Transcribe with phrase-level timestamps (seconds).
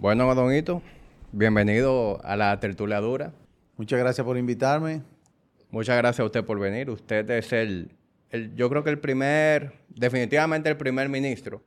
[0.00, 0.80] Bueno, Donito,
[1.32, 3.32] bienvenido a la tertuliadura.
[3.76, 5.02] Muchas gracias por invitarme.
[5.72, 6.88] Muchas gracias a usted por venir.
[6.88, 7.90] Usted es el,
[8.30, 11.64] el yo creo que el primer, definitivamente el primer ministro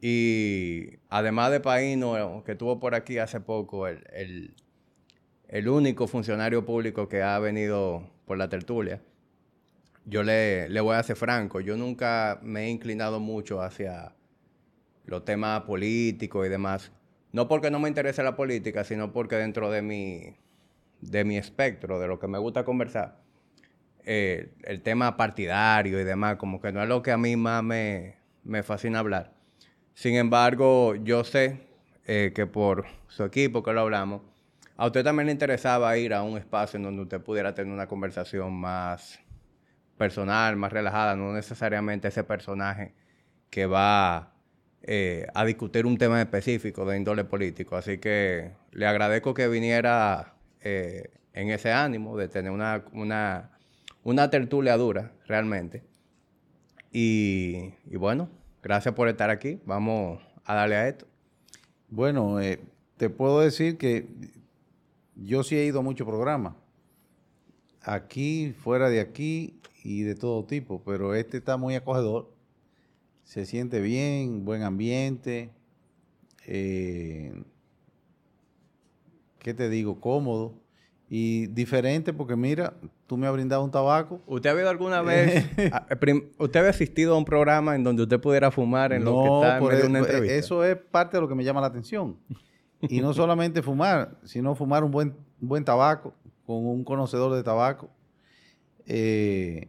[0.00, 4.54] y además de Paino, que tuvo por aquí hace poco, el,
[5.46, 9.02] el, único funcionario público que ha venido por la tertulia.
[10.06, 14.14] Yo le, le voy a ser franco, yo nunca me he inclinado mucho hacia
[15.04, 16.92] los temas políticos y demás.
[17.32, 20.36] No porque no me interese la política, sino porque dentro de mi,
[21.00, 23.20] de mi espectro, de lo que me gusta conversar,
[24.04, 27.62] eh, el tema partidario y demás, como que no es lo que a mí más
[27.62, 28.16] me,
[28.62, 29.34] fascina hablar.
[29.94, 31.60] Sin embargo, yo sé
[32.06, 34.22] eh, que por su equipo que lo hablamos,
[34.76, 37.88] a usted también le interesaba ir a un espacio en donde usted pudiera tener una
[37.88, 39.20] conversación más
[39.98, 42.94] personal, más relajada, no necesariamente ese personaje
[43.50, 44.32] que va
[44.82, 47.76] eh, a discutir un tema específico de índole político.
[47.76, 53.50] Así que le agradezco que viniera eh, en ese ánimo de tener una, una,
[54.04, 55.82] una tertulia dura, realmente.
[56.92, 58.28] Y, bueno,
[58.62, 59.60] gracias por estar aquí.
[59.66, 61.06] Vamos a darle a esto.
[61.88, 62.60] Bueno, eh,
[62.96, 64.08] te puedo decir que
[65.16, 66.54] yo sí he ido a muchos programas.
[67.82, 72.37] Aquí, fuera de aquí y de todo tipo, pero este está muy acogedor
[73.28, 75.50] se siente bien, buen ambiente,
[76.46, 77.30] eh,
[79.38, 80.00] ¿qué te digo?
[80.00, 80.54] Cómodo
[81.10, 82.72] y diferente porque mira,
[83.06, 84.22] tú me has brindado un tabaco.
[84.26, 85.44] ¿Usted ha habido alguna vez,
[86.38, 89.58] usted ha asistido a un programa en donde usted pudiera fumar en lo que está
[89.58, 90.34] en medio de una entrevista?
[90.34, 92.16] Eso es parte de lo que me llama la atención.
[92.80, 96.14] Y no solamente fumar, sino fumar un buen, buen tabaco
[96.46, 97.90] con un conocedor de tabaco.
[98.86, 99.68] Eh,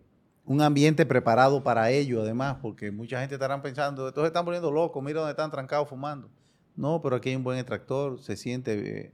[0.49, 5.03] un ambiente preparado para ello, además, porque mucha gente estará pensando, estos están poniendo locos,
[5.03, 6.27] mira dónde están trancados fumando.
[6.75, 9.13] No, pero aquí hay un buen extractor, se siente eh,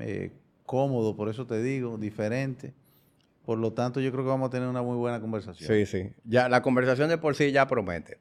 [0.00, 0.32] eh,
[0.64, 2.72] cómodo, por eso te digo, diferente.
[3.44, 5.68] Por lo tanto, yo creo que vamos a tener una muy buena conversación.
[5.68, 6.12] Sí, sí.
[6.24, 8.16] Ya, la conversación de por sí ya promete.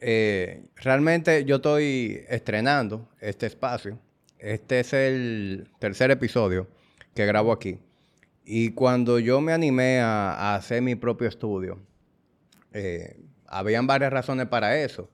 [0.00, 3.98] Eh, realmente yo estoy estrenando este espacio.
[4.38, 6.68] Este es el tercer episodio
[7.14, 7.78] que grabo aquí.
[8.50, 11.78] Y cuando yo me animé a, hacer mi propio estudio,
[12.72, 15.10] eh, habían varias razones para eso.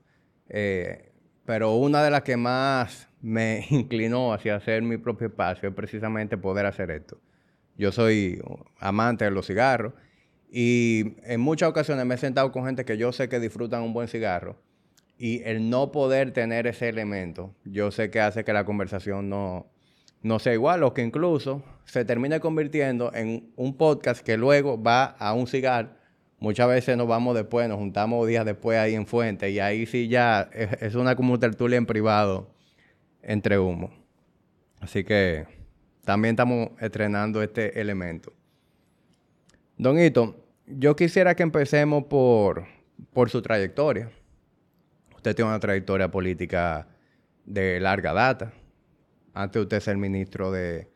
[0.47, 1.11] Eh,
[1.43, 6.37] pero una de las que más me inclinó hacia hacer mi propio espacio es precisamente
[6.37, 7.19] poder hacer esto.
[7.77, 8.41] Yo soy
[8.79, 9.91] amante de los cigarros
[10.49, 13.91] y en muchas ocasiones me he sentado con gente que yo sé que disfrutan un
[13.91, 14.57] buen cigarro
[15.17, 19.69] y el no poder tener ese elemento, yo sé que hace que la conversación no,
[20.21, 25.05] no sea igual o que incluso se termine convirtiendo en un podcast que luego va
[25.05, 25.99] a un cigar.
[26.39, 30.07] Muchas veces nos vamos después, nos juntamos días después ahí en Fuente y ahí sí
[30.07, 32.49] ya es, una como tertulia en privado
[33.21, 33.91] entre humo.
[34.81, 35.45] Así que
[36.03, 38.33] también estamos estrenando este elemento.
[39.77, 40.35] Don Ito,
[40.67, 42.65] yo quisiera que empecemos por,
[43.13, 44.11] por su trayectoria.
[45.15, 46.87] Usted tiene una trayectoria política
[47.45, 48.53] de larga data
[49.35, 50.89] antes de usted ser ministro de,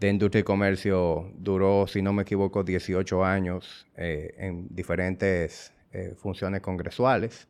[0.00, 6.60] Industria y Comercio, duró, si no me equivoco, 18 años eh, en diferentes eh, funciones
[6.60, 7.48] congresuales.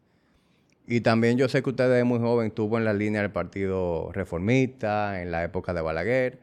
[0.87, 4.11] Y también yo sé que usted es muy joven estuvo en la línea del Partido
[4.13, 6.41] Reformista, en la época de Balaguer,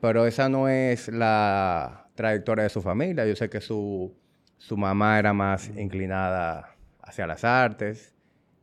[0.00, 3.26] pero esa no es la trayectoria de su familia.
[3.26, 4.14] Yo sé que su,
[4.76, 8.14] mamá era más inclinada hacia las artes.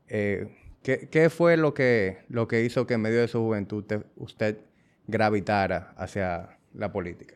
[0.07, 0.47] Eh,
[0.87, 3.83] ¿Qué, fue lo que, lo que hizo que en medio de su juventud
[4.15, 4.57] usted,
[5.05, 7.35] gravitara hacia la política?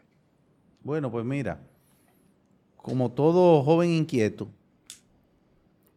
[0.86, 1.60] Bueno, pues mira,
[2.78, 4.48] como todo joven inquieto,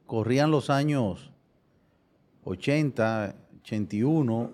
[0.07, 1.31] corrían los años
[2.43, 4.51] 80, 81,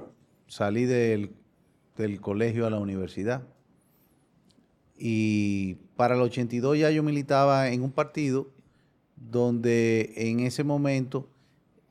[0.46, 1.30] salí del,
[1.96, 3.44] del colegio a la universidad.
[4.98, 8.50] Y para el 82 ya yo militaba en un partido
[9.16, 11.29] donde en ese momento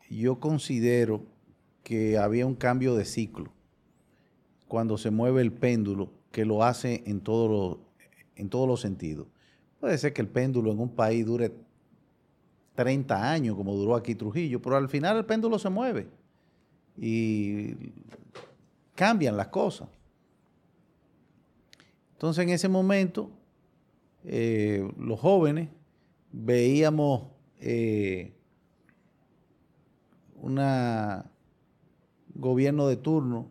[0.09, 1.23] yo considero
[1.83, 3.51] que había un cambio de ciclo
[4.67, 7.79] cuando se mueve el péndulo, que lo hace en, todo
[8.35, 9.27] en todos los sentidos.
[9.79, 11.51] Puede ser que el péndulo en un país dure
[12.75, 16.07] 30 años, como duró aquí Trujillo, pero al final el péndulo se mueve
[16.97, 17.75] y
[18.95, 19.89] cambian las cosas.
[22.13, 23.31] Entonces en ese momento,
[24.23, 25.69] eh, los jóvenes
[26.31, 27.27] veíamos
[27.59, 28.33] eh,
[30.41, 30.59] un
[32.35, 33.47] gobierno de turno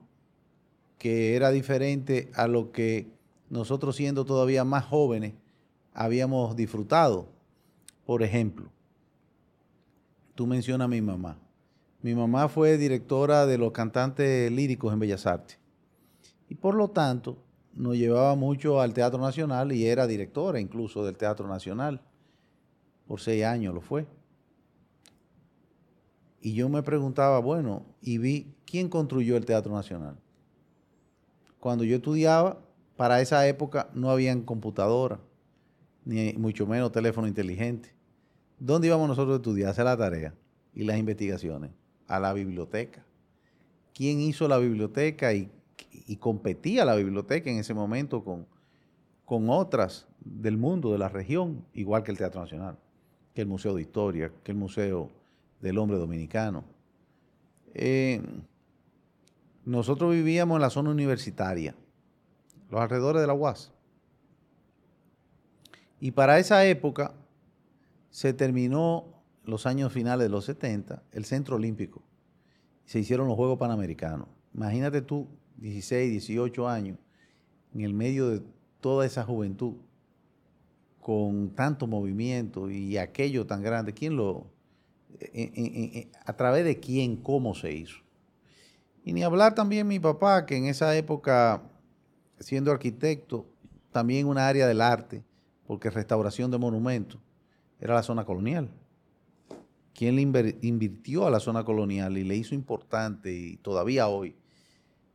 [0.99, 3.07] que era diferente a lo que
[3.51, 5.35] nosotros siendo todavía más jóvenes
[5.95, 7.29] habíamos disfrutado.
[8.05, 8.71] Por ejemplo,
[10.35, 11.39] tú mencionas a mi mamá.
[12.01, 15.59] Mi mamá fue directora de los cantantes líricos en Bellas Artes.
[16.49, 17.39] Y por lo tanto,
[17.75, 22.01] nos llevaba mucho al Teatro Nacional y era directora incluso del Teatro Nacional.
[23.07, 24.07] Por seis años lo fue.
[26.41, 30.17] Y yo me preguntaba, bueno, y vi quién construyó el Teatro Nacional.
[31.59, 32.59] Cuando yo estudiaba,
[32.97, 35.21] para esa época no habían computadora,
[36.05, 37.95] ni mucho menos teléfono inteligente.
[38.59, 39.71] ¿Dónde íbamos nosotros a estudiar?
[39.71, 40.35] Hacer la tarea
[40.75, 41.71] y las investigaciones.
[42.07, 43.05] A la biblioteca.
[43.95, 45.51] ¿Quién hizo la biblioteca y,
[46.19, 48.47] competía la biblioteca en ese momento con,
[49.25, 52.79] con otras del mundo, de la región, igual que el Teatro Nacional,
[53.35, 55.11] que el Museo de Historia, que el Museo
[55.61, 56.65] del hombre dominicano.
[57.75, 58.23] Eh,
[59.65, 61.75] nosotros vivíamos en la zona universitaria,
[62.71, 63.73] los alrededores de la UAS.
[66.01, 67.15] Y para esa época
[68.11, 69.05] se terminó
[69.45, 72.03] los años finales de los 70 el Centro Olímpico.
[72.85, 74.29] Se hicieron los Juegos Panamericanos.
[74.55, 76.99] Imagínate tú, 16, 18 años,
[77.75, 78.43] en el medio de
[78.81, 79.75] toda esa juventud,
[81.01, 83.93] con tanto movimiento y aquello tan grande.
[83.93, 84.47] ¿Quién lo,
[86.25, 87.99] a través de quién, cómo se hizo.
[89.05, 91.63] Y ni hablar también mi papá, que en esa época,
[92.39, 93.47] siendo arquitecto,
[93.91, 95.25] también una área del arte,
[95.67, 97.21] porque restauración de monumentos,
[97.81, 98.69] era la zona colonial.
[99.95, 100.23] ¿Quién le
[100.63, 104.37] invirtió a la zona colonial y le hizo importante, y todavía hoy,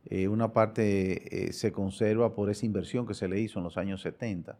[0.06, 3.78] eh, una parte eh, se conserva por esa inversión que se le hizo en los
[3.78, 4.58] años 70?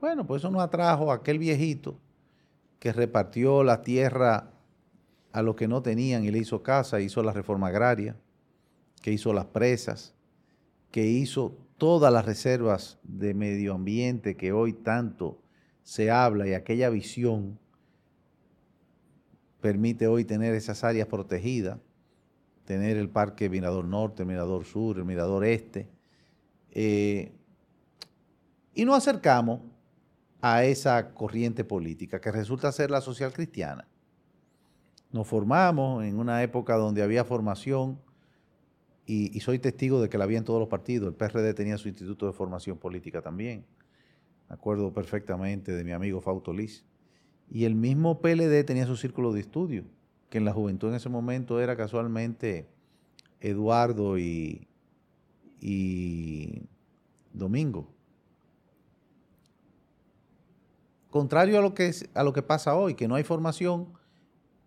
[0.00, 1.98] Bueno, pues eso nos atrajo a aquel viejito
[2.78, 4.52] que repartió la tierra
[5.32, 8.16] a los que no tenían y le hizo casa, hizo la reforma agraria,
[9.02, 10.14] que hizo las presas,
[10.90, 15.42] que hizo todas las reservas de medio ambiente que hoy tanto
[15.82, 17.58] se habla y aquella visión
[19.60, 21.78] permite hoy tener esas áreas protegidas,
[22.64, 25.88] tener el Parque Mirador Norte, el Mirador Sur, el Mirador Este.
[26.70, 27.32] Eh,
[28.74, 29.60] y nos acercamos
[30.40, 33.86] a esa corriente política que resulta ser la social cristiana.
[35.12, 37.98] Nos formamos en una época donde había formación
[39.06, 41.08] y, soy testigo de que la había en todos los partidos.
[41.08, 43.64] El PRD tenía su instituto de formación política también.
[44.48, 46.84] Me acuerdo perfectamente de mi amigo Fausto Liz.
[47.48, 49.84] Y el mismo PLD tenía su círculo de estudio,
[50.28, 52.68] que en la juventud en ese momento era casualmente
[53.40, 54.66] Eduardo y,
[55.60, 56.62] y
[57.32, 57.95] Domingo.
[61.16, 63.88] Contrario a lo, que a lo que pasa hoy, que no hay formación,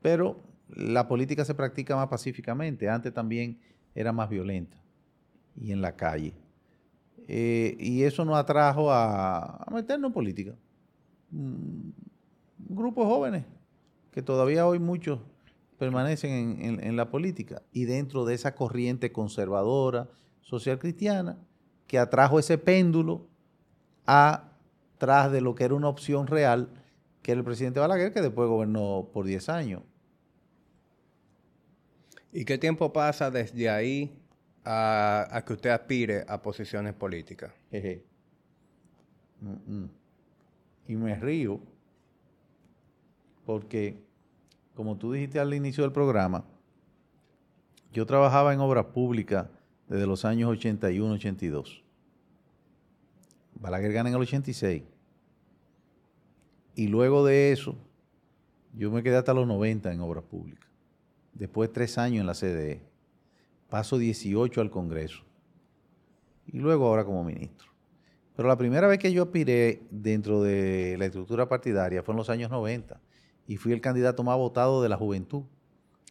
[0.02, 2.90] pero la política se practica más pacíficamente.
[2.90, 3.60] Antes también
[3.94, 4.76] era más violenta
[5.56, 6.34] y en la calle.
[7.28, 10.56] Eh, y eso nos atrajo a, meternos en política.
[11.32, 11.94] Un
[12.58, 13.46] grupo de jóvenes,
[14.12, 15.20] que todavía hoy muchos
[15.78, 17.62] permanecen en, en la política.
[17.72, 20.10] Y dentro de esa corriente conservadora,
[20.42, 21.38] social cristiana,
[21.86, 23.28] que atrajo ese péndulo
[24.08, 24.49] a
[25.00, 26.70] tras de lo que era una opción real,
[27.24, 29.82] que era el presidente Balaguer, que después gobernó por 10 años.
[32.32, 34.22] ¿Y qué tiempo pasa desde ahí
[34.64, 37.52] a, que usted aspire a posiciones políticas?
[40.88, 41.60] Y me río
[43.46, 44.04] porque,
[44.76, 46.44] como tú dijiste al inicio del programa,
[47.92, 49.50] yo trabajaba en obra pública
[49.88, 51.82] desde los años 81-82.
[53.60, 54.84] Balaguer gana en el 86.
[56.76, 57.76] Y luego de eso,
[58.74, 60.70] yo me quedé hasta los 90 en obras públicas.
[61.34, 62.82] Después tres años en la CDE.
[63.70, 65.24] Paso 18 al Congreso.
[66.48, 67.68] Y luego ahora como ministro.
[68.36, 72.30] Pero la primera vez que yo aspiré dentro de la estructura partidaria fue en los
[72.30, 73.00] años 90.
[73.46, 75.44] Y fui el candidato más votado de la juventud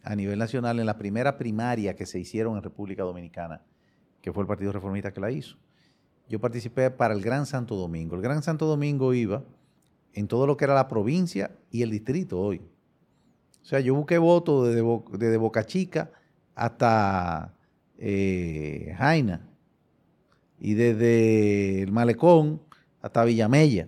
[0.03, 3.63] a nivel nacional en la primera primaria que se hicieron en República Dominicana,
[4.21, 5.57] que fue el Partido Reformista que la hizo
[6.29, 8.15] yo participé para el Gran Santo Domingo.
[8.15, 9.43] El Gran Santo Domingo iba
[10.13, 12.61] en todo lo que era la provincia y el distrito hoy.
[13.61, 16.11] O sea, yo busqué votos desde, Boca Chica
[16.53, 17.53] hasta
[17.97, 19.41] eh, Jaina
[20.59, 22.61] y desde el Malecón
[23.01, 23.87] hasta Villamella.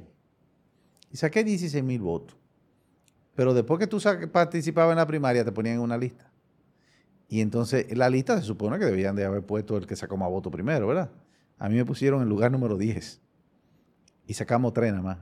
[1.12, 2.36] Y saqué 16 mil votos.
[3.36, 4.00] Pero después que tú
[4.32, 6.32] participabas en la primaria, te ponían en una lista.
[7.28, 10.30] Y entonces la lista se supone que debían de haber puesto el que sacó más
[10.30, 11.10] votos primero, ¿verdad?
[11.62, 13.22] A mí me pusieron en lugar número 10
[14.26, 15.18] y sacamos tres nada más.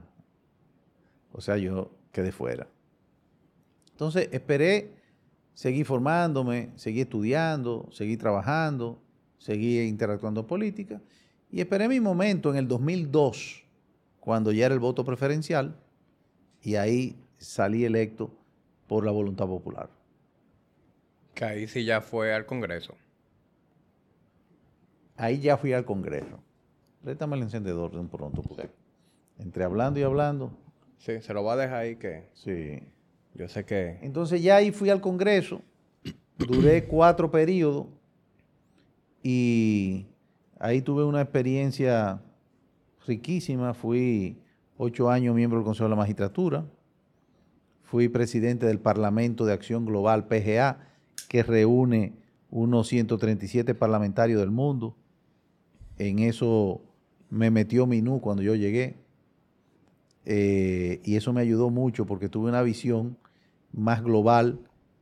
[1.32, 2.66] O sea, yo quedé fuera.
[3.90, 4.94] Entonces esperé,
[5.52, 9.02] seguí formándome, seguí estudiando, seguí trabajando,
[9.36, 11.02] seguí interactuando en política
[11.50, 13.62] y esperé mi momento en el 2002,
[14.18, 15.76] cuando ya era el voto preferencial
[16.62, 18.34] y ahí salí electo
[18.86, 19.90] por la voluntad popular.
[21.34, 22.94] Que ahí sí ya fue al Congreso.
[25.20, 26.40] Ahí ya fui al Congreso.
[27.02, 28.70] Préstame el encendedor de un pronto, porque
[29.38, 30.50] entre hablando y hablando.
[30.98, 32.30] Sí, se lo va a dejar ahí que.
[32.32, 32.80] Sí.
[33.34, 33.98] Yo sé que.
[34.00, 35.60] Entonces ya ahí fui al Congreso,
[36.38, 37.86] duré cuatro periodos
[39.22, 40.06] y
[40.58, 42.20] ahí tuve una experiencia
[43.06, 43.74] riquísima.
[43.74, 44.38] Fui
[44.78, 46.64] ocho años miembro del Consejo de la Magistratura,
[47.82, 50.80] fui presidente del Parlamento de Acción Global PGA,
[51.28, 52.14] que reúne
[52.50, 54.96] unos 137 parlamentarios del mundo.
[56.00, 56.80] En eso
[57.28, 58.96] me metió Minú cuando yo llegué.
[60.24, 63.18] Eh, y eso me ayudó mucho porque tuve una visión
[63.70, 64.60] más global,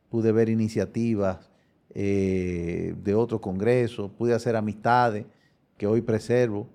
[0.09, 1.49] pude ver iniciativas
[1.93, 5.25] eh, de otros congresos, pude hacer amistades
[5.77, 6.67] que hoy preservo.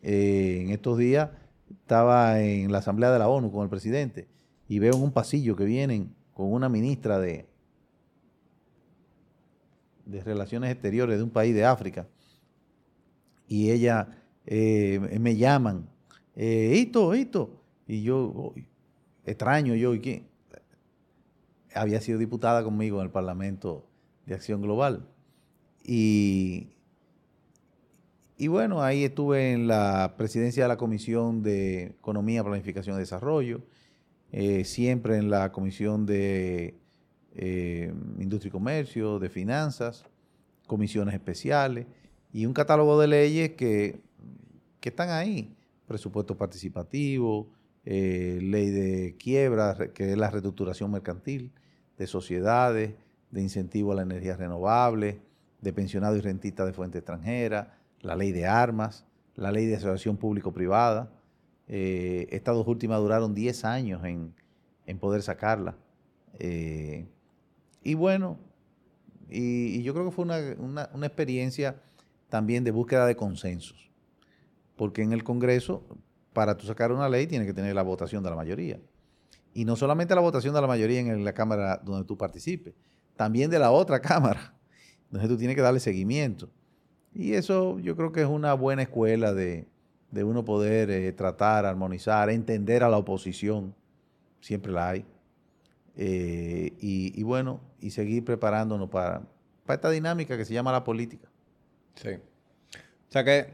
[0.00, 1.30] Eh, en estos días
[1.68, 4.28] estaba en la Asamblea de la ONU con el presidente
[4.68, 7.46] y veo en un pasillo que vienen con una ministra de,
[10.04, 12.06] de Relaciones Exteriores de un país de África
[13.48, 14.08] y ella
[14.46, 15.88] eh, me llaman,
[16.34, 17.14] eh, Hito,
[17.86, 18.54] y yo,
[19.24, 20.24] extraño yo, ¿y?
[21.74, 23.86] Había sido diputada conmigo en el Parlamento
[24.24, 25.06] de Acción Global.
[25.84, 26.68] Y,
[28.36, 33.62] y bueno, ahí estuve en la presidencia de la Comisión de Economía, Planificación y Desarrollo,
[34.32, 36.74] eh, siempre en la Comisión de
[37.34, 40.04] eh, Industria y Comercio, de Finanzas,
[40.66, 41.86] comisiones especiales
[42.36, 44.02] y un catálogo de leyes que,
[44.80, 45.56] que están ahí.
[45.86, 47.48] Presupuesto participativo,
[47.86, 51.50] eh, ley de quiebra, que es la reestructuración mercantil
[51.96, 52.92] de sociedades,
[53.30, 55.18] de incentivo a la energía renovable,
[55.62, 60.18] de pensionados y rentistas de fuente extranjera, la ley de armas, la ley de asociación
[60.18, 61.10] público-privada.
[61.68, 64.34] Eh, estas dos últimas duraron 10 años en,
[64.98, 65.74] poder sacarla.
[66.38, 67.06] Eh,
[67.82, 68.36] y bueno,
[69.30, 71.76] y, yo creo que fue una, experiencia
[72.28, 73.90] también de búsqueda de consensos,
[74.76, 75.82] porque en el Congreso,
[76.32, 78.80] para tú sacar una ley, tiene que tener la votación de la mayoría.
[79.54, 82.74] Y no solamente la votación de la mayoría en la Cámara donde tú participes,
[83.16, 84.54] también de la otra Cámara,
[85.10, 86.50] donde tú tienes que darle seguimiento.
[87.14, 89.66] Y eso yo creo que es una buena escuela de,
[90.12, 93.74] uno poder eh, tratar, armonizar, entender a la oposición,
[94.40, 95.04] siempre la hay,
[95.96, 99.22] eh, y, bueno, y seguir preparándonos para,
[99.64, 101.28] para esta dinámica que se llama la política.
[101.96, 102.10] Sí.
[102.10, 103.46] O sea que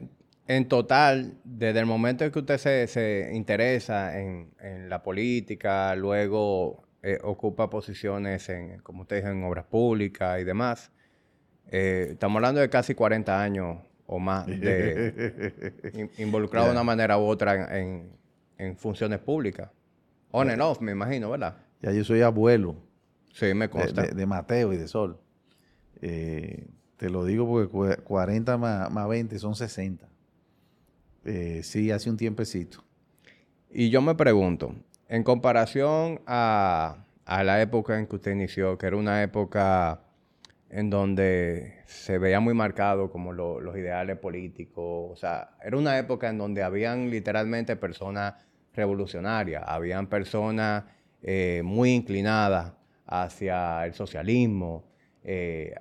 [0.46, 4.50] en total, desde el momento en que usted se, interesa en,
[4.88, 10.92] la política, luego eh, ocupa posiciones en, como usted dice, en obras públicas y demás,
[11.70, 17.22] eh, estamos hablando de casi 40 años o más de involucrado de una manera u
[17.24, 18.20] otra en,
[18.76, 19.70] funciones públicas.
[20.30, 21.56] On and off, me imagino, ¿verdad?
[21.80, 22.76] Ya yo soy abuelo.
[23.32, 24.02] Sí, me consta.
[24.02, 25.18] De, Mateo y de Sol.
[26.00, 26.68] Eh,
[27.02, 30.08] te lo digo porque 40 más, 20 son 60.
[31.24, 32.84] Eh, sí, hace un tiempecito.
[33.72, 34.72] Y yo me pregunto,
[35.08, 40.04] en comparación a, a la época en que usted inició, que era una época
[40.70, 45.10] en donde se veía muy marcado como los ideales políticos.
[45.10, 48.34] O sea, era una época en donde habían literalmente personas
[48.74, 50.84] revolucionarias, habían personas
[51.20, 52.74] eh, muy inclinadas
[53.06, 54.91] hacia el socialismo.
[55.24, 55.74] Eh,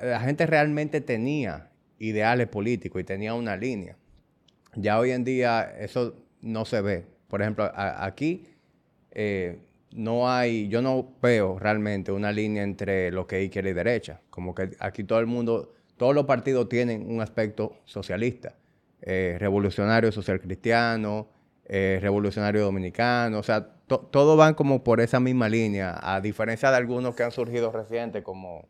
[0.00, 3.96] la gente realmente tenía ideales políticos y tenía una línea.
[4.74, 7.04] Ya hoy en día eso no se ve.
[7.28, 8.46] Por ejemplo, aquí
[9.12, 9.58] eh,
[9.92, 14.20] no hay, yo no veo realmente una línea entre lo que es izquierda y derecha.
[14.30, 18.54] Como que aquí todo el mundo, todos los partidos tienen un aspecto socialista.
[19.02, 21.28] Eh, revolucionario social cristiano,
[21.66, 27.14] revolucionario dominicano, o sea, todos van como por esa misma línea, a diferencia de algunos
[27.14, 28.66] que han surgido recientes, como,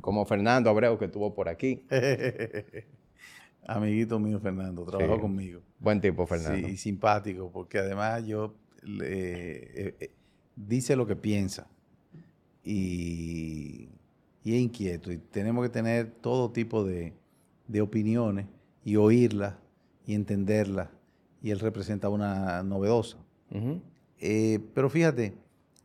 [0.00, 1.84] como Fernando Abreu, que estuvo por aquí.
[3.66, 5.60] Amiguito mío, Fernando, trabajó conmigo.
[5.78, 6.68] Buen tipo, Fernando.
[6.68, 8.54] Sí, simpático, porque además yo
[9.02, 10.10] eh,
[10.54, 11.66] dice lo que piensa
[12.66, 13.88] y,
[14.44, 15.12] es inquieto.
[15.12, 17.14] Y tenemos que tener todo tipo de,
[17.80, 18.46] opiniones
[18.84, 19.54] y oírlas
[20.06, 20.88] y entenderlas.
[21.42, 23.18] Y él representa una novedosa.
[24.18, 25.34] Eh, pero fíjate,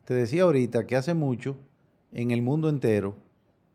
[0.04, 1.56] te decía ahorita que hace mucho
[2.12, 3.16] en el mundo entero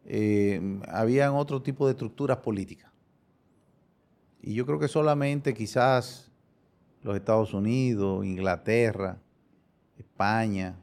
[0.10, 2.92] eh, habían otro tipo de estructuras políticas.
[4.42, 6.32] Y yo creo que solamente quizás
[7.04, 9.20] los Estados Unidos, Inglaterra,
[9.98, 10.80] España,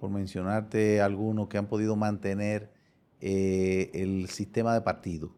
[0.00, 2.72] por mencionarte algunos que han podido mantener
[3.20, 5.32] eh, el sistema de partido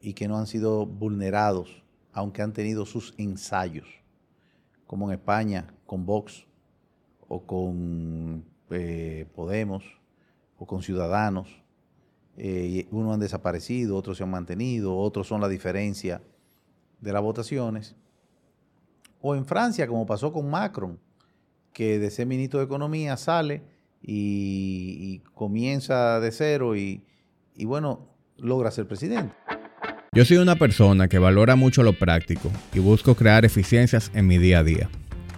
[0.00, 3.88] y que no han sido vulnerados, aunque han tenido sus ensayos,
[4.86, 6.46] como en España con Vox
[7.26, 9.84] o con eh, Podemos
[10.58, 11.62] o con ciudadanos.
[12.36, 16.22] Eh, unos han desaparecido, otros se han mantenido, otros son la diferencia
[17.00, 17.96] de las votaciones.
[19.20, 20.98] O en Francia, como pasó con Macron,
[21.72, 23.62] que de ser ministro de Economía sale
[24.02, 27.04] y, comienza de cero y,
[27.54, 29.34] y bueno, logra ser presidente.
[30.12, 34.38] Yo soy una persona que valora mucho lo práctico y busco crear eficiencias en mi
[34.38, 34.88] día a día.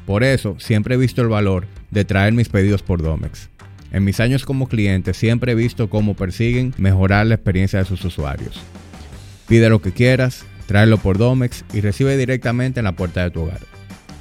[0.06, 3.50] Por eso siempre he visto el valor de traer mis pedidos por Domex.
[3.92, 8.04] En mis años como cliente siempre he visto cómo persiguen mejorar la experiencia de sus
[8.04, 8.60] usuarios.
[9.48, 13.42] Pide lo que quieras, tráelo por Domex y recibe directamente en la puerta de tu
[13.42, 13.60] hogar.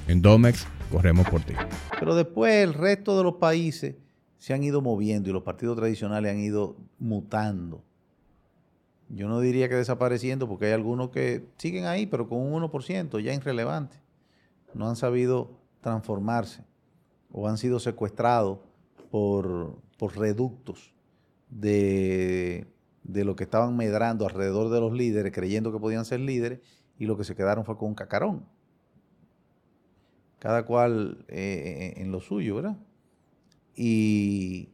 [0.07, 1.53] En Domex, corremos por ti.
[1.99, 3.95] Pero después el resto de los países
[4.39, 7.83] se han ido moviendo y los partidos tradicionales han ido mutando.
[9.09, 13.19] Yo no diría que desapareciendo porque hay algunos que siguen ahí, pero con un 1%,
[13.19, 13.97] ya irrelevante.
[14.73, 16.63] No han sabido transformarse
[17.31, 18.59] o han sido secuestrados
[19.09, 19.81] por,
[20.15, 20.93] reductos
[21.49, 22.67] de,
[23.03, 26.59] de, lo que estaban medrando alrededor de los líderes, creyendo que podían ser líderes,
[26.97, 28.45] y lo que se quedaron fue con un cacarón.
[30.39, 32.77] Cada cual eh, en lo suyo, ¿verdad?
[33.75, 34.69] Y,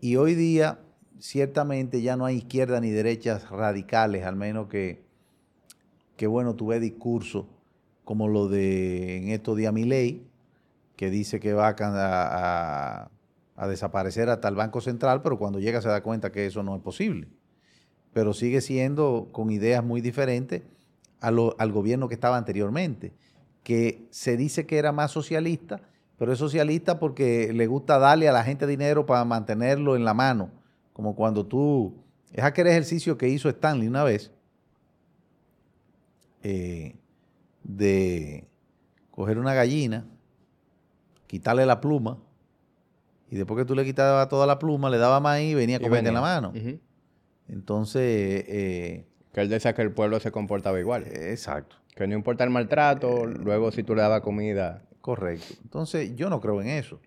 [0.00, 0.80] y hoy día,
[1.18, 5.02] ciertamente, ya no hay izquierda ni derechas radicales, al menos que,
[6.16, 7.46] que bueno, tuve discursos
[8.04, 10.26] como lo de en estos días ley
[10.96, 13.10] que dice que va a,
[13.66, 16.82] desaparecer hasta el Banco Central, pero cuando llega se da cuenta que eso no es
[16.82, 17.28] posible.
[18.12, 20.62] Pero sigue siendo con ideas muy diferentes
[21.20, 23.12] al gobierno que estaba anteriormente,
[23.64, 25.80] que se dice que era más socialista,
[26.16, 30.14] pero es socialista porque le gusta darle a la gente dinero para mantenerlo en la
[30.14, 30.50] mano,
[30.92, 31.94] como cuando tú,
[32.32, 34.30] es aquel ejercicio que hizo Stanley una vez,
[36.42, 36.94] eh,
[37.64, 38.46] de
[39.10, 40.06] coger una gallina,
[41.26, 42.18] quitarle la pluma,
[43.30, 45.80] y después que tú le quitabas toda la pluma, le daba maíz y venía a
[45.80, 46.52] comer en la mano.
[47.48, 48.44] Entonces...
[48.48, 51.06] Eh, que él decía que el pueblo se comportaba igual.
[51.06, 51.76] Exacto.
[51.94, 54.82] Que no importa el maltrato, luego si tú le dabas comida.
[55.00, 55.54] Correcto.
[55.62, 57.00] Entonces yo no creo en eso.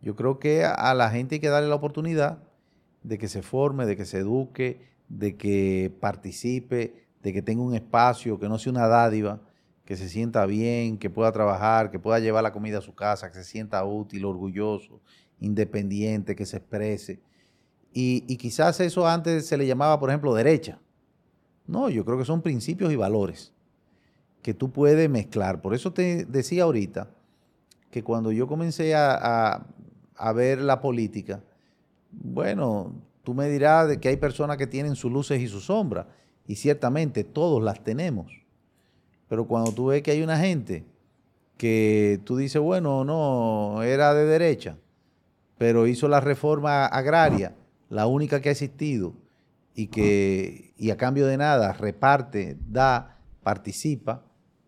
[0.00, 2.38] Yo creo que a la gente hay que darle la oportunidad
[3.02, 7.74] de que se forme, de que se eduque, de que participe, de que tenga un
[7.74, 9.40] espacio, que no sea una dádiva
[9.84, 13.28] que se sienta bien, que pueda trabajar, que pueda llevar la comida a su casa,
[13.28, 15.00] que se sienta útil, orgulloso,
[15.44, 17.20] independiente, que se exprese.
[17.92, 20.80] Y, quizás eso antes se le llamaba, por ejemplo, derecha.
[21.66, 23.52] No, yo creo que son principios y valores
[24.42, 25.62] que tú puedes mezclar.
[25.62, 27.08] Por eso te decía ahorita
[27.90, 29.64] que cuando yo comencé a,
[30.34, 31.40] ver la política,
[32.10, 36.06] bueno, tú me dirás que hay personas que tienen sus luces y sus sombras,
[36.46, 38.44] y ciertamente todos las tenemos.
[39.28, 40.84] Pero cuando tú ves que hay una gente
[41.56, 44.76] que tú dices, bueno, no, era de derecha,
[45.58, 47.54] pero hizo la reforma agraria,
[47.88, 49.14] la única que ha existido,
[49.74, 54.24] y que y a cambio de nada reparte, da, participa,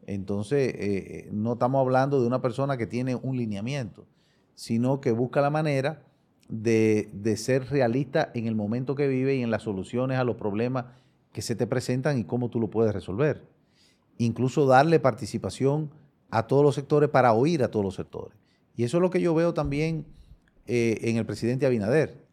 [0.06, 4.06] entonces eh, eh, no estamos hablando de una persona que tiene un lineamiento,
[4.54, 6.02] sino que busca la manera
[6.48, 10.36] de, de ser realista en el momento que vive y en las soluciones a los
[10.36, 10.86] problemas
[11.32, 13.42] que se te presentan y cómo tú lo puedes resolver
[14.18, 15.90] incluso darle participación
[16.30, 18.36] a todos los sectores para oír a todos los sectores.
[18.76, 20.06] Y eso es lo que yo veo también
[20.66, 22.24] eh, en el presidente Abinader,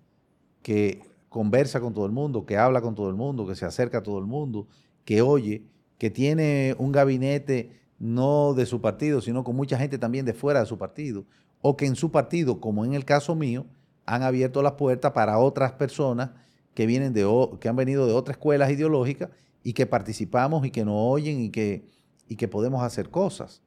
[0.62, 4.00] que conversa con todo el mundo, que habla con todo el mundo, que se acerca
[4.00, 4.68] a todo el mundo,
[5.06, 5.64] que oye,
[5.98, 10.60] que tiene un gabinete no de su partido, sino con mucha gente también de fuera
[10.60, 11.26] de su partido,
[11.62, 13.66] o que en su partido, como en el caso mío,
[14.06, 16.32] han abierto las puertas para otras personas
[16.74, 17.26] que, vienen de,
[17.60, 19.30] que han venido de otras escuelas ideológicas
[19.64, 21.88] y que participamos y que nos oyen y que,
[22.28, 23.62] y que podemos hacer cosas.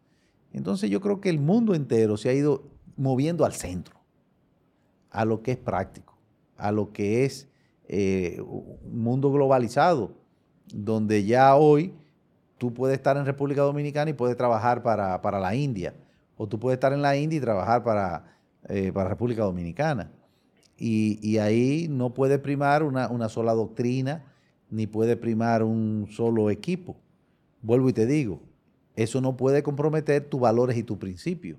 [0.52, 3.95] Entonces yo creo que el mundo entero se ha ido moviendo al centro,
[5.16, 6.14] a lo que es práctico,
[6.58, 7.48] a lo que es
[7.88, 10.12] eh, un mundo globalizado,
[10.74, 11.94] donde ya hoy
[12.58, 15.94] tú puedes estar en República Dominicana y puedes trabajar para, la India,
[16.36, 18.36] o tú puedes estar en la India y trabajar para,
[18.68, 20.12] eh, para República Dominicana.
[20.76, 24.22] Y, ahí no puede primar una, una sola doctrina,
[24.68, 26.98] ni puede primar un solo equipo.
[27.62, 28.42] Vuelvo y te digo,
[28.94, 31.58] eso no puede comprometer tus valores y tus principios,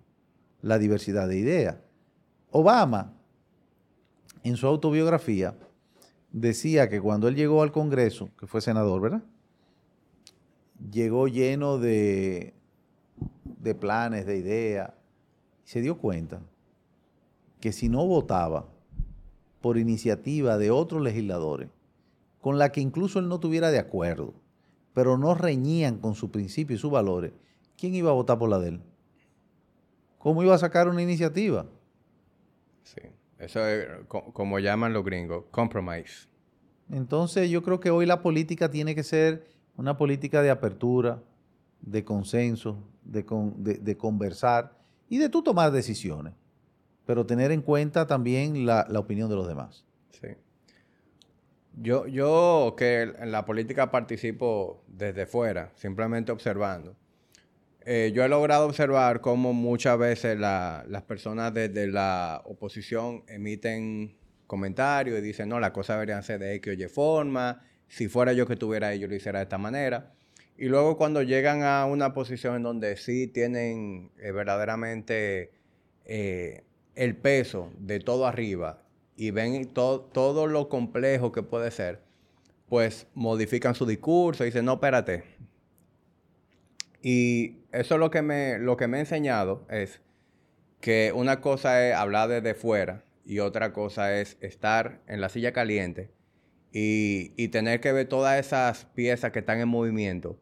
[0.61, 1.77] la diversidad de ideas.
[2.51, 3.16] Obama,
[4.47, 5.55] en su autobiografía,
[6.31, 9.23] decía que cuando él llegó al Congreso, que fue senador, ¿verdad?
[10.91, 12.53] Llegó lleno de,
[13.43, 14.91] de planes, de ideas,
[15.65, 16.41] y se dio cuenta
[17.59, 18.67] que si no votaba
[19.61, 21.69] por iniciativa de otros legisladores,
[22.39, 24.33] con la que incluso él no tuviera de acuerdo,
[24.93, 27.33] pero no reñían con su principio y sus valores,
[27.77, 28.81] ¿quién iba a votar por la de él?
[30.19, 31.65] ¿Cómo iba a sacar una iniciativa?
[33.39, 36.27] Eso es como llaman los gringos, compromise.
[36.89, 39.45] Entonces yo creo que hoy la política tiene que ser
[39.75, 41.21] una política de apertura,
[41.81, 43.23] de consenso, de,
[43.79, 46.33] de, conversar y de tú tomar decisiones,
[47.05, 49.85] pero tener en cuenta también la, la opinión de los demás.
[50.09, 50.29] Sí.
[51.75, 56.95] Yo, yo que en la política participo desde fuera, simplemente observando.
[57.89, 65.17] Eh, yo he logrado observar cómo muchas veces las personas desde la oposición emiten comentarios
[65.17, 68.45] y dicen, no, las cosas deberían ser de X o Y forma, si fuera yo
[68.45, 70.11] que tuviera ello, lo hiciera de esta manera.
[70.57, 75.51] Y luego cuando llegan a una posición en donde sí tienen eh, verdaderamente
[76.03, 78.83] eh, el peso de todo arriba
[79.15, 82.01] y ven todo lo complejo que puede ser,
[82.67, 85.23] pues modifican su discurso y dicen, no, espérate.
[87.01, 90.01] Y eso es lo que me, lo que me ha enseñado es
[90.81, 95.51] que una cosa es hablar desde fuera y otra cosa es estar en la silla
[95.51, 96.11] caliente
[96.71, 100.39] y, y tener que ver todas esas piezas que están en movimiento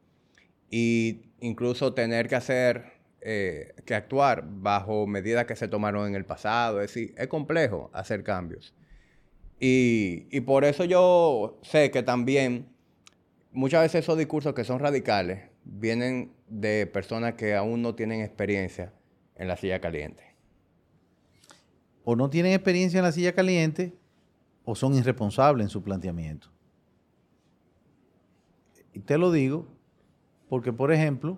[0.70, 6.26] y incluso tener que hacer eh, que actuar bajo medidas que se tomaron en el
[6.26, 6.80] pasado.
[6.80, 8.76] Es decir, es complejo hacer cambios.
[9.60, 12.68] Y, y por eso yo sé que también
[13.52, 18.94] muchas veces esos discursos que son radicales vienen de personas que aún no tienen experiencia
[19.36, 20.36] en la silla caliente.
[22.04, 23.94] O no tienen experiencia en la silla caliente
[24.64, 26.50] o son irresponsables en su planteamiento.
[28.94, 29.68] Y te lo digo
[30.48, 31.38] porque, por ejemplo,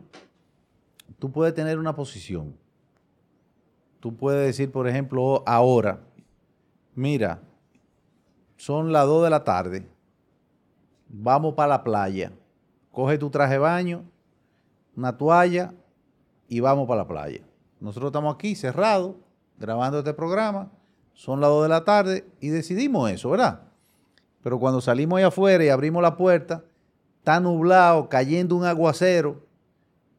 [1.17, 2.55] tú puedes tener una posición.
[3.99, 6.01] Tú puedes decir, por ejemplo, ahora,
[6.93, 7.41] mira,
[8.57, 9.87] son las 2 de la tarde,
[11.07, 12.31] vamos para la playa,
[12.91, 14.03] coge tu traje de baño,
[14.97, 15.73] una toalla
[16.49, 17.41] y vamos para la playa.
[17.79, 19.15] Nosotros estamos aquí cerrados,
[19.57, 20.71] grabando este programa,
[21.13, 23.61] son las 2 de la tarde y decidimos eso, ¿verdad?
[24.43, 26.63] Pero cuando salimos ahí afuera y abrimos la puerta,
[27.19, 29.47] está nublado, cayendo un aguacero,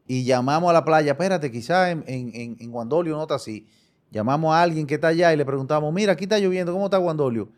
[0.07, 3.67] y llamamos a la playa, espérate, quizás en, en, en, Guandolio no está así.
[4.09, 6.97] Llamamos a alguien que está allá y le preguntamos, mira, aquí está lloviendo, ¿cómo está
[6.97, 7.49] Guandolio?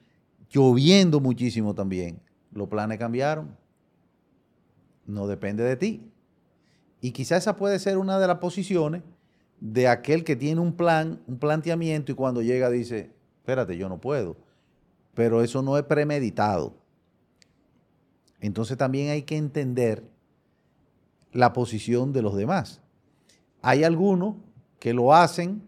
[0.50, 2.20] Lloviendo muchísimo también.
[2.52, 3.56] Los planes cambiaron.
[5.06, 6.11] No depende de ti.
[7.02, 9.02] Y quizás esa puede ser una de las posiciones
[9.60, 14.00] de aquel que tiene un plan, un planteamiento y cuando llega dice, espérate, yo no
[14.00, 14.38] puedo.
[15.14, 16.76] Pero eso no es premeditado.
[18.40, 20.04] Entonces también hay que entender
[21.32, 22.82] la posición de los demás.
[23.62, 24.36] Hay algunos
[24.80, 25.62] que lo hacen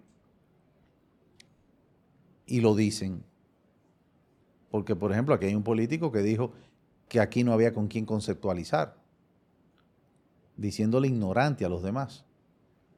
[2.45, 3.23] y lo dicen.
[4.69, 6.51] Porque, por ejemplo, aquí hay un político que dijo
[7.07, 8.95] que aquí no había con quién conceptualizar,
[10.63, 12.25] diciéndole ignorante a los demás,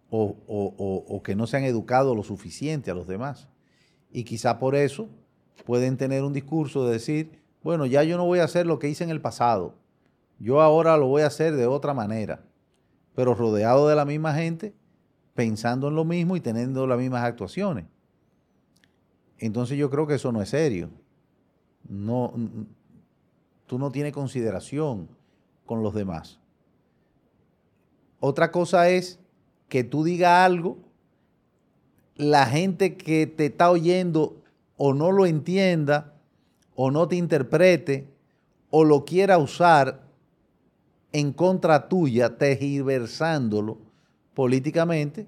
[0.09, 3.49] o, o, que no se han educado lo suficiente a los demás.
[4.11, 5.09] Y quizá por eso
[5.65, 8.87] pueden tener un discurso de decir, bueno, ya yo no voy a hacer lo que
[8.87, 9.75] hice en el pasado,
[10.39, 12.45] yo ahora lo voy a hacer de otra manera
[13.15, 14.75] pero rodeado de la misma gente,
[15.33, 17.85] pensando en lo mismo y teniendo las mismas actuaciones.
[19.37, 20.89] Entonces yo creo que eso no es serio.
[21.87, 22.33] No,
[23.65, 25.07] tú no tienes consideración
[25.65, 26.39] con los demás.
[28.19, 29.19] Otra cosa es
[29.69, 30.77] que tú digas algo,
[32.15, 34.41] la gente que te está oyendo
[34.77, 36.13] o no lo entienda,
[36.75, 38.07] o no te interprete,
[38.69, 40.03] o lo quiera usar
[41.13, 43.77] en contra tuya, tergiversándolo
[44.33, 45.27] políticamente,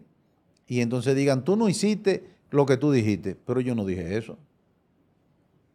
[0.68, 4.38] y entonces digan, tú no hiciste lo que tú dijiste, pero yo no dije eso.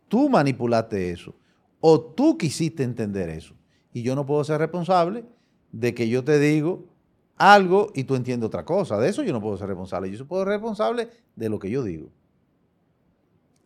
[0.08, 1.34] Tú manipulaste eso,
[1.80, 3.54] o tú quisiste entender eso,
[3.94, 5.24] y yo no puedo ser responsable
[5.72, 6.84] de que yo te digo
[7.42, 8.98] algo y tú entiendes otra cosa.
[8.98, 10.10] De eso yo no puedo ser responsable.
[10.10, 12.08] Yo puedo ser responsable de lo que yo digo.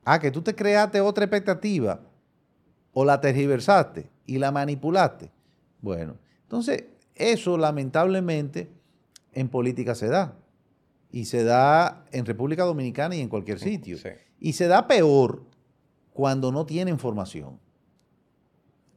[0.02, 2.00] Ah, que tú te creaste otra expectativa
[2.94, 5.30] o la tergiversaste y la manipulaste.
[5.82, 6.84] Bueno, entonces,
[7.14, 8.70] eso lamentablemente
[9.32, 10.38] en política se da.
[11.10, 13.98] Y se da en República Dominicana y en cualquier sitio.
[14.40, 15.42] Y se da peor
[16.14, 17.58] cuando no tiene información.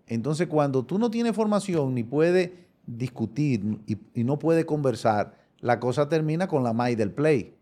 [0.07, 2.51] Entonces, cuando tú no tienes formación ni puedes
[2.97, 7.55] discutir y, no puedes conversar, la cosa termina con la may del play.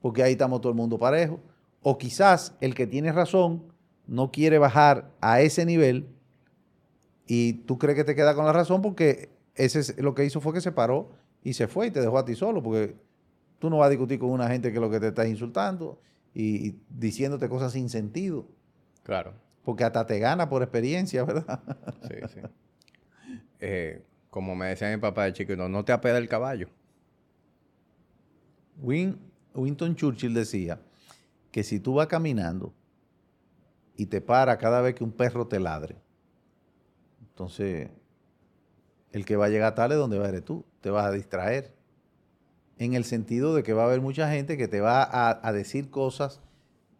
[0.00, 1.40] Porque ahí estamos todo el mundo parejo.
[1.82, 3.62] O quizás el que tiene razón
[4.06, 6.08] no quiere bajar a ese nivel
[7.26, 10.52] y tú crees que te queda con la razón porque ese lo que hizo fue
[10.52, 11.12] que se paró
[11.44, 12.96] y se fue y te dejó a ti solo, porque
[13.58, 16.00] tú no vas a discutir con una gente que lo que te está insultando
[16.34, 18.46] y, diciéndote cosas sin sentido.
[19.04, 19.34] Claro.
[19.64, 21.60] Porque hasta te gana por experiencia, ¿verdad?
[22.02, 22.40] Sí, sí.
[23.60, 26.68] Eh, como me decía mi papá de chico, no te apeda el caballo.
[28.82, 30.80] Winston Churchill decía
[31.50, 32.72] que si tú vas caminando
[33.96, 35.96] y te para cada vez que un perro te ladre.
[37.20, 37.90] Entonces,
[39.12, 40.64] el que va a llegar tarde, ¿dónde va tú?
[40.80, 41.74] Te vas a distraer.
[42.78, 45.08] En el sentido de que va a haber mucha gente que te va
[45.46, 46.40] a, decir cosas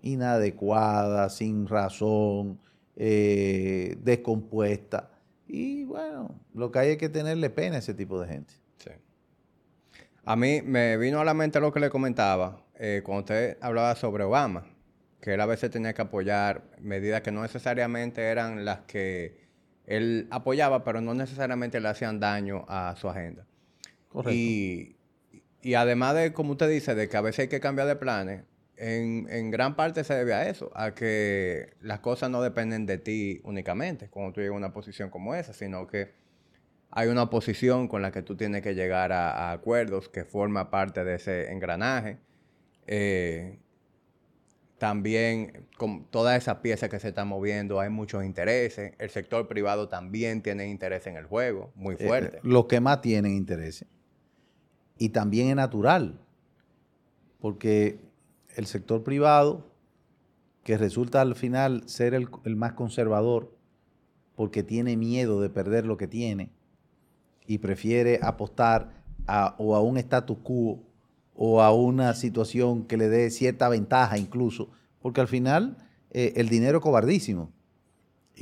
[0.02, 2.58] inadecuadas, sin razón,
[2.96, 5.04] eh, descompuestas.
[5.52, 8.54] Y bueno, lo que hay es que tenerle pena a ese tipo de gente.
[8.78, 8.90] Sí.
[10.24, 13.94] A mí me vino a la mente lo que le comentaba eh, cuando usted hablaba
[13.96, 14.64] sobre Obama
[15.20, 19.38] que él a veces tenía que apoyar medidas que no necesariamente eran las que
[19.86, 23.44] él apoyaba, pero no necesariamente le hacían daño a su agenda.
[24.08, 24.32] Correcto.
[24.32, 24.96] Y,
[25.74, 28.44] además de, como usted dice, de que a veces hay que cambiar de planes,
[28.80, 33.40] en, gran parte se debe a eso, a que las cosas no dependen de ti
[33.44, 36.12] únicamente cuando tú llegas a una posición como esa, sino que
[36.90, 41.04] hay una oposición con la que tú tienes que llegar a, acuerdos que forma parte
[41.04, 42.18] de ese engranaje.
[42.86, 43.58] Eh,
[44.78, 48.94] también con todas esas piezas que se están moviendo hay muchos intereses.
[48.98, 52.40] El sector privado también tiene interés en el juego, muy eh, fuerte.
[52.42, 53.84] Lo los que más tienen interés.
[54.96, 56.18] Y también es natural,
[57.40, 58.09] porque
[58.60, 59.66] el sector privado,
[60.62, 63.56] que resulta al final ser el, más conservador,
[64.36, 66.50] porque tiene miedo de perder lo que tiene
[67.46, 70.82] y prefiere apostar a, o a un status quo
[71.34, 74.70] o a una situación que le dé cierta ventaja incluso,
[75.00, 75.76] porque al final
[76.10, 77.50] eh, el dinero es cobardísimo.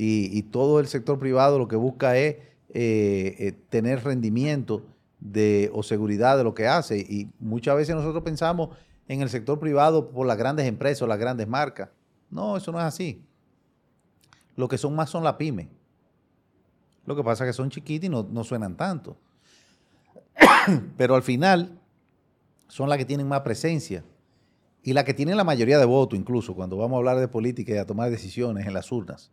[0.01, 2.37] Y, todo el sector privado lo que busca es
[2.69, 4.85] eh, eh, tener rendimiento
[5.19, 6.99] de, o seguridad de lo que hace.
[6.99, 8.69] Y muchas veces nosotros pensamos
[9.09, 11.89] en el sector privado por las grandes empresas o las grandes marcas.
[12.29, 13.25] No, eso no es así.
[14.55, 15.67] Lo que son más son las pymes.
[17.05, 19.17] Lo que pasa es que son chiquitas y no, no suenan tanto.
[20.97, 21.79] Pero al final,
[22.67, 24.03] son las que tienen más presencia
[24.83, 27.73] y las que tienen la mayoría de votos, incluso cuando vamos a hablar de política
[27.73, 29.31] y a tomar decisiones en las urnas.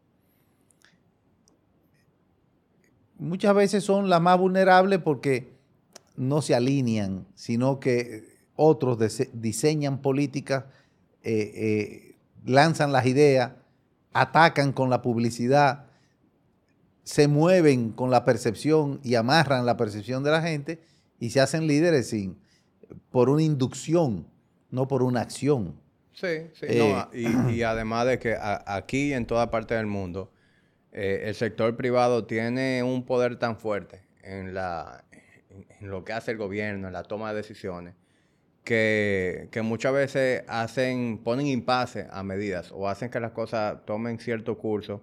[3.18, 5.52] Muchas veces son las más vulnerables porque
[6.16, 8.98] no se alinean, sino que otros
[9.32, 10.64] diseñan políticas,
[11.22, 13.52] eh, eh, lanzan las ideas,
[14.12, 15.86] atacan con la publicidad,
[17.04, 20.80] se mueven con la percepción y amarran la percepción de la gente
[21.20, 22.38] y se hacen líderes sin,
[23.10, 24.26] por una inducción,
[24.70, 25.78] no por una acción.
[26.12, 26.66] Sí, sí.
[26.68, 27.04] Eh,
[27.52, 30.32] y, además de que aquí en toda parte del mundo,
[30.92, 35.04] el sector privado tiene un poder tan fuerte en, la,
[35.80, 37.94] en, lo que hace el gobierno, en la toma de decisiones,
[38.66, 44.58] que, muchas veces hacen, ponen impasse a medidas o hacen que las cosas tomen cierto
[44.58, 45.02] curso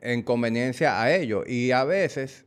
[0.00, 1.46] en conveniencia a ellos.
[1.46, 2.46] Y a veces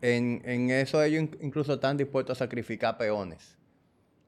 [0.00, 3.56] en, en eso ellos incluso están dispuestos a sacrificar peones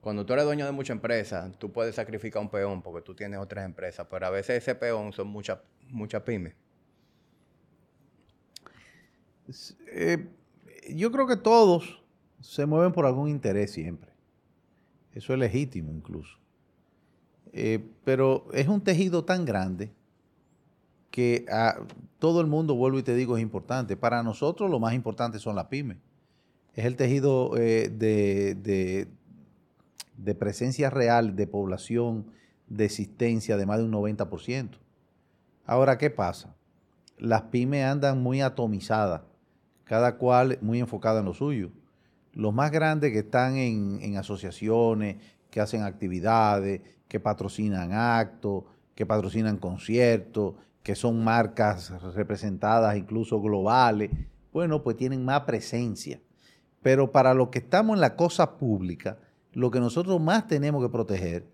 [0.00, 3.38] cuando tú eres dueño de mucha empresa, tú puedes sacrificar un peón porque tú tienes
[3.40, 5.58] otras empresas, pero a veces ese peón son muchas
[5.90, 6.54] muchas pymes.
[9.88, 10.28] Eh,
[10.90, 12.02] yo creo que todos
[12.40, 14.07] se mueven por algún interés siempre.
[15.18, 16.38] Eso es legítimo incluso.
[17.52, 19.90] Eh, pero es un tejido tan grande
[21.10, 21.80] que a
[22.20, 23.96] todo el mundo, vuelvo y te digo, es importante.
[23.96, 25.96] Para nosotros lo más importante son las pymes.
[26.72, 29.08] Es el tejido eh, de,
[30.16, 32.26] de presencia real de población,
[32.68, 34.78] de existencia de más de un 90%.
[35.66, 36.54] Ahora, ¿qué pasa?
[37.18, 39.22] Las pymes andan muy atomizadas,
[39.82, 41.72] cada cual muy enfocada en lo suyo.
[42.38, 45.16] Los más grandes que están en, asociaciones,
[45.50, 48.62] que hacen actividades, que patrocinan actos,
[48.94, 54.12] que patrocinan conciertos, que son marcas representadas incluso globales,
[54.52, 56.20] bueno, pues tienen más presencia.
[56.80, 59.18] Pero para los que estamos en la cosa pública,
[59.52, 61.44] lo que nosotros más tenemos que proteger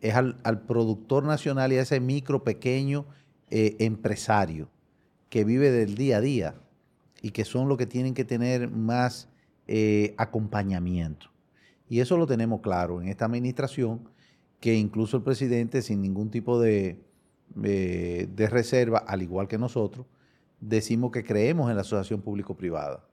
[0.00, 3.06] es al, productor nacional y a ese micro, pequeño
[3.48, 4.68] eh, empresario
[5.28, 6.54] que vive del día a día
[7.22, 9.28] y que son los que tienen que tener más
[9.66, 11.26] eh, acompañamiento.
[11.88, 14.08] Y eso lo tenemos claro en esta administración,
[14.60, 17.00] que incluso el presidente, sin ningún tipo de,
[18.36, 20.06] reserva, al igual que nosotros,
[20.60, 23.04] decimos que creemos en la asociación público-privada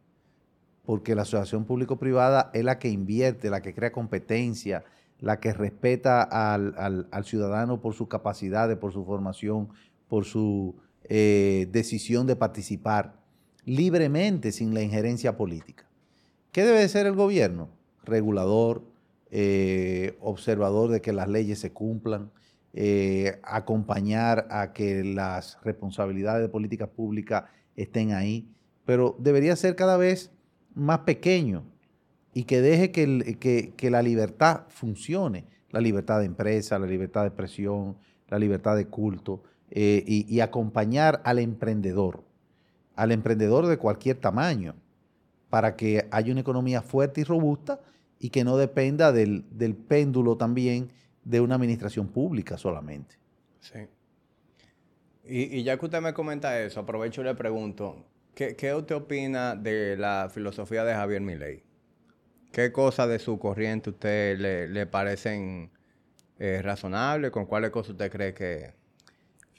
[0.90, 4.84] porque la asociación público-privada es la que invierte, la que crea competencia,
[5.20, 9.70] la que respeta al, ciudadano por sus capacidades, por su formación,
[10.08, 13.20] por su eh, decisión de participar
[13.66, 15.89] libremente sin la injerencia política.
[16.60, 17.70] ¿Qué debe ser el gobierno?
[18.04, 18.84] Regulador,
[19.32, 22.32] eh, observador de que las leyes se cumplan,
[22.74, 27.46] eh, acompañar a que las responsabilidades de políticas públicas
[27.78, 28.46] estén ahí,
[28.84, 30.34] pero debería ser cada vez
[30.76, 31.64] más pequeño
[32.34, 37.96] y que deje que, la libertad funcione, la libertad de empresa, la libertad de expresión,
[38.28, 42.26] la libertad de culto, eh, y, acompañar al emprendedor,
[42.98, 44.76] al emprendedor de cualquier tamaño,
[45.50, 47.80] para que haya una economía fuerte y robusta
[48.20, 49.44] y que no dependa del,
[49.88, 50.92] péndulo también
[51.24, 53.16] de una administración pública solamente.
[53.60, 53.80] Sí.
[55.26, 59.56] Y, ya que usted me comenta eso, aprovecho y le pregunto, ¿qué, qué usted opina
[59.56, 61.64] de la filosofía de Javier Milei?
[62.52, 65.70] ¿Qué cosas de su corriente usted le, parecen
[66.40, 67.32] eh, razonables?
[67.32, 68.74] ¿Con cuáles cosas usted cree que...?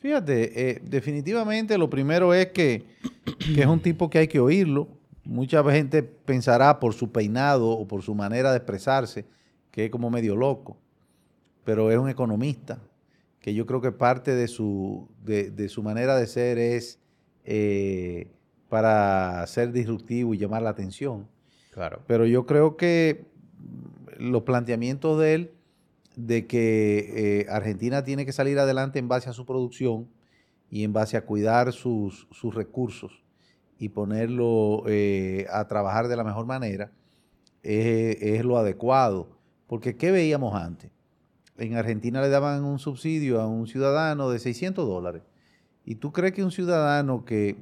[0.00, 2.84] Fíjate, eh, definitivamente lo primero es que,
[3.56, 4.88] es un tipo que hay que oírlo.
[5.30, 9.26] Mucha gente pensará por su peinado o por su manera de expresarse
[9.70, 10.76] que es como medio loco,
[11.62, 12.80] pero es un economista,
[13.38, 16.98] que yo creo que parte de su, de, su manera de ser es
[17.44, 18.32] eh,
[18.68, 21.28] para ser disruptivo y llamar la atención.
[21.70, 22.02] Claro.
[22.08, 23.24] Pero yo creo que
[24.18, 25.52] los planteamientos de él
[26.16, 30.08] de que eh, Argentina tiene que salir adelante en base a su producción
[30.70, 33.22] y en base a cuidar sus, recursos
[33.80, 36.92] y ponerlo eh, a trabajar de la mejor manera,
[37.62, 39.38] es, lo adecuado.
[39.66, 40.92] Porque ¿qué veíamos antes?
[41.56, 45.22] En Argentina le daban un subsidio a un ciudadano de 600 dólares.
[45.86, 47.56] ¿Y tú crees que un ciudadano que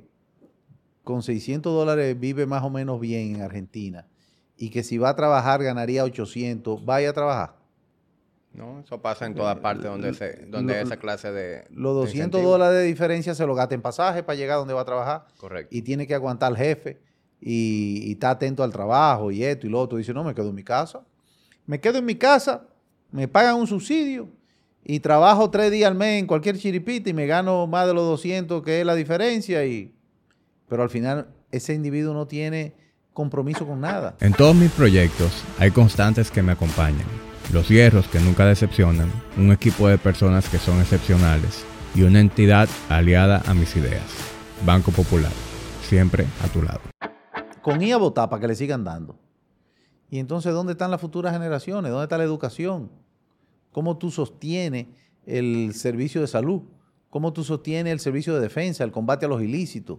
[1.05, 4.07] con 600 dólares vive más o menos bien en Argentina
[4.57, 7.58] y que si va a trabajar ganaría 800, vaya a trabajar.
[8.53, 11.65] No, eso pasa en todas partes donde, se, donde esa clase de...
[11.71, 14.85] Los 200 dólares de diferencia se lo gasta en pasaje para llegar donde va a
[14.85, 15.27] trabajar.
[15.37, 15.75] Correcto.
[15.75, 16.99] Y tiene que aguantar al jefe
[17.41, 19.99] y, y está atento al trabajo y esto y lo otro.
[19.99, 21.03] Dice, no, me quedo en mi casa.
[21.67, 22.67] Me quedo en mi casa,
[23.13, 24.31] me pagan un subsidio
[24.83, 28.05] y trabajo tres días al mes en cualquier chiripita y me gano más de los
[28.05, 29.95] 200, que es la diferencia y
[30.67, 32.75] pero al final ese individuo no tiene
[33.13, 34.17] compromiso con nada.
[34.21, 37.28] En todos mis proyectos hay constantes que me acompañan.
[37.53, 42.69] Los hierros que nunca decepcionan, un equipo de personas que son excepcionales y una entidad
[42.89, 44.05] aliada a mis ideas.
[44.67, 45.33] Banco Popular,
[45.83, 46.81] siempre a tu lado.
[47.63, 49.19] Con IA votar para que le sigan dando.
[50.11, 51.91] Y entonces, ¿dónde están las futuras generaciones?
[51.91, 52.91] ¿Dónde está la educación?
[53.73, 54.87] ¿Cómo tú sostienes
[55.27, 56.63] el servicio de salud?
[57.11, 59.99] ¿Cómo tú sostienes el servicio de defensa, el combate a los ilícitos?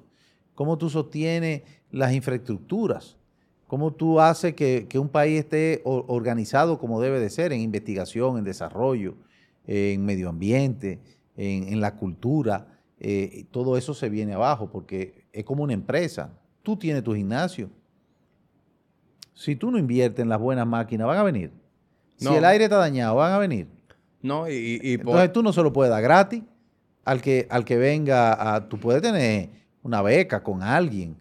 [0.59, 3.15] cómo tú sostienes las infraestructuras,
[3.69, 8.43] cómo tú haces que, un país esté organizado como debe de ser en investigación, en
[8.43, 9.13] desarrollo,
[9.67, 10.99] en medio ambiente,
[11.37, 12.65] en, la cultura.
[12.99, 16.33] Eh, todo eso se viene abajo porque es como una empresa.
[16.63, 17.69] Tú tienes tu gimnasio.
[19.35, 21.51] Si tú no inviertes en las buenas máquinas, van a venir.
[22.17, 23.67] Si el aire está dañado, van a venir.
[24.23, 26.41] No, y, Entonces tú no se lo puedes dar gratis
[27.05, 28.67] al que, al que venga a...
[28.67, 29.51] Tú puedes tener
[29.83, 31.15] una beca con alguien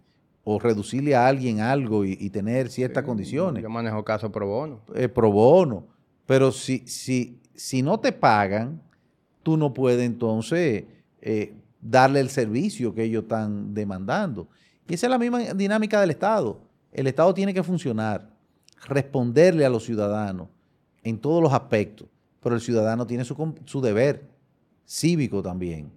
[0.51, 3.63] o reducirle a alguien algo y, tener ciertas condiciones.
[3.63, 4.81] Yo manejo caso pro bono.
[4.95, 5.85] Eh, pro bono.
[6.25, 8.81] Pero si, si, si no te pagan,
[9.43, 10.85] tú no puedes entonces
[11.21, 14.49] eh, darle el servicio que ellos están demandando.
[14.89, 16.59] Y esa es la misma dinámica del Estado.
[16.93, 18.31] El Estado tiene que funcionar,
[18.87, 20.49] responderle a los ciudadanos
[21.03, 22.09] en todos los aspectos,
[22.43, 24.27] pero el ciudadano tiene su, su deber
[24.87, 25.93] cívico también.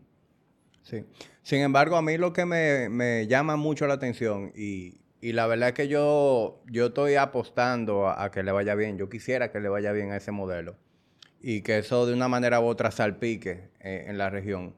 [0.83, 1.05] Sí.
[1.43, 5.75] Sin embargo, a mí lo que me, llama mucho la atención y, la verdad es
[5.75, 8.97] que yo, yo estoy apostando a, que le vaya bien.
[8.97, 10.77] Yo quisiera que le vaya bien a ese modelo
[11.39, 14.75] y que eso de una manera u otra salpique eh, en la región.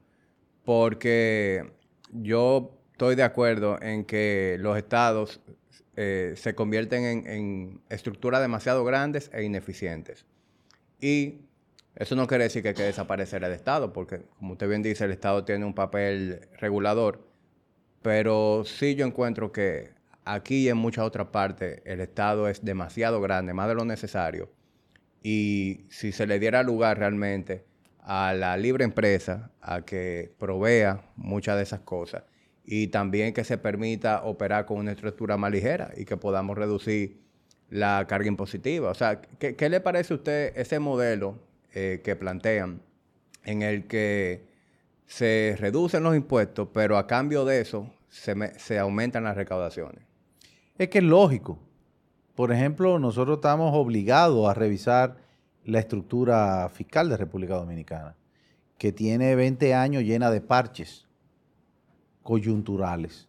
[0.64, 1.70] Porque
[2.12, 5.40] yo estoy de acuerdo en que los estados
[5.96, 10.26] eh, se convierten en, en estructuras demasiado grandes e ineficientes.
[11.00, 11.40] Y
[11.96, 15.12] eso no quiere decir que hay que el Estado, porque como usted bien dice, el
[15.12, 17.20] Estado tiene un papel regulador,
[18.02, 19.92] pero sí yo encuentro que
[20.24, 24.50] aquí y en muchas otras partes el Estado es demasiado grande, más de lo necesario,
[25.22, 27.64] y si se le diera lugar realmente
[28.00, 32.24] a la libre empresa a que provea muchas de esas cosas
[32.64, 37.22] y también que se permita operar con una estructura más ligera y que podamos reducir
[37.70, 38.90] la carga impositiva.
[38.90, 41.38] O sea, ¿qué, qué le parece a usted ese modelo
[41.76, 42.80] eh, que plantean
[43.44, 44.46] en el que
[45.06, 50.04] se reducen los impuestos, pero a cambio de eso se, aumentan las recaudaciones.
[50.78, 51.58] Es que es lógico.
[52.36, 55.16] Por ejemplo, nosotros estamos obligados a revisar
[55.64, 58.14] la estructura fiscal de República Dominicana,
[58.78, 61.08] que tiene 20 años llena de parches
[62.22, 63.28] coyunturales,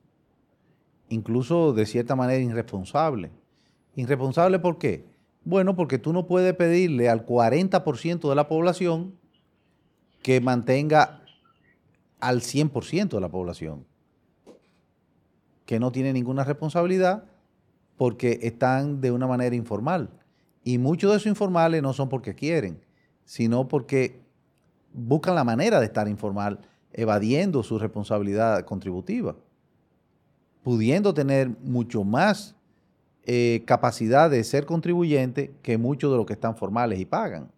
[1.09, 3.31] incluso de cierta manera irresponsable.
[3.95, 5.14] ¿Irresponsable por qué?
[5.45, 9.13] Bueno, porque tú no puedes pedirle al 40% de la población
[10.23, 11.21] que mantenga
[12.19, 13.85] al 100% de la población,
[15.67, 17.25] que no tiene ninguna responsabilidad
[17.95, 20.09] porque están de una manera informal.
[20.63, 22.81] Y muchos de esos informales no son porque quieren,
[23.23, 24.19] sino porque
[24.93, 26.59] buscan la manera de estar informal
[26.91, 29.35] evadiendo su responsabilidad contributiva,
[30.63, 32.55] pudiendo tener mucho más
[33.25, 37.51] eh, capacidad de ser contribuyente que muchos de los que están formales y pagan.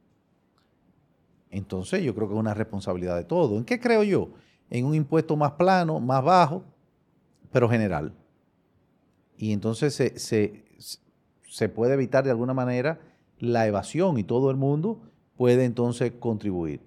[1.49, 3.57] Entonces yo creo que es una responsabilidad de todo.
[3.57, 4.29] ¿En qué creo yo?
[4.69, 6.63] En un impuesto más plano, más bajo,
[7.51, 8.13] pero general.
[9.37, 10.65] Y entonces se,
[11.49, 12.99] se puede evitar de alguna manera
[13.39, 15.01] la evasión y todo el mundo
[15.35, 16.81] puede entonces contribuir.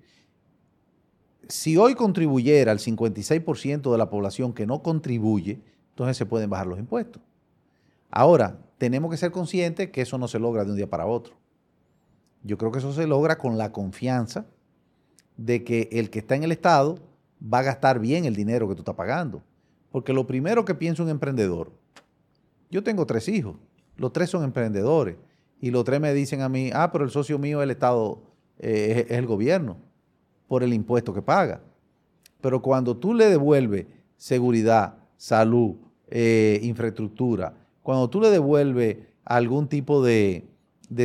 [1.48, 5.60] Si hoy contribuyera el 56% de la población que no contribuye,
[5.90, 7.20] entonces se pueden bajar los impuestos.
[8.10, 11.34] Ahora, tenemos que ser conscientes que eso no se logra de un día para otro.
[12.42, 14.46] Yo creo que eso se logra con la confianza
[15.36, 16.98] de que el que está en el Estado
[17.42, 19.42] va a gastar bien el dinero que tú estás pagando.
[19.92, 21.72] Porque lo primero que piensa un emprendedor,
[22.70, 23.56] yo tengo tres hijos,
[23.98, 25.16] los tres son emprendedores,
[25.60, 28.22] y los tres me dicen a mí, ah, pero el socio mío el Estado,
[28.60, 29.76] eh, es, el gobierno,
[30.48, 31.60] por el impuesto que paga.
[32.40, 33.84] Pero cuando tú le devuelves
[34.16, 35.76] seguridad, salud,
[36.08, 40.48] eh, infraestructura, cuando tú le devuelves algún tipo de,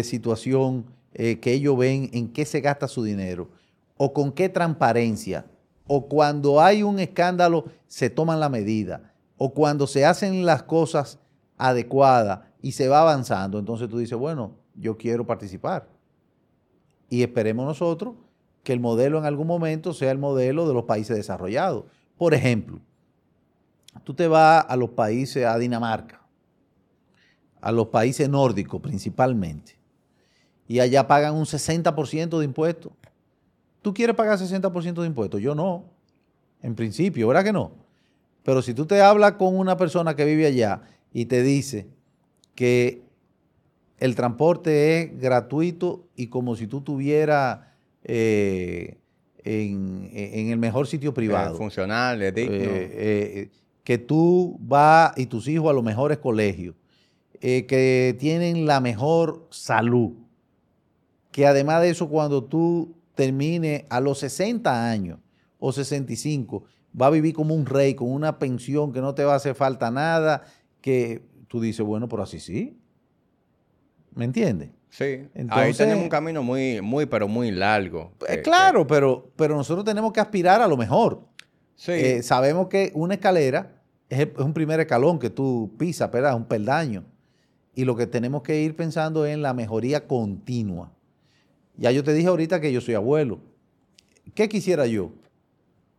[0.04, 3.50] situación eh, que ellos ven en qué se gasta su dinero,
[3.98, 5.46] o con qué transparencia,
[5.88, 11.20] o cuando hay un escándalo se toman la medida, o cuando se hacen las cosas
[11.58, 15.88] adecuadas y se va avanzando, entonces tú dices, bueno, yo quiero participar.
[17.10, 18.16] Y esperemos nosotros
[18.64, 21.86] que el modelo en algún momento sea el modelo de los países desarrollados.
[22.18, 22.80] Por ejemplo,
[24.04, 26.25] tú te vas a los países, a Dinamarca,
[27.66, 29.76] a los países nórdicos principalmente,
[30.68, 32.94] y allá pagan un 60% de impuestos.
[33.82, 35.42] ¿Tú quieres pagar 60% de impuestos?
[35.42, 35.86] Yo no,
[36.62, 37.72] en principio, ¿verdad que no?
[38.44, 41.88] Pero si tú te hablas con una persona que vive allá y te dice
[42.54, 43.02] que
[43.98, 47.62] el transporte es gratuito y como si tú tuvieras
[48.04, 49.00] eh,
[49.44, 51.58] en, el mejor sitio privado.
[51.58, 52.56] funcional, digno.
[52.56, 53.50] Eh, eh,
[53.84, 56.76] que tú vas y tus hijos a los mejores colegios,
[57.40, 60.14] que tienen la mejor salud,
[61.32, 65.20] que además de eso cuando tú termines a los 60 años
[65.60, 66.64] o 65,
[67.00, 69.56] va a vivir como un rey, con una pensión que no te va a hacer
[69.56, 70.44] falta nada,
[70.82, 72.78] que tú dices, bueno, pero así sí.
[74.14, 74.70] ¿Me entiendes?
[74.90, 75.28] Sí.
[75.50, 78.14] Ahí tenemos un camino muy, muy, pero muy largo.
[78.30, 81.28] Eh, claro, Pero, pero nosotros tenemos que aspirar a lo mejor.
[81.76, 81.92] Sí.
[81.92, 86.36] Eh, sabemos que una escalera es, un primer escalón que tú pisas, ¿verdad?
[86.36, 87.04] Un peldaño.
[87.76, 90.92] Y lo que tenemos que ir pensando es en la mejoría continua.
[91.78, 93.42] Ya yo te dije ahorita que yo soy abuelo.
[94.34, 95.12] ¿Qué quisiera yo?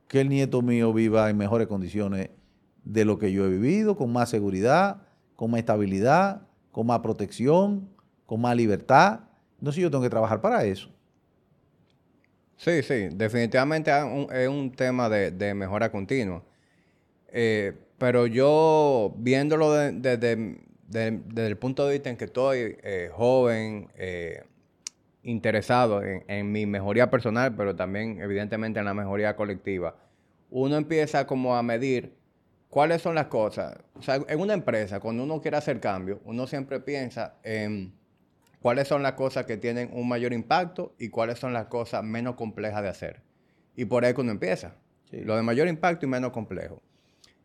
[0.09, 2.31] Que el nieto mío viva en mejores condiciones
[2.85, 5.03] de lo que yo he vivido, con más seguridad,
[5.37, 7.89] con más estabilidad, con más protección,
[8.25, 9.21] con más libertad.
[9.59, 10.91] Entonces yo tengo que trabajar para eso.
[12.57, 13.91] Sí, sí, definitivamente
[14.33, 16.43] es un, tema de, mejora continua.
[17.29, 20.59] Eh, pero yo, viéndolo desde
[20.93, 24.45] el punto de vista en que estoy eh, joven, eh,
[25.23, 29.97] interesado en, en, mi mejoría personal, pero también evidentemente en la mejoría colectiva,
[30.51, 32.13] uno empieza como a medir
[32.77, 33.79] ¿Cuáles son las cosas?
[33.95, 37.95] O sea, en una empresa, cuando uno quiere hacer cambio, uno siempre piensa en
[38.61, 42.35] cuáles son las cosas que tienen un mayor impacto y cuáles son las cosas menos
[42.35, 43.23] complejas de hacer.
[43.77, 44.75] Y por ahí uno empieza.
[45.11, 46.83] Lo de mayor impacto y menos complejo.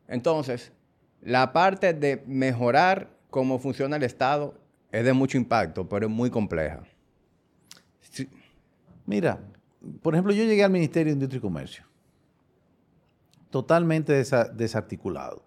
[0.07, 0.73] Entonces,
[1.21, 4.53] la parte de mejorar cómo funciona el Estado
[4.91, 6.83] es de mucho impacto, pero es muy compleja.
[9.07, 9.39] Mira,
[10.03, 11.91] por ejemplo, yo llegué al Ministerio de Industria y Comercio
[13.51, 14.13] totalmente
[14.55, 15.43] desarticulado.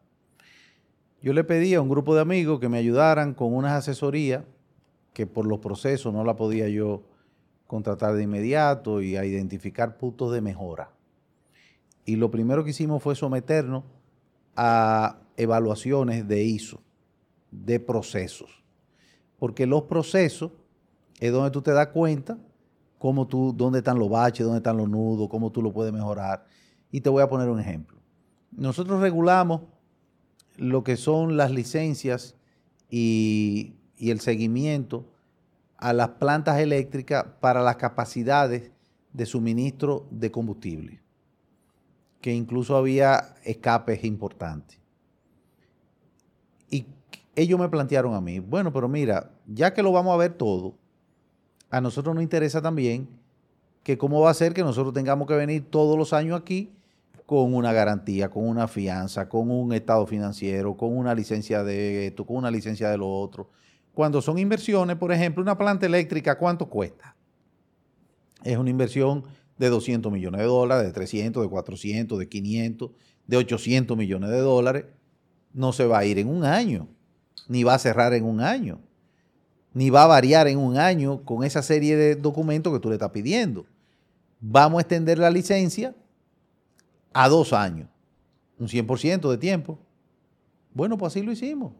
[1.22, 4.44] Yo le pedí a un grupo de amigos que me ayudaran con unas asesorías
[5.14, 7.02] que por los procesos no la podía yo
[7.66, 10.90] contratar de inmediato y a identificar puntos de mejora.
[12.04, 13.84] Y lo primero que hicimos fue someternos
[14.54, 16.82] a evaluaciones de ISO,
[17.64, 18.64] de procesos.
[19.38, 20.52] Porque los procesos
[21.20, 22.38] es donde tú te das cuenta
[22.98, 26.46] cómo tú, dónde están los baches, dónde están los nudos, cómo tú lo puedes mejorar.
[26.90, 27.98] Y te voy a poner un ejemplo.
[28.50, 29.62] Nosotros regulamos
[30.56, 32.36] lo que son las licencias
[32.90, 35.08] y, el seguimiento
[35.78, 38.70] a las plantas eléctricas para las capacidades
[39.12, 41.00] de suministro de combustible,
[42.20, 44.78] que incluso había escapes importantes.
[47.36, 50.74] Ellos me plantearon a mí, bueno, pero mira, ya que lo vamos a ver todo,
[51.70, 53.08] a nosotros nos interesa también
[53.82, 56.72] que cómo va a ser que nosotros tengamos que venir todos los años aquí
[57.26, 62.24] con una garantía, con una fianza, con un estado financiero, con una licencia de esto,
[62.24, 63.50] con una licencia de lo otro.
[63.94, 67.14] Cuando son inversiones, por ejemplo, una planta eléctrica, ¿cuánto cuesta?
[68.42, 69.24] Es una inversión
[69.56, 72.90] de 200 millones de dólares, de 300, de 400, de 500,
[73.26, 74.84] de 800 millones de dólares,
[75.52, 76.88] no se va a ir en un año,
[77.48, 78.80] ni va a cerrar en un año,
[79.72, 82.94] ni va a variar en un año con esa serie de documentos que tú le
[82.94, 83.66] estás pidiendo.
[84.40, 85.94] Vamos a extender la licencia
[87.12, 87.88] a dos años,
[88.58, 89.78] un 100% de tiempo.
[90.72, 91.72] Bueno, pues así lo hicimos.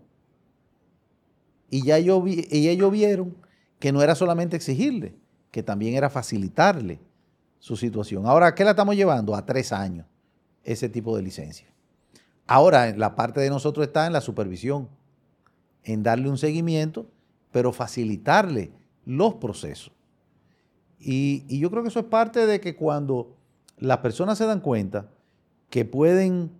[1.70, 3.36] Y ya y ellos vieron
[3.78, 5.14] que no era solamente exigirle,
[5.50, 7.00] que también era facilitarle
[7.58, 8.26] su situación.
[8.26, 9.34] Ahora, ¿qué la estamos llevando?
[9.34, 10.06] A tres años,
[10.62, 11.66] ese tipo de licencia.
[12.46, 14.88] Ahora, la parte de nosotros está en la supervisión,
[15.84, 17.06] en darle un seguimiento,
[17.52, 18.72] pero facilitarle
[19.04, 19.92] los procesos.
[20.98, 23.36] Y, yo creo que eso es parte de que cuando
[23.78, 25.10] las personas se dan cuenta
[25.68, 26.50] que pueden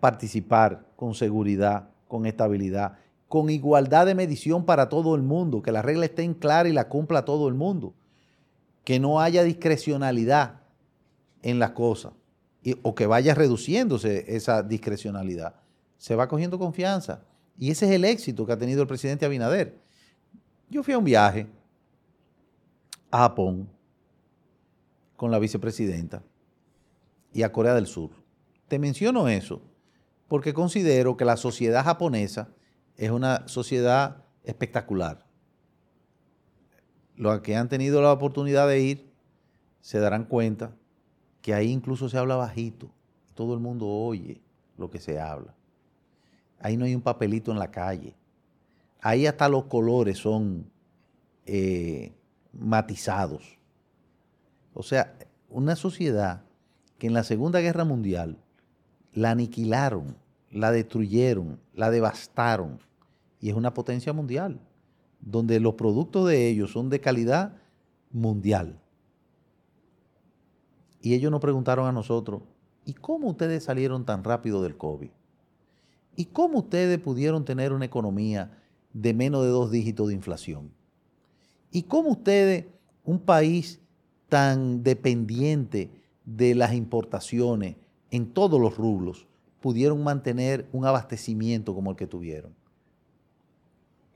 [0.00, 5.82] participar con seguridad, con estabilidad, con igualdad de medición para todo el mundo, que la
[5.82, 7.94] regla esté en clara y la cumpla todo el mundo,
[8.84, 10.60] que no haya discrecionalidad
[11.42, 12.12] en las cosas
[12.82, 15.54] o que vaya reduciéndose esa discrecionalidad.
[15.98, 17.22] Se va cogiendo confianza.
[17.58, 19.78] Y ese es el éxito que ha tenido el presidente Abinader.
[20.68, 21.46] Yo fui a un viaje
[23.10, 23.68] a Japón
[25.16, 26.22] con la vicepresidenta
[27.32, 28.10] y a Corea del Sur.
[28.68, 29.62] Te menciono eso
[30.28, 32.48] porque considero que la sociedad japonesa
[32.96, 35.26] es una sociedad espectacular.
[37.16, 39.12] Los que han tenido la oportunidad de ir
[39.82, 40.74] se darán cuenta
[41.42, 42.90] que ahí incluso se habla bajito.
[43.34, 44.40] Todo el mundo oye
[44.78, 45.54] lo que se habla.
[46.62, 48.14] Ahí no hay un papelito en la calle.
[49.00, 50.70] Ahí hasta los colores son
[51.44, 52.12] eh,
[52.52, 53.58] matizados.
[54.72, 55.14] O sea,
[55.50, 56.44] una sociedad
[56.98, 58.38] que en la Segunda Guerra Mundial
[59.12, 60.16] la aniquilaron,
[60.50, 62.78] la destruyeron, la devastaron
[63.40, 64.60] y es una potencia mundial,
[65.20, 67.56] donde los productos de ellos son de calidad
[68.12, 68.78] mundial.
[71.00, 72.42] Y ellos nos preguntaron a nosotros,
[72.84, 75.10] ¿y cómo ustedes salieron tan rápido del COVID?
[76.16, 78.58] ¿Y cómo ustedes pudieron tener una economía
[78.92, 80.70] de menos de dos dígitos de inflación?
[81.70, 82.66] ¿Y cómo ustedes,
[83.04, 83.80] un país
[84.28, 85.90] tan dependiente
[86.24, 87.76] de las importaciones
[88.10, 89.26] en todos los rublos,
[89.60, 92.54] pudieron mantener un abastecimiento como el que tuvieron?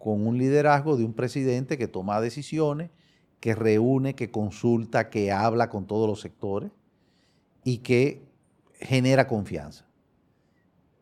[0.06, 2.90] con un liderazgo de un presidente que toma decisiones,
[3.40, 6.70] que reúne, que consulta, que habla con todos los sectores
[7.64, 8.22] y que
[8.78, 9.85] genera confianza.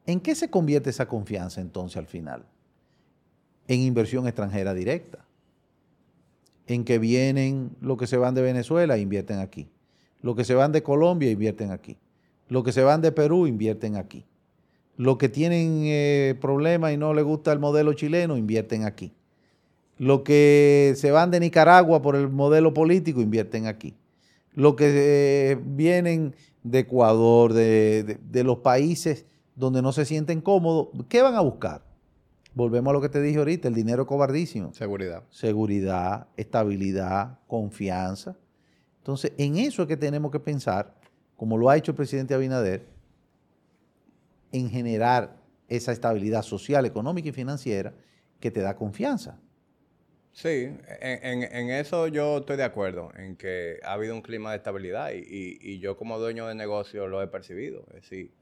[0.07, 2.44] ¿En qué se convierte esa confianza entonces al final?
[3.68, 5.24] En inversión extranjera directa.
[6.66, 9.68] En que vienen los que se van de Venezuela, invierten aquí.
[10.20, 11.96] Los que se van de Colombia, invierten aquí.
[12.48, 14.24] Los que se van de Perú, invierten aquí.
[14.96, 19.12] Los que tienen eh, problemas y no les gusta el modelo chileno, invierten aquí.
[19.98, 23.94] Los que se van de Nicaragua por el modelo político, invierten aquí.
[24.52, 31.22] Los que eh, vienen de Ecuador, de, los países donde no se sienten cómodos, ¿qué
[31.22, 31.82] van a buscar?
[32.55, 34.72] Volvemos a lo que te dije ahorita, el dinero cobardísimo.
[34.74, 35.24] Seguridad.
[35.30, 38.36] Seguridad, estabilidad, confianza.
[38.98, 40.94] Entonces, en eso es que tenemos que pensar,
[41.36, 42.86] como lo ha hecho el presidente Abinader,
[44.52, 45.36] en generar
[45.68, 47.92] esa estabilidad social, económica y financiera
[48.38, 49.38] que te da confianza.
[50.32, 55.12] Sí, en, eso yo estoy de acuerdo, en que ha habido un clima de estabilidad
[55.14, 57.84] y, yo como dueño de negocio lo he percibido.
[57.90, 58.32] Es decir,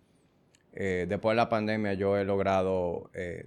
[0.74, 3.44] eh, después de la pandemia yo he logrado eh,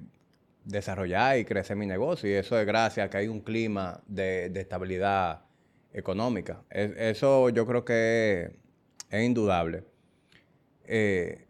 [0.63, 4.51] desarrollar y crecer mi negocio y eso es gracias a que hay un clima de,
[4.55, 5.41] estabilidad
[5.93, 6.61] económica.
[6.69, 8.51] eso yo creo que
[9.09, 9.84] es, indudable.
[10.86, 11.47] Eh,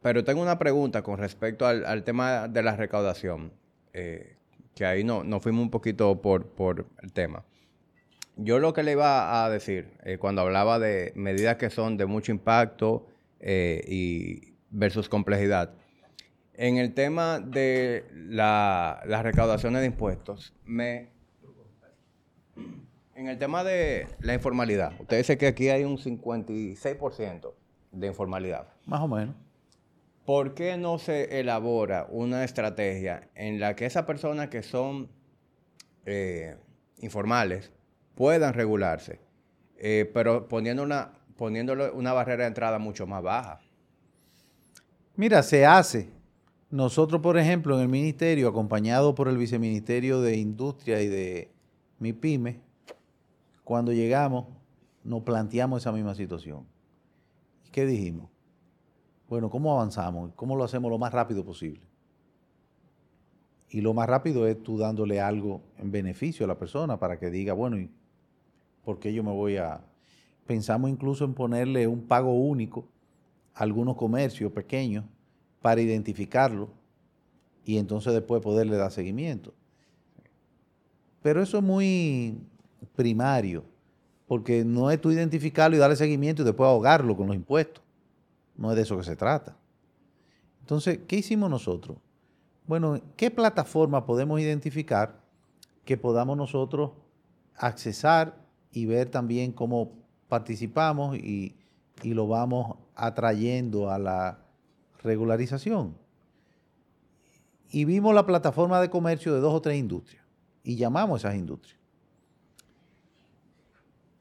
[0.00, 3.52] pero tengo una pregunta con respecto al, tema de la recaudación,
[3.92, 7.44] que ahí no, nos fuimos un poquito por, el tema.
[8.36, 9.88] Yo lo que le iba a decir
[10.20, 13.08] cuando hablaba de medidas que son de mucho impacto
[13.40, 15.74] y versus complejidad,
[16.54, 21.10] en el tema de la, las recaudaciones de impuestos, me,
[23.14, 27.52] en el tema de la informalidad, usted dice que aquí hay un 56%
[27.92, 28.68] de informalidad.
[28.86, 29.34] Más o menos.
[30.28, 35.08] ¿por qué no se elabora una estrategia en la que esas personas que son
[36.04, 36.54] eh,
[36.98, 37.72] informales
[38.14, 39.20] puedan regularse,
[39.78, 43.62] eh, pero poniendo una, poniéndole una barrera de entrada mucho más baja?
[45.18, 46.12] Mira, se hace.
[46.70, 51.50] Nosotros, por ejemplo, en el ministerio, acompañado por el viceministerio de Industria y de
[51.98, 52.60] MIPYME,
[53.64, 54.46] cuando llegamos,
[55.02, 56.68] nos planteamos esa misma situación.
[57.72, 58.30] ¿Qué dijimos?
[59.28, 60.30] Bueno, ¿cómo avanzamos?
[60.36, 61.82] ¿Cómo lo hacemos lo más rápido posible?
[63.70, 67.28] Y lo más rápido es tú dándole algo en beneficio a la persona para que
[67.28, 67.90] diga, bueno, ¿y
[68.84, 69.84] por qué yo me voy a...?
[70.46, 72.86] pensamos incluso en ponerle un pago único
[73.58, 75.04] algunos comercios pequeños
[75.60, 76.68] para identificarlo
[77.64, 79.52] y entonces después poderle dar seguimiento.
[81.20, 82.38] Pero eso es muy
[82.94, 83.64] primario,
[84.28, 87.82] porque no es tú identificarlo y darle seguimiento y después ahogarlo con los impuestos.
[88.56, 89.56] No es de eso que se trata.
[90.60, 91.98] Entonces, ¿qué hicimos nosotros?
[92.64, 95.20] Bueno, ¿qué plataforma podemos identificar
[95.84, 96.92] que podamos nosotros
[97.56, 98.36] accesar
[98.70, 99.90] y ver también cómo
[100.28, 101.56] participamos y,
[102.02, 104.38] y lo vamos atrayendo a la
[105.02, 105.96] regularización?
[107.70, 110.24] Y vimos la plataforma de comercio de dos o tres industrias
[110.62, 111.78] y llamamos a esas industrias.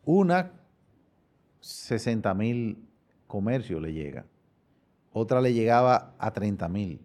[0.05, 0.51] Una,
[1.59, 2.87] 60 mil
[3.27, 4.25] comercios le llega.
[5.11, 7.01] Otra le llegaba a 30 mil.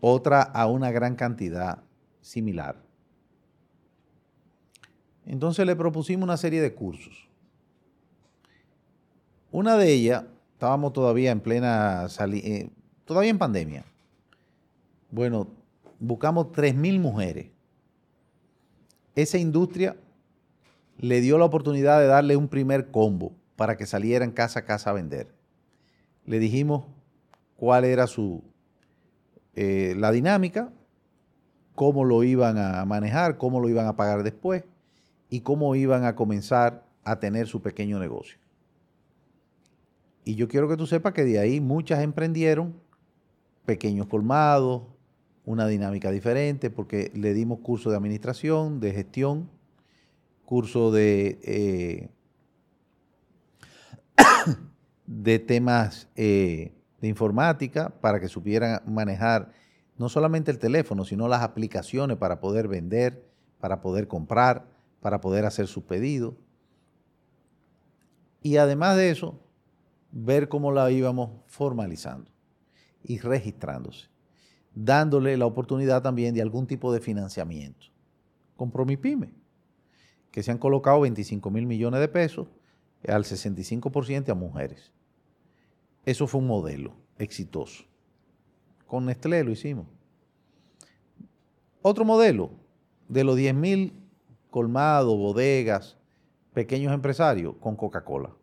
[0.00, 1.82] Otra a una gran cantidad
[2.20, 2.82] similar.
[5.26, 7.28] Entonces le propusimos una serie de cursos.
[9.52, 10.24] Una de ellas,
[10.62, 12.70] estábamos todavía en plena, eh,
[13.04, 13.84] todavía en pandemia.
[15.10, 15.48] Bueno,
[15.98, 17.48] buscamos 3.000 mujeres.
[19.16, 19.96] Esa industria
[20.98, 24.90] le dio la oportunidad de darle un primer combo para que salieran casa a casa
[24.90, 25.26] a vender.
[26.26, 26.84] Le dijimos
[27.56, 28.44] cuál era su
[29.56, 30.70] eh, la dinámica,
[31.74, 34.62] cómo lo iban a manejar, cómo lo iban a pagar después
[35.28, 38.41] y cómo iban a comenzar a tener su pequeño negocio.
[40.24, 42.74] Y yo quiero que tú sepas que de ahí muchas emprendieron
[43.64, 44.82] pequeños colmados,
[45.44, 49.50] una dinámica diferente, porque le dimos curso de administración, de gestión,
[50.44, 52.08] curso de, eh,
[55.06, 59.52] de temas eh, de informática para que supieran manejar
[59.98, 63.24] no solamente el teléfono, sino las aplicaciones para poder vender,
[63.60, 64.66] para poder comprar,
[65.00, 66.34] para poder hacer sus pedidos.
[68.42, 69.38] Y además de eso,
[70.12, 72.30] ver cómo la íbamos formalizando
[73.02, 74.12] y registrándose
[74.74, 77.86] dándole la oportunidad también de algún tipo de financiamiento.
[78.56, 79.34] Con Promipyme,
[80.30, 82.48] que se han colocado 25 mil millones de pesos
[83.06, 84.92] al 65% a mujeres.
[86.04, 87.84] Eso fue un modelo exitoso.
[88.86, 89.86] Con Nestlé lo hicimos.
[91.82, 92.50] Otro modelo,
[93.08, 93.92] de los 10 mil
[94.50, 95.98] colmados, bodegas,
[96.52, 98.34] pequeños empresarios, con Coca-Cola.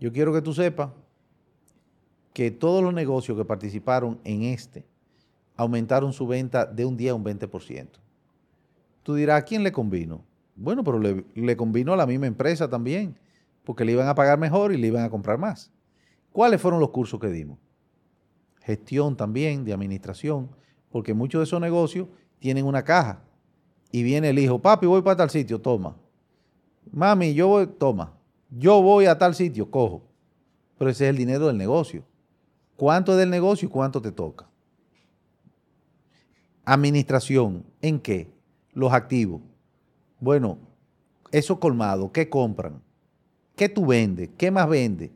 [0.00, 0.90] Yo quiero que tú sepas
[2.32, 4.86] que todos los negocios que participaron en este
[5.56, 7.88] aumentaron su venta de un día a un 20%.
[9.02, 10.24] Tú dirás, ¿a quién le convino?
[10.56, 13.14] Bueno, pero le, le convino a la misma empresa también,
[13.62, 15.70] porque le iban a pagar mejor y le iban a comprar más.
[16.32, 17.58] ¿Cuáles fueron los cursos que dimos?
[18.62, 20.50] Gestión también, de administración,
[20.90, 23.22] porque muchos de esos negocios tienen una caja
[23.92, 25.96] y viene el hijo, papi, voy para tal sitio, toma.
[26.90, 28.19] Mami, yo voy, toma.
[28.50, 30.02] Yo voy a tal sitio, cojo.
[30.78, 32.04] Pero ese es el dinero del negocio.
[32.76, 34.48] ¿Cuánto es del negocio y cuánto te toca?
[36.64, 38.32] Administración, ¿en qué?
[38.72, 39.42] Los activos.
[40.18, 40.58] Bueno,
[41.32, 42.82] eso colmado, ¿qué compran?
[43.56, 44.30] ¿Qué tú vendes?
[44.38, 45.12] ¿Qué más vende?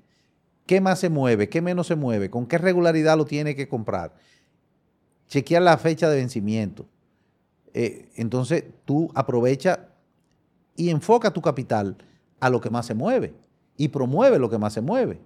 [0.66, 1.49] ¿Qué más se mueve?
[1.49, 2.30] ¿Qué menos se mueve?
[2.30, 4.14] ¿Con qué regularidad lo tiene que comprar?
[5.28, 6.87] Chequear la fecha de vencimiento.
[7.72, 9.89] Eh, entonces tú aprovecha
[10.76, 11.97] y enfoca tu capital
[12.45, 13.32] a lo que más se mueve
[13.78, 15.18] y promueve lo que más se mueve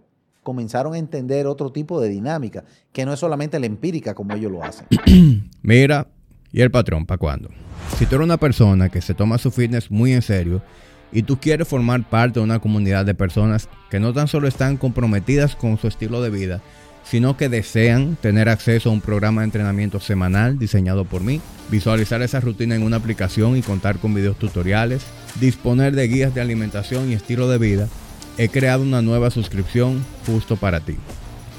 [0.44, 4.52] comenzaron a entender otro tipo de dinámica, que no es solamente la empírica como ellos
[4.52, 4.86] lo hacen.
[5.62, 6.06] Mira,
[6.52, 7.50] ¿y el patrón para cuándo?
[7.98, 10.62] Si tú eres una persona que se toma su fitness muy en serio
[11.10, 14.76] y tú quieres formar parte de una comunidad de personas que no tan solo están
[14.76, 16.62] comprometidas con su estilo de vida,
[17.02, 22.22] sino que desean tener acceso a un programa de entrenamiento semanal diseñado por mí, visualizar
[22.22, 25.04] esa rutina en una aplicación y contar con videos tutoriales,
[25.40, 27.88] disponer de guías de alimentación y estilo de vida,
[28.36, 30.96] he creado una nueva suscripción justo para ti.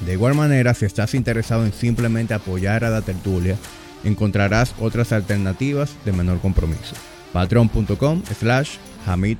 [0.06, 3.56] De igual manera, si estás interesado en simplemente apoyar a la tertulia,
[4.02, 6.94] encontrarás otras alternativas de menor compromiso.
[7.32, 8.76] patreon.com slash
[9.06, 9.38] Hamid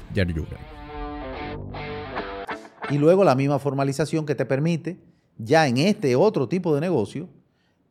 [2.90, 4.98] Y luego la misma formalización que te permite,
[5.38, 7.28] ya en este otro tipo de negocio,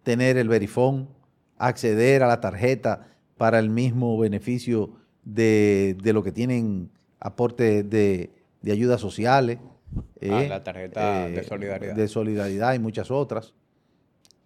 [0.03, 1.09] tener el verifón,
[1.57, 4.91] acceder a la tarjeta para el mismo beneficio
[5.23, 6.89] de, de lo que tienen
[7.19, 9.59] aporte de de ayudas sociales.
[9.95, 11.95] Ah, eh, la tarjeta de eh, solidaridad.
[11.95, 13.53] De solidaridad y muchas otras.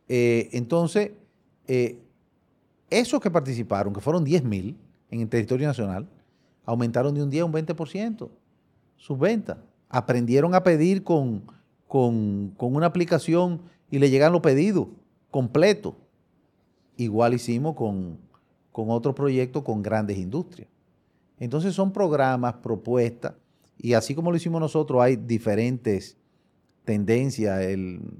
[0.07, 1.11] Eh, entonces,
[2.89, 4.78] esos que participaron, que fueron 10 mil
[5.09, 6.07] en el territorio nacional,
[6.65, 8.30] aumentaron de un día a un 20%
[8.97, 9.57] sus ventas.
[9.89, 11.43] Aprendieron a pedir con,
[11.88, 13.61] con, una aplicación
[13.91, 14.88] y le llegan los pedidos
[15.30, 15.95] completos.
[16.97, 18.17] Igual hicimos con,
[18.74, 20.67] con otro proyecto con grandes industrias.
[21.39, 23.36] Entonces son programas, propuestas
[23.78, 26.17] Y así como lo hicimos nosotros, hay diferentes
[26.84, 27.61] tendencias.
[27.61, 28.19] El,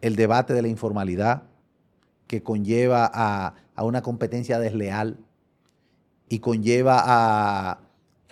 [0.00, 1.44] debate de la informalidad,
[2.26, 5.18] que conlleva a, una competencia desleal
[6.28, 7.80] y conlleva a,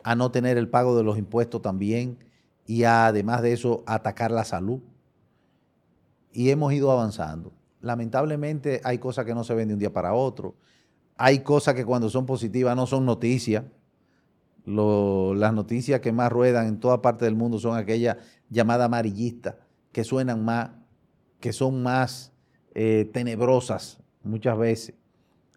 [0.03, 2.19] a, no tener el pago de los impuestos también
[2.67, 4.81] y además de eso atacar la salud.
[6.33, 7.53] Y hemos ido avanzando.
[7.81, 10.55] Lamentablemente hay cosas que no se ven de un día para otro.
[11.23, 13.65] Hay cosas que cuando son positivas no son noticias.
[14.65, 18.17] las noticias que más ruedan en toda parte del mundo son aquellas
[18.49, 19.57] llamadas amarillistas,
[19.93, 20.71] que suenan más,
[21.39, 22.33] que son más
[22.75, 24.95] eh, tenebrosas muchas veces.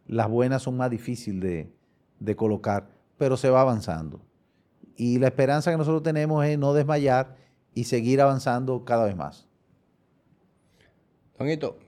[0.06, 1.74] Las buenas son más difíciles de,
[2.20, 4.20] de colocar, pero se va avanzando.
[4.98, 7.38] Y la esperanza que nosotros tenemos es no desmayar
[7.74, 9.48] y seguir avanzando cada vez más.
[11.38, 11.80] Tonito,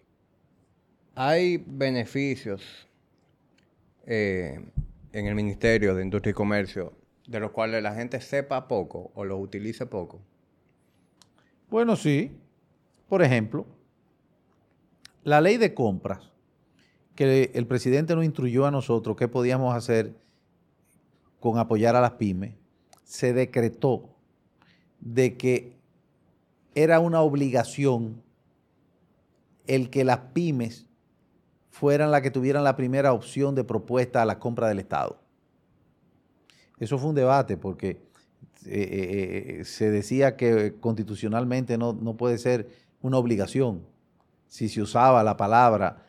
[1.13, 2.87] hay beneficios
[4.05, 4.59] eh,
[5.11, 6.93] en el Ministerio de Industria y Comercio
[7.27, 10.21] de los cuales la gente sepa poco o los utilice poco.
[11.69, 12.31] Bueno, sí.
[13.09, 13.65] Por ejemplo,
[15.23, 16.31] la ley de compras,
[17.15, 20.15] que el presidente nos instruyó a nosotros qué podíamos hacer
[21.39, 22.55] con apoyar a las pymes,
[23.03, 24.09] se decretó
[24.99, 25.77] de que
[26.73, 28.23] era una obligación
[29.67, 30.87] el que las pymes
[31.75, 35.19] fueran las que tuvieran la primera opción de propuesta a la compra del Estado.
[36.79, 37.99] Eso fue un debate porque eh,
[38.65, 42.69] eh, eh, se decía que constitucionalmente no, no puede ser
[43.01, 43.85] una obligación
[44.47, 46.01] si se usaba la palabra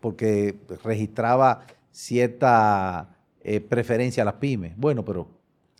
[0.00, 3.14] porque registraba cierta
[3.68, 4.74] preferencia a las pymes.
[4.78, 5.28] Bueno, pero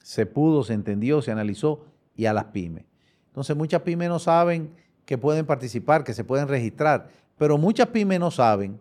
[0.03, 2.84] se pudo, se entendió, se analizó y a las pymes.
[3.28, 8.21] Entonces muchas pymes no saben que pueden participar, que se pueden registrar, pero muchas pymes
[8.21, 8.79] no saben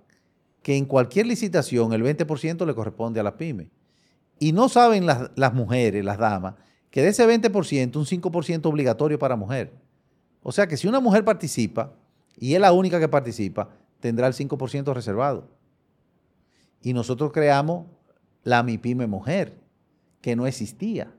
[0.61, 3.67] que en cualquier licitación el 20% le corresponde a las pymes.
[4.39, 6.55] Y no saben las, las mujeres, las damas,
[6.89, 9.71] que de ese 20%, un 5% obligatorio para mujer.
[10.41, 11.93] O sea que si una mujer participa
[12.38, 13.69] y es la única que participa,
[13.99, 15.47] tendrá el 5% reservado.
[16.82, 17.88] Y nosotros creamos
[18.43, 19.57] la MIPYME Mujer,
[20.21, 21.11] que no existía.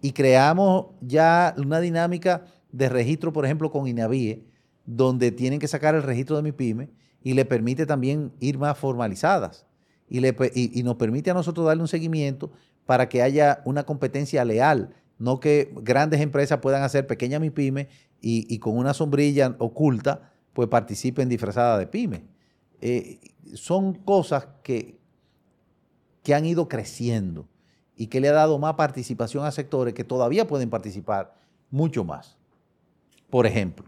[0.00, 2.44] Y creamos ya una dinámica
[2.76, 4.44] de registro, por ejemplo, con INAVIE,
[4.84, 6.90] donde tienen que sacar el registro de MIPYME
[7.22, 9.66] y le permite también ir más formalizadas.
[10.08, 10.20] Y,
[10.78, 12.52] y nos permite a nosotros darle un seguimiento
[12.84, 17.88] para que haya una competencia leal no que grandes empresas puedan hacer pequeñas MIPYME
[18.20, 22.24] y, y con una sombrilla oculta, pues participen disfrazadas de pyme.
[22.80, 23.20] Eh,
[23.54, 24.98] son cosas que,
[26.22, 27.48] que han ido creciendo
[27.96, 31.34] y que le ha dado más participación a sectores que todavía pueden participar
[31.70, 32.36] mucho más.
[33.30, 33.86] Por ejemplo.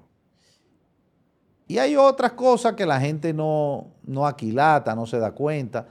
[1.67, 5.89] Y hay otras cosas que la gente no, no aquilata, no se da cuenta,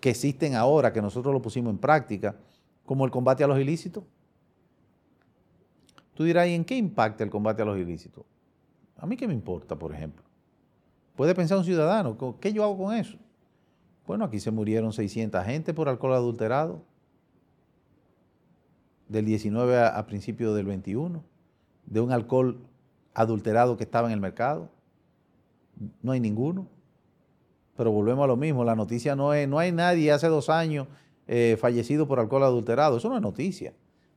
[0.00, 2.36] que existen ahora, que nosotros lo pusimos en práctica,
[2.84, 4.04] como el combate a los ilícitos.
[6.14, 8.24] Tú dirás, ¿y en qué impacta el combate a los ilícitos?
[8.96, 10.24] A mí qué me importa, por ejemplo.
[11.16, 13.16] Puede pensar un ciudadano, ¿qué yo hago con eso?
[14.06, 16.82] Bueno, aquí se murieron 600 gente por alcohol adulterado,
[19.08, 21.24] del 19 a, principios del 21,
[21.86, 22.67] de un alcohol
[23.18, 24.70] adulterado que estaba en el mercado.
[26.02, 26.68] No hay ninguno.
[27.76, 30.86] Pero volvemos a lo mismo, la noticia no es, no hay nadie hace dos años
[31.26, 33.72] eh, fallecido por alcohol adulterado, eso no es noticia.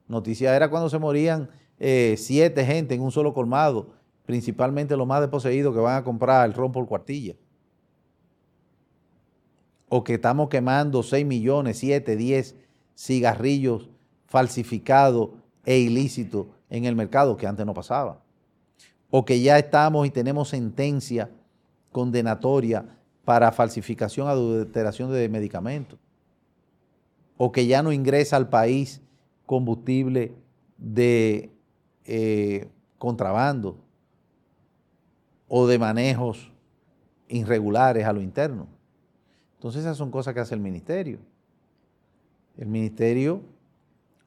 [0.07, 1.49] Noticia era cuando se morían
[1.79, 3.89] eh, siete gente en un solo colmado,
[4.25, 7.35] principalmente los más desposeídos que van a comprar el ron por cuartilla.
[9.89, 12.55] O que estamos quemando 6 millones, 7, 10
[12.95, 13.89] cigarrillos
[14.25, 15.31] falsificados
[15.65, 18.21] e ilícitos en el mercado que antes no pasaba.
[19.11, 21.29] O que ya estamos y tenemos sentencia
[21.91, 22.85] condenatoria
[23.23, 25.99] para falsificación, adulteración de medicamentos.
[27.37, 29.01] O que ya no ingresa al país
[29.45, 30.33] combustible
[30.77, 31.51] de
[32.05, 33.77] eh, contrabando
[35.47, 36.51] o de manejos
[37.27, 38.67] irregulares a lo interno.
[39.55, 41.19] Entonces esas son cosas que hace el ministerio.
[42.57, 43.41] El ministerio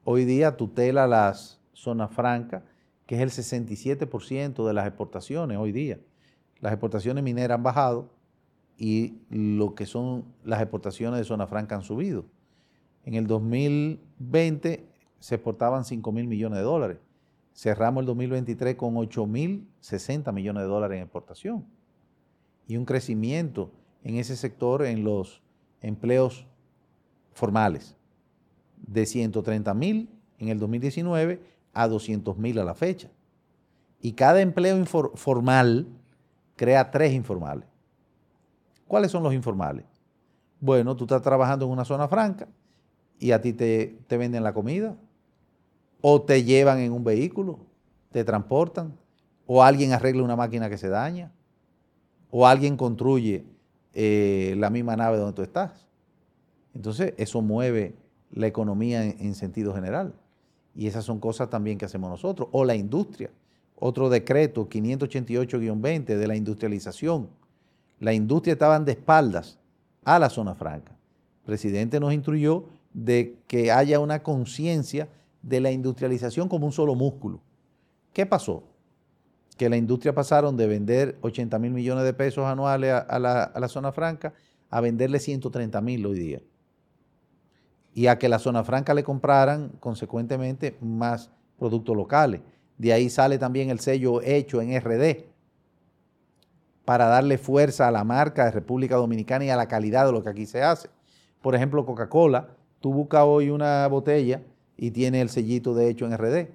[0.04, 2.62] hoy día tutela las zonas francas,
[3.06, 5.98] que es el 67% de las exportaciones hoy día.
[6.60, 8.10] Las exportaciones mineras han bajado
[8.78, 12.24] y lo que son las exportaciones de zona franca han subido.
[13.04, 14.86] En el 2020
[15.18, 16.98] se exportaban 5 mil millones de dólares
[17.54, 21.64] cerramos el 2023 con 8.060 millones de dólares en exportación
[22.66, 23.70] y un crecimiento
[24.02, 25.40] en ese sector en los
[25.80, 26.46] empleos
[27.32, 27.96] formales
[28.86, 31.40] de 130 mil en el 2019
[31.74, 33.10] a 200 mil a la fecha.
[34.00, 35.86] Y cada empleo formal
[36.56, 37.66] crea tres informales.
[38.86, 39.84] ¿Cuáles son los informales?
[40.60, 42.48] Bueno, tú estás trabajando en una zona franca
[43.18, 44.96] y a ti te, te venden la comida,
[46.00, 47.58] o te llevan en un vehículo,
[48.10, 48.94] te transportan,
[49.46, 51.32] o alguien arregla una máquina que se daña,
[52.30, 53.44] o alguien construye
[53.94, 55.86] eh, la misma nave donde tú estás.
[56.74, 57.94] Entonces, eso mueve
[58.32, 60.12] la economía en, sentido general.
[60.74, 62.48] Y esas son cosas también que hacemos nosotros.
[62.52, 63.30] O la industria.
[63.76, 67.28] Otro decreto, 588-20 de la industrialización.
[68.00, 69.58] La industria estaba de espaldas
[70.04, 70.92] a la zona franca.
[70.92, 75.08] El presidente nos instruyó de que haya una conciencia
[75.42, 77.40] de la industrialización como un solo músculo.
[78.12, 78.62] ¿Qué pasó?
[79.56, 83.92] Que la industria pasaron de vender 80 mil millones de pesos anuales a, la, zona
[83.92, 84.32] franca
[84.70, 86.40] a venderle 130 mil hoy día.
[87.94, 92.40] Y a que la zona franca le compraran, consecuentemente, más productos locales.
[92.76, 95.24] De ahí sale también el sello hecho en RD,
[96.84, 100.22] para darle fuerza a la marca de República Dominicana y a la calidad de lo
[100.22, 100.90] que aquí se hace.
[101.40, 102.48] Por ejemplo, Coca-Cola,
[102.80, 104.42] tú buscas hoy una botella
[104.76, 106.48] y tiene el sellito de hecho en RD.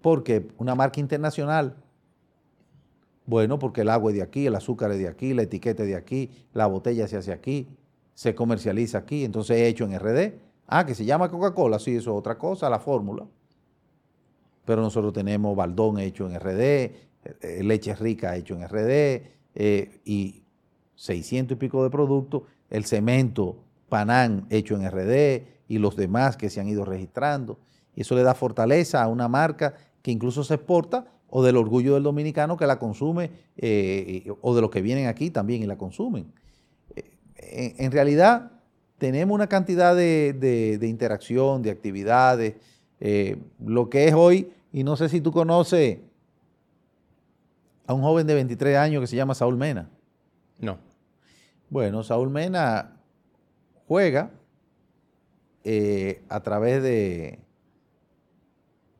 [0.00, 0.48] ¿Por qué?
[0.58, 1.76] Una marca internacional.
[3.26, 5.88] Bueno, porque el agua es de aquí, el azúcar es de aquí, la etiqueta es
[5.88, 7.68] de aquí, la botella se hace aquí,
[8.12, 10.34] se comercializa aquí, entonces es hecho en RD.
[10.66, 13.26] Ah, que se llama Coca-Cola, sí, eso es otra cosa, la fórmula.
[14.64, 19.22] Pero nosotros tenemos baldón hecho en RD, eh, leche rica hecho en RD
[19.54, 20.42] eh, y
[20.96, 23.56] 600 y pico de productos, el cemento
[23.88, 27.58] Panán hecho en RD, y los demás que se han ido registrando.
[27.94, 31.94] Y eso le da fortaleza a una marca que incluso se exporta o del orgullo
[31.94, 35.76] del dominicano que la consume eh, o de los que vienen aquí también y la
[35.76, 36.32] consumen.
[37.54, 38.52] Eh, en, realidad
[39.04, 42.54] tenemos una cantidad de, interacción, de actividades.
[43.00, 45.98] Eh, lo que es hoy, y no sé si tú conoces
[47.86, 49.90] a un joven de 23 años que se llama Saúl Mena.
[50.58, 50.78] No.
[51.68, 52.96] Bueno, Saúl Mena
[53.86, 54.30] juega
[55.64, 57.40] eh, a través de,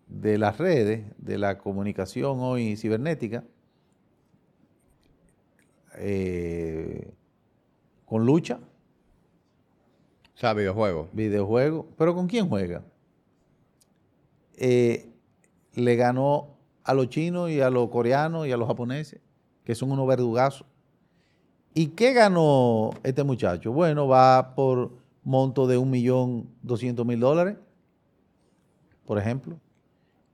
[0.09, 3.43] de las redes, de la comunicación hoy cibernética,
[5.97, 7.11] eh,
[8.05, 8.61] con lucha.
[10.45, 11.09] Sea.
[11.13, 11.89] Videojuego.
[11.97, 12.83] ¿Pero con quién juega?
[14.57, 15.11] Eh,
[15.75, 19.21] le ganó a los chinos y a los coreanos y a los japoneses,
[19.65, 20.67] que son unos verdugazos.
[21.73, 23.73] ¿Y qué ganó este muchacho?
[23.73, 24.93] Bueno, va por
[25.25, 27.57] monto de 1.200.000 dólares,
[29.07, 29.59] por ejemplo,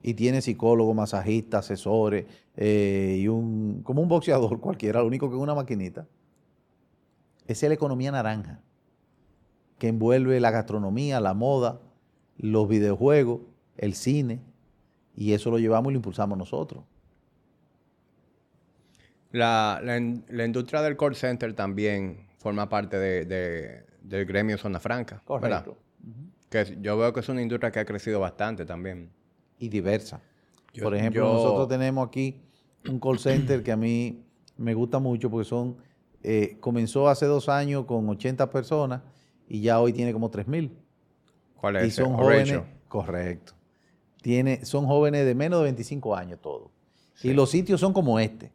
[0.03, 5.35] y tiene psicólogo, masajista, asesores, eh, y un, como un boxeador cualquiera, lo único que
[5.35, 6.05] es una maquinita.
[7.47, 8.61] Esa es la economía naranja,
[9.81, 11.81] que envuelve la gastronomía, la moda,
[12.37, 13.41] los videojuegos,
[13.77, 14.39] el cine,
[15.15, 16.83] y eso lo llevamos y lo impulsamos nosotros.
[19.31, 25.23] La, industria del call center también forma parte de, del gremio Zona Franca.
[25.25, 25.79] Correcto.
[26.51, 29.09] Que yo veo que es una industria que ha crecido bastante también.
[29.57, 30.21] Y diversa.
[30.79, 32.39] Por ejemplo, nosotros tenemos aquí
[32.87, 34.23] un call center que a mí
[34.57, 35.77] me gusta mucho porque son,
[36.21, 39.01] eh, comenzó hace dos años con 80 personas
[39.51, 40.71] y ya hoy tiene como 3 mil.
[41.59, 41.87] ¿Cuál es?
[41.87, 43.53] Y son jóvenes, correcto.
[44.21, 46.69] Tiene, son jóvenes de menos de 25 años todos.
[47.21, 48.51] Y los sitios son como este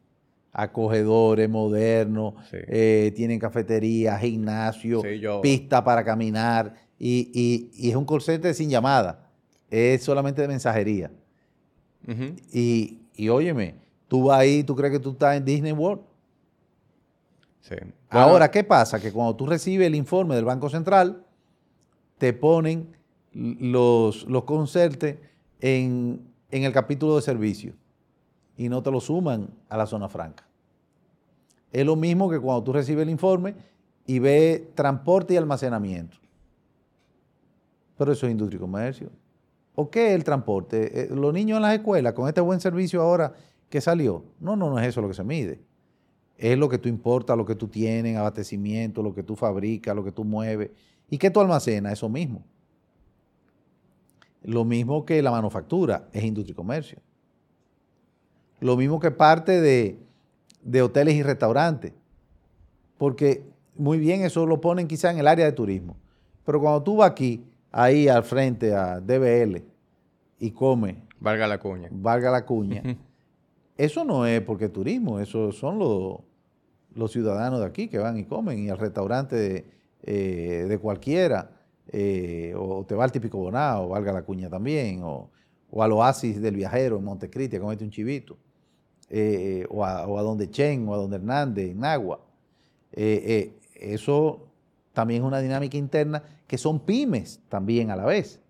[0.59, 5.03] acogedores, modernos, eh, tienen cafetería, gimnasio,
[5.43, 8.23] pista para caminar y, es un call
[8.55, 9.29] sin llamada,
[9.71, 11.11] es solamente de mensajería.
[12.51, 13.75] y, y óyeme,
[14.09, 16.01] tú vas ahí, tú crees que tú estás en Disney World.
[18.11, 19.01] Ahora, ¿qué pasa?
[19.01, 21.25] Que cuando tú recibes el informe del Banco Central,
[22.19, 22.97] te ponen
[23.33, 25.19] los, los concertes
[25.61, 27.75] en, en el capítulo de servicio
[28.57, 30.47] y no te lo suman a la zona franca.
[31.73, 33.55] Es lo mismo que cuando tú recibes el informe
[34.07, 36.17] y ves transporte y almacenamiento.
[37.99, 39.11] Pero eso es industria y comercio.
[39.75, 41.03] ¿O qué es el transporte?
[41.03, 43.35] Eh, los niños en las escuelas, con este buen servicio ahora
[43.69, 44.25] que salió.
[44.41, 45.61] No, no, no es eso lo que se mide.
[46.39, 50.05] Es lo que tú importas, lo que tú tienes, abastecimiento, lo que tú fabricas, lo
[50.05, 50.71] que tú mueves.
[51.09, 51.95] ¿Y qué tú almacenas?
[51.95, 52.43] Eso mismo.
[54.43, 56.99] Lo mismo que la manufactura, es industria y comercio.
[58.61, 59.99] Lo mismo que parte de,
[60.63, 61.93] de hoteles y restaurantes.
[62.99, 65.97] Porque muy bien eso lo ponen quizá en el área de turismo.
[66.45, 69.63] Pero cuando tú vas aquí, ahí al frente a DBL
[70.39, 71.03] y come.
[71.19, 71.89] Valga la cuña.
[71.91, 72.83] Valga la cuña.
[73.77, 78.59] eso no es porque turismo, eso son los, ciudadanos de aquí que van y comen
[78.59, 79.65] y al restaurante de,
[80.03, 81.51] eh, cualquiera.
[81.93, 85.31] Eh, o te va al típico bonao, valga la cuña también, o,
[85.71, 88.37] o al oasis del viajero en Montecristi a comerte un chivito.
[89.09, 92.21] Eh, o, a, donde Chen o a donde Hernández, en Agua.
[92.93, 94.49] Eso
[94.95, 98.41] también es una dinámica interna que son pymes también a la vez.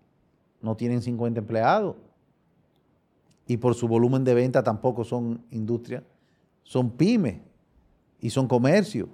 [0.61, 1.95] No tienen 50 empleados
[3.47, 6.03] y por su volumen de venta tampoco son industria,
[6.63, 7.39] son pymes
[8.19, 9.09] y son comercio.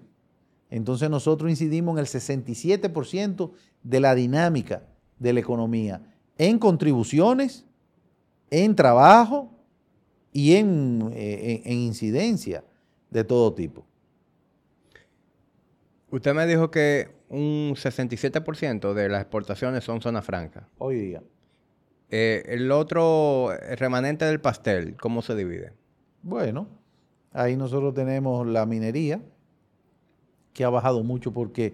[0.70, 3.52] Entonces nosotros incidimos en el 67%
[3.84, 4.84] de la dinámica
[5.20, 6.02] de la economía
[6.38, 7.66] en contribuciones,
[8.50, 9.52] en trabajo
[10.32, 12.64] y en, eh, en incidencia
[13.12, 13.86] de todo tipo.
[16.10, 20.68] Usted me dijo que un 67% de las exportaciones son zona franca.
[20.78, 21.24] Hoy día.
[22.16, 25.74] Eh, el otro remanente del pastel, ¿cómo se divide?
[26.22, 26.68] Bueno,
[27.32, 29.20] ahí nosotros tenemos la minería,
[30.54, 31.74] que ha bajado mucho porque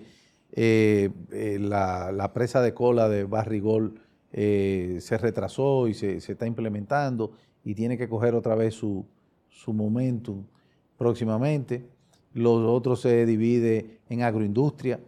[0.54, 4.00] eh, eh, la, presa de cola de Barrigol
[4.32, 7.34] se retrasó y se, está implementando
[7.66, 9.06] y tiene que coger otra vez su,
[9.50, 10.38] su momento
[10.98, 11.86] próximamente.
[12.34, 15.02] Los otros se divide en agroindustria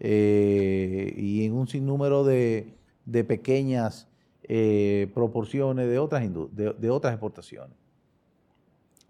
[0.00, 2.72] y en un sinnúmero de,
[3.04, 4.07] de pequeñas
[4.50, 6.22] eh, proporciones de otras,
[6.52, 7.76] de, otras exportaciones.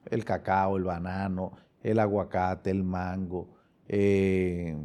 [0.07, 3.49] El cacao, el banano, el aguacate, el mango,
[3.87, 4.77] eh,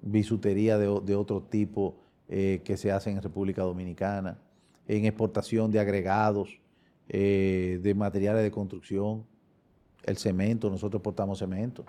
[0.00, 1.96] bisutería de, otro tipo
[2.28, 4.38] eh, que se hace en República Dominicana,
[4.86, 6.58] en exportación de agregados,
[7.06, 9.24] de materiales de construcción,
[10.04, 11.84] el cemento, nosotros exportamos cemento.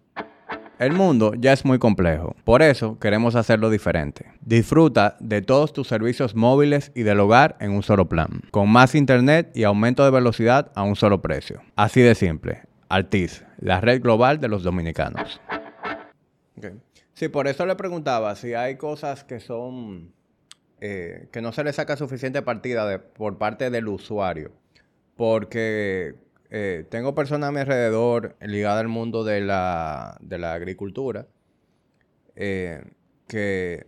[0.79, 4.27] El mundo ya es muy complejo, por eso queremos hacerlo diferente.
[4.39, 8.95] Disfruta de todos tus servicios móviles y del hogar en un solo plan, con más
[8.95, 11.61] internet y aumento de velocidad a un solo precio.
[11.75, 12.61] Así de simple.
[12.87, 15.41] Altiz, la red global de los dominicanos.
[17.13, 20.13] Sí, por eso le preguntaba si hay cosas que son
[20.79, 24.53] eh, que no se le saca suficiente partida por parte del usuario,
[25.17, 26.15] porque
[26.51, 30.17] eh, tengo personas a mi alrededor ligadas al mundo de la,
[30.53, 31.27] agricultura
[32.35, 32.83] eh,
[33.27, 33.85] que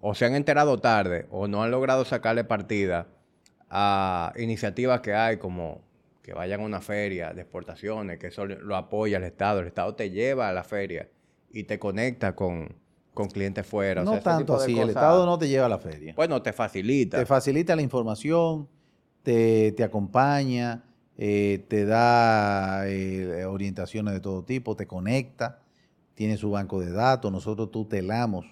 [0.00, 3.08] o se han enterado tarde o no han logrado sacarle partida
[3.68, 5.82] a iniciativas que hay como
[6.22, 9.60] que vayan a una feria de exportaciones, que eso lo apoya el Estado.
[9.60, 11.08] El Estado te lleva a la feria
[11.50, 12.76] y te conecta con,
[13.32, 14.04] clientes fuera.
[14.04, 16.14] No tanto así, el Estado no te lleva a la feria.
[16.14, 17.18] Bueno, te facilita.
[17.18, 18.68] Te facilita la información,
[19.24, 20.84] te, te acompaña,
[21.18, 25.62] eh, te da eh, orientaciones de todo tipo, te conecta,
[26.14, 28.46] tiene su banco de datos, nosotros tutelamos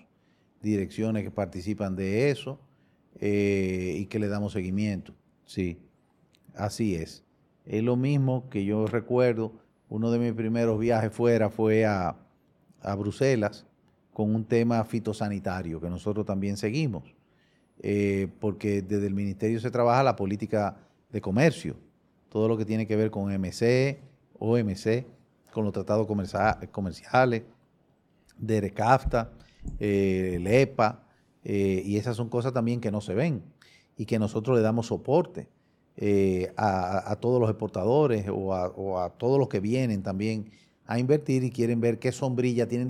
[0.61, 2.61] direcciones que participan de eso
[3.19, 5.15] eh, y que le damos seguimiento.
[5.47, 5.79] Sí,
[6.55, 7.25] así es.
[7.65, 9.53] Es lo mismo que yo recuerdo,
[9.89, 12.17] uno de mis primeros viajes fuera fue a,
[12.83, 13.67] a Bruselas
[14.13, 17.15] con un tema fitosanitario que nosotros también seguimos,
[18.39, 20.77] porque desde el ministerio se trabaja la política
[21.11, 21.77] de comercio
[22.31, 24.01] todo lo que tiene que ver con MC,
[24.39, 25.05] OMC,
[25.53, 27.43] con los tratados comerciales,
[28.39, 29.33] DERECAFTA,
[29.79, 31.03] eh, LEPA,
[31.45, 33.43] eh, y esas son cosas también que no se ven
[33.97, 35.49] y que nosotros le damos soporte
[35.97, 40.51] eh, a, todos los exportadores o a, todos los que vienen también
[40.87, 42.89] a invertir y quieren ver qué sombrilla tienen,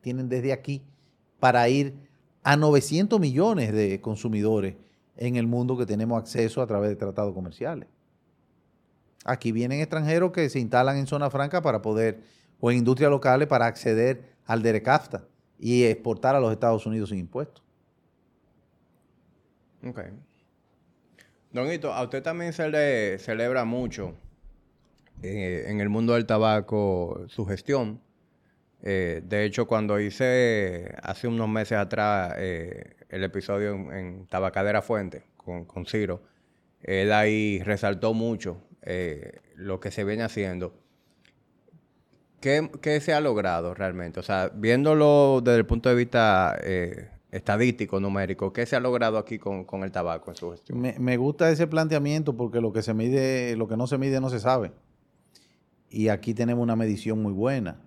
[0.00, 0.82] tienen desde aquí
[1.38, 1.94] para ir
[2.42, 4.74] a 900 millones de consumidores
[5.16, 7.88] en el mundo que tenemos acceso a través de tratados comerciales.
[9.24, 12.20] Aquí vienen extranjeros que se instalan en zona franca para poder,
[12.58, 15.24] o en industrias locales para acceder al DERECAFTA
[15.58, 17.62] y exportar a los Estados Unidos sin impuestos.
[19.86, 20.00] Ok.
[21.52, 24.14] Donito, a usted también se le celebra mucho
[25.22, 28.00] eh, en el mundo del tabaco su gestión.
[28.82, 35.24] Eh, de hecho, cuando hice hace unos meses atrás eh, el episodio en, Tabacadera Fuente
[35.36, 36.22] con, con Ciro,
[36.82, 40.74] él ahí resaltó mucho eh, lo que se viene haciendo.
[42.40, 44.18] ¿Qué, se ha logrado realmente?
[44.18, 49.18] O sea, viéndolo desde el punto de vista eh, estadístico, numérico, ¿qué se ha logrado
[49.18, 50.80] aquí con, el tabaco en su gestión?
[50.80, 54.30] Me, gusta ese planteamiento porque lo que se mide, lo que no se mide no
[54.30, 54.72] se sabe.
[55.90, 57.82] Y aquí tenemos una medición muy buena.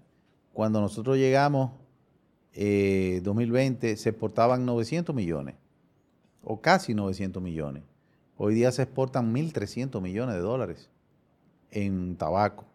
[0.53, 1.71] Cuando nosotros llegamos,
[2.53, 5.55] eh, 2020, se exportaban 900 millones,
[6.43, 7.83] o casi 900 millones.
[8.37, 10.89] Hoy día se exportan 1.300 millones de dólares
[11.71, 12.65] en tabaco.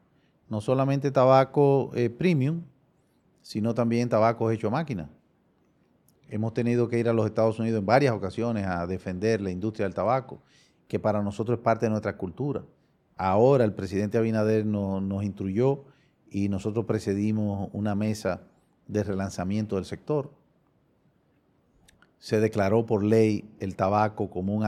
[0.48, 2.62] No solamente tabaco eh, premium,
[3.42, 5.10] sino también tabaco hecho a máquina.
[6.28, 9.86] Hemos tenido que ir a los Estados Unidos en varias ocasiones a defender la industria
[9.86, 10.42] del tabaco,
[10.86, 12.62] que para nosotros es parte de nuestra cultura.
[13.16, 15.84] Ahora el presidente Abinader nos instruyó
[16.30, 18.42] y nosotros precedimos una mesa
[18.86, 20.30] de relanzamiento del sector.
[22.18, 24.64] Se declaró por ley el tabaco como un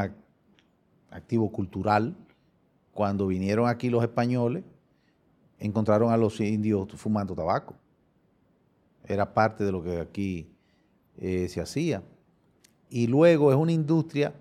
[1.11, 2.17] activo cultural.
[2.93, 4.65] Cuando vinieron aquí los españoles,
[5.59, 7.75] encontraron a los indios fumando tabaco.
[9.05, 10.49] Era parte de lo que aquí
[11.17, 12.03] eh, se hacía.
[12.89, 14.35] Y luego es una industria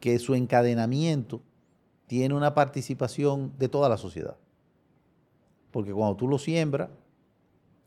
[0.00, 1.42] que su encadenamiento
[2.06, 4.36] tiene una participación de toda la sociedad.
[5.70, 6.90] Porque cuando tú lo siembras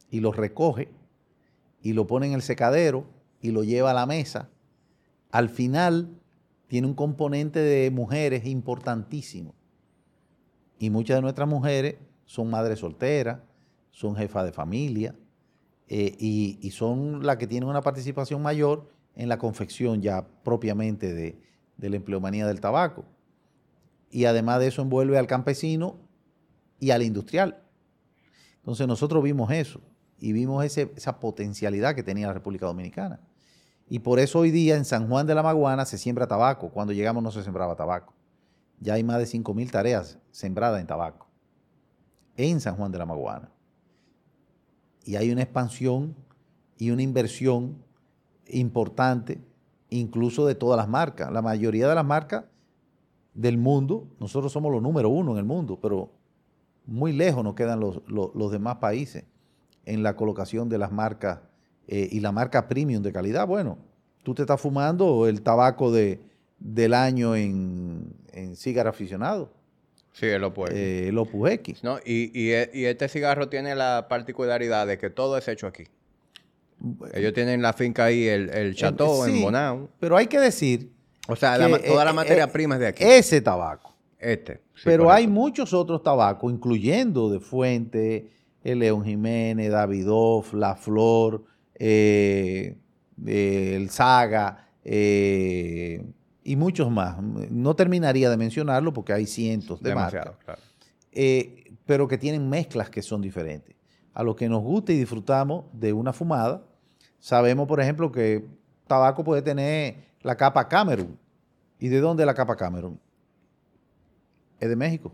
[0.09, 0.88] y lo recoges
[1.82, 3.05] y lo pones en el secadero
[3.41, 4.49] y lo lleva a la mesa,
[5.32, 6.20] al final
[6.72, 9.53] tiene un componente de mujeres importantísimo.
[10.80, 13.41] Y muchas de nuestras mujeres son madres solteras,
[13.89, 15.13] son jefas de familia
[15.89, 21.41] eh, y, son las que tienen una participación mayor en la confección ya propiamente de,
[21.76, 23.03] de la empleomanía del tabaco.
[24.09, 25.97] Y además de eso envuelve al campesino
[26.80, 27.61] y al industrial.
[28.59, 29.82] Entonces nosotros vimos eso
[30.17, 33.19] y vimos esa potencialidad que tenía la República Dominicana.
[33.92, 36.70] Y por eso hoy día en San Juan de la Maguana se siembra tabaco.
[36.70, 38.14] Cuando llegamos no se sembraba tabaco.
[38.80, 41.28] Ya hay más de 5.000 tareas sembradas en tabaco
[42.38, 43.52] en San Juan de la Maguana.
[45.04, 46.16] Y hay una expansión
[46.78, 47.84] y una inversión
[48.48, 49.42] importante,
[49.89, 51.30] incluso de todas las marcas.
[51.30, 52.46] La mayoría de las marcas
[53.34, 56.14] del mundo, nosotros somos los número uno en el mundo, pero
[56.86, 59.26] muy lejos nos quedan los, demás países
[59.84, 61.39] en la colocación de las marcas
[61.88, 63.47] eh, y la marca premium de calidad.
[63.47, 63.77] Bueno,
[64.23, 66.19] tú te estás fumando el tabaco de,
[66.59, 69.51] del año en, en cigarro aficionado.
[70.13, 70.79] Sí, el Opus X.
[70.79, 71.84] Eh, el Opus X.
[71.84, 71.97] ¿no?
[72.05, 75.86] Y, y, y, este cigarro tiene la particularidad de que todo es hecho aquí.
[77.13, 79.89] Ellos tienen la finca ahí, el, el Chateau en, Bonao.
[79.99, 80.91] Pero hay que decir.
[81.27, 83.03] O sea, toda la materia prima es de aquí.
[83.03, 83.91] Ese tabaco.
[84.19, 84.61] Este.
[84.84, 88.29] pero hay muchos otros tabacos, incluyendo de Fuente,
[88.63, 91.43] el León Jiménez, Davidoff, La Flor,
[91.84, 92.77] eh,
[93.25, 96.05] el Saga, eh,
[96.43, 97.19] y muchos más.
[97.21, 100.61] No terminaría de mencionarlo porque hay cientos de Demasiado, Claro.
[101.11, 103.75] Eh, pero que tienen mezclas que son diferentes.
[104.13, 106.63] A lo que nos gusta y disfrutamos de una fumada,
[107.19, 108.45] sabemos, por ejemplo, que
[108.86, 111.17] tabaco puede tener la capa Cameron.
[111.79, 112.99] ¿Y de dónde es la capa Cameron?
[114.59, 115.11] Es de México.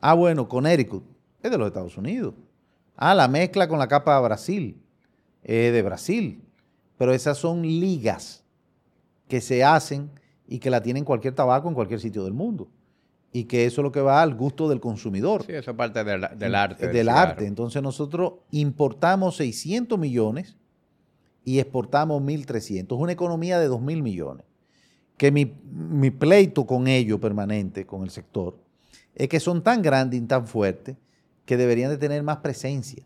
[0.00, 1.02] Ah, bueno, Connecticut.
[1.42, 2.34] Es de los Estados Unidos.
[2.96, 4.80] Ah, la mezcla con la capa Brasil.
[5.42, 6.42] Es de Brasil.
[6.98, 8.44] Pero esas son ligas
[9.28, 10.10] que se hacen
[10.46, 12.68] y que la tienen cualquier tabaco en cualquier sitio del mundo.
[13.32, 15.44] Y que eso es lo que va al gusto del consumidor.
[15.46, 16.24] Sí, eso es parte del,
[16.54, 16.88] arte.
[16.88, 17.46] Del, arte.
[17.46, 20.56] Entonces nosotros importamos 600 millones
[21.44, 22.84] y exportamos 1.300.
[22.84, 24.44] Es una economía de 2.000 millones.
[25.16, 28.58] Que mi, mi pleito con ello permanente, con el sector,
[29.14, 30.96] es que son tan grandes y tan fuertes
[31.44, 33.04] que deberían de tener más presencia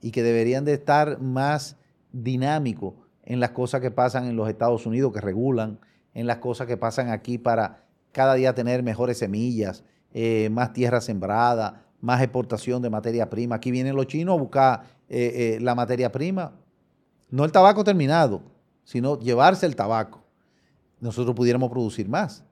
[0.00, 1.76] y que deberían de estar más
[2.12, 2.94] dinámicos
[3.24, 5.78] en las cosas que pasan en los Estados Unidos que regulan,
[6.14, 11.00] en las cosas que pasan aquí para cada día tener mejores semillas, eh, más tierra
[11.00, 13.56] sembrada, más exportación de materia prima.
[13.56, 16.52] Aquí vienen los chinos a buscar eh, eh, la materia prima,
[17.30, 18.42] no el tabaco terminado,
[18.84, 20.24] sino llevarse el tabaco.
[20.98, 22.44] Nosotros pudiéramos producir más.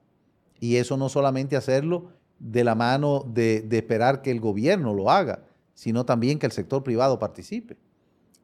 [0.61, 5.43] Y eso no solamente hacerlo de la mano de esperar que el gobierno lo haga,
[5.79, 7.77] sino también que el sector privado participe.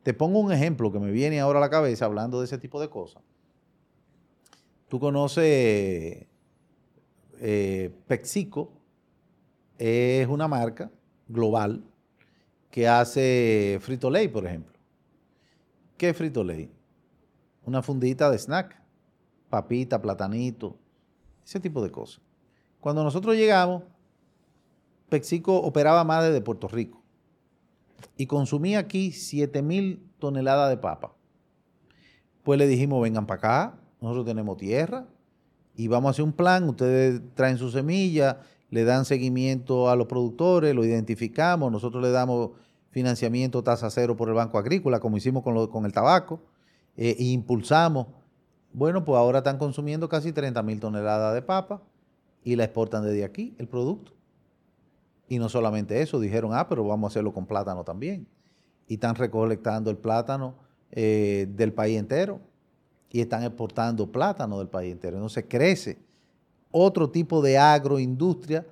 [0.04, 2.80] Te pongo un ejemplo que me viene ahora a la cabeza hablando de ese tipo
[2.80, 3.22] de cosas.
[4.88, 6.28] Tú conoces
[7.42, 8.72] eh, Pexico,
[9.78, 10.90] es una marca
[11.28, 11.84] global
[12.72, 14.74] que hace Frito Lay, por ejemplo.
[15.98, 16.72] ¿Qué es Frito Lay?
[17.66, 18.82] Una fundita de snack,
[19.50, 20.78] papita, platanito,
[21.44, 22.22] ese tipo de cosas.
[22.80, 23.84] Cuando nosotros llegamos,
[25.10, 27.04] Pexico operaba más desde Puerto Rico
[28.18, 31.14] y consumía aquí 7 mil toneladas de papa.
[32.44, 35.08] Pues le dijimos, vengan para acá, nosotros tenemos tierra
[35.76, 40.08] y vamos a hacer un plan, ustedes traen su semilla, le dan seguimiento a los
[40.08, 42.52] productores, lo identificamos, nosotros le damos
[42.92, 46.40] financiamiento tasa cero por el Banco Agrícola, como hicimos con, con el tabaco,
[46.96, 48.08] eh, e impulsamos.
[48.72, 51.82] Bueno, pues ahora están consumiendo casi 30 mil toneladas de papa
[52.44, 54.15] y la exportan desde aquí, el producto.
[55.28, 58.28] Y no solamente eso, dijeron, ah, pero vamos a hacerlo con plátano también.
[58.88, 60.56] Y están recolectando el plátano
[60.92, 62.40] eh, del país entero
[63.10, 65.18] y están exportando plátano del país entero.
[65.18, 65.98] Entonces crece
[66.72, 68.66] otro tipo de agroindustria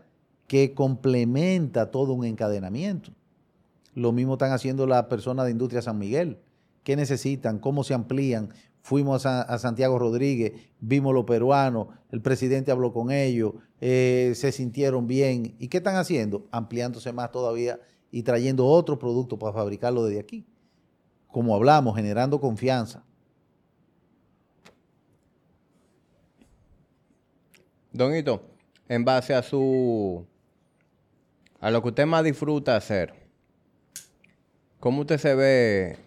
[0.48, 3.12] que complementa todo un encadenamiento.
[3.96, 6.38] Lo mismo están haciendo las personas de Industria San Miguel.
[6.84, 7.60] ¿Qué necesitan?
[7.60, 8.50] ¿Cómo se amplían?
[8.84, 10.52] Fuimos a, Santiago Rodríguez,
[10.82, 15.56] vimos los peruanos, el presidente habló con ellos, eh, se sintieron bien.
[15.58, 16.50] ¿Y qué están haciendo?
[16.52, 17.80] Ampliándose más todavía
[18.12, 20.46] y trayendo otro producto para fabricarlo desde aquí.
[21.28, 23.06] Como hablamos, generando confianza.
[27.94, 28.44] Don Ito,
[28.90, 30.28] en base a su
[31.62, 33.14] a lo que usted más disfruta hacer,
[34.82, 36.03] ¿cómo usted se ve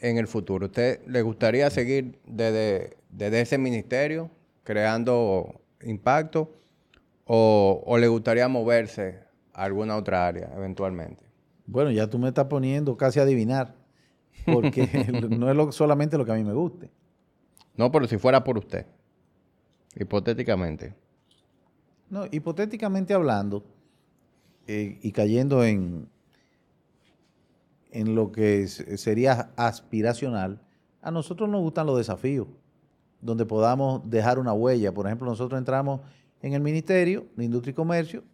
[0.00, 0.66] en el futuro?
[0.66, 4.30] ¿Usted le gustaría seguir desde, desde ese ministerio
[4.62, 6.54] creando impacto
[7.26, 9.20] o, le gustaría moverse
[9.52, 11.24] a alguna otra área eventualmente?
[11.66, 13.74] Bueno, ya tú me estás poniendo casi a adivinar,
[14.44, 14.86] porque
[15.30, 16.90] no es solamente lo que a mí me guste.
[17.76, 18.86] No, pero si fuera por usted,
[19.96, 20.94] hipotéticamente.
[22.10, 23.64] No, hipotéticamente hablando,
[24.66, 26.08] eh, y cayendo en,
[27.94, 30.60] en lo que sería aspiracional,
[31.00, 32.48] a nosotros nos gustan los desafíos,
[33.20, 34.92] donde podamos dejar una huella.
[34.92, 36.00] Por ejemplo, nosotros entramos
[36.42, 38.24] en el Ministerio de Industria y Comercio,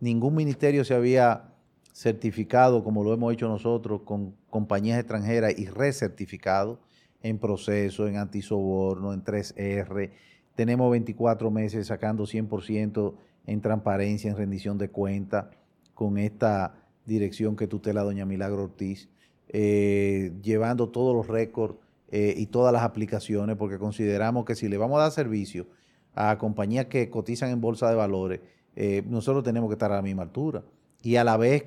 [0.00, 1.54] ningún ministerio se había
[1.92, 6.78] certificado como lo hemos hecho nosotros con compañías extranjeras y recertificado
[7.22, 10.10] en proceso, en antisoborno, en 3R.
[10.54, 13.14] Tenemos 24 meses sacando 100%
[13.46, 15.46] en transparencia, en rendición de cuentas,
[15.94, 19.08] con esta dirección que tutela doña Milagro Ortiz,
[19.48, 21.76] eh, llevando todos los récords
[22.10, 25.66] eh, y todas las aplicaciones, porque consideramos que si le vamos a dar servicio
[26.14, 28.40] a compañías que cotizan en bolsa de valores,
[28.74, 30.62] eh, nosotros tenemos que estar a la misma altura.
[31.02, 31.64] Y a la vez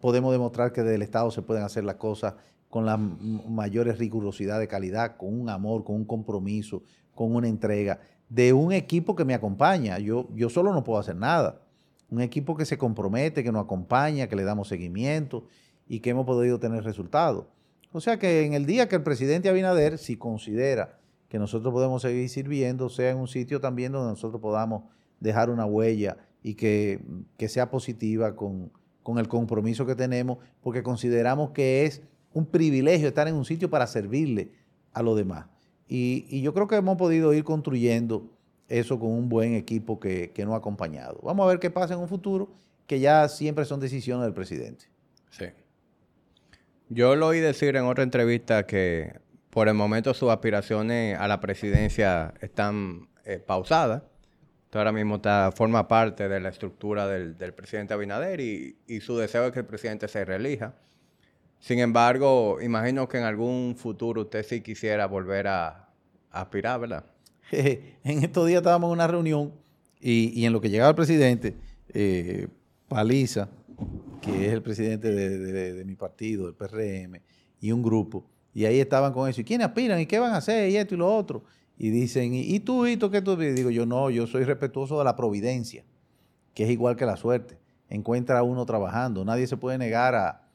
[0.00, 2.34] podemos demostrar que desde el Estado se pueden hacer las cosas
[2.68, 6.82] con la mayores rigurosidad de calidad, con un amor, con un compromiso,
[7.14, 9.98] con una entrega, de un equipo que me acompaña.
[9.98, 11.62] Yo, yo solo no puedo hacer nada.
[12.10, 15.44] Un equipo que se compromete, que nos acompaña, que le damos seguimiento
[15.86, 17.46] y que hemos podido tener resultados.
[17.92, 20.98] O sea que en el día que el presidente Abinader, si considera
[21.28, 24.84] que nosotros podemos seguir sirviendo, sea en un sitio también donde nosotros podamos
[25.20, 27.00] dejar una huella y que,
[27.48, 28.70] sea positiva con,
[29.16, 32.02] el compromiso que tenemos, porque consideramos que es
[32.34, 34.52] un privilegio estar en un sitio para servirle
[34.92, 35.46] a los demás.
[35.88, 38.30] Y, yo creo que hemos podido ir construyendo
[38.68, 41.20] eso con un buen equipo que, nos ha acompañado.
[41.22, 42.48] Vamos a ver qué pasa en un futuro,
[42.86, 44.86] que ya siempre son decisiones del presidente.
[45.30, 45.46] Sí.
[46.88, 49.20] Yo lo oí decir en otra entrevista que
[49.50, 54.02] por el momento sus aspiraciones a la presidencia están eh, pausadas.
[54.72, 59.46] ahora mismo está, forma parte de la estructura del, presidente Abinader y, y, su deseo
[59.46, 60.74] es que el presidente se reelija.
[61.60, 65.88] Sin embargo, imagino que en algún futuro usted sí quisiera volver a,
[66.30, 67.04] aspirar, ¿verdad?
[68.04, 69.52] en estos días estábamos en una reunión
[70.00, 71.56] y, en lo que llegaba el presidente,
[71.92, 72.48] eh,
[72.88, 73.48] Paliza,
[74.20, 77.20] que es el presidente de, mi partido, el PRM,
[77.60, 79.40] y un grupo, y ahí estaban con eso.
[79.40, 80.00] ¿Y quiénes aspiran?
[80.00, 80.68] ¿Y qué van a hacer?
[80.70, 81.44] Y esto y lo otro.
[81.76, 83.40] Y dicen, ¿y, tú, tú qué tú?
[83.40, 85.84] Y digo, yo no, yo soy respetuoso de la providencia,
[86.54, 87.56] que es igual que la suerte.
[87.88, 89.24] Encuentra a uno trabajando.
[89.24, 90.48] Nadie se puede negar a,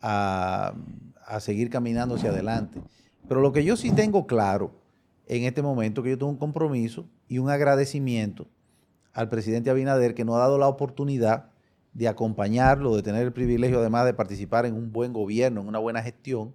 [0.00, 2.80] a, seguir caminando hacia adelante.
[3.28, 4.79] Pero lo que yo sí tengo claro
[5.30, 8.48] en este momento, que yo tengo un compromiso y un agradecimiento
[9.12, 11.50] al presidente Abinader que nos ha dado la oportunidad
[11.92, 15.78] de acompañarlo, de tener el privilegio además de participar en un buen gobierno, en una
[15.78, 16.52] buena gestión,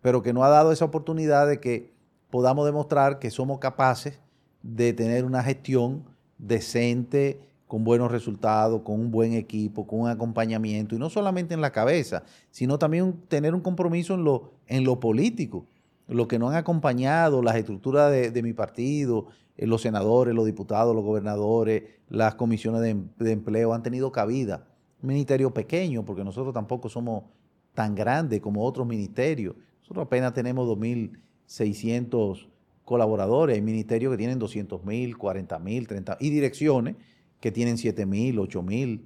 [0.00, 1.92] pero que nos ha dado esa oportunidad de que
[2.30, 4.18] podamos demostrar que somos capaces
[4.62, 6.04] de tener una gestión
[6.38, 11.60] decente, con buenos resultados, con un buen equipo, con un acompañamiento, y no solamente en
[11.60, 15.66] la cabeza, sino también tener un compromiso en lo, en lo político.
[16.06, 19.26] Los que nos han acompañado, las estructuras de, mi partido,
[19.56, 24.12] eh, los senadores, los diputados, los gobernadores, las comisiones de, em, de empleo han tenido
[24.12, 24.66] cabida.
[25.02, 27.24] Un ministerio pequeño, porque nosotros tampoco somos
[27.72, 29.56] tan grandes como otros ministerios.
[29.80, 32.48] Nosotros apenas tenemos 2.600
[32.84, 33.56] colaboradores.
[33.56, 36.96] Hay ministerios que tienen 200.000, 40.000, 30 y direcciones
[37.44, 39.04] que tienen 7 mil, 8 mil,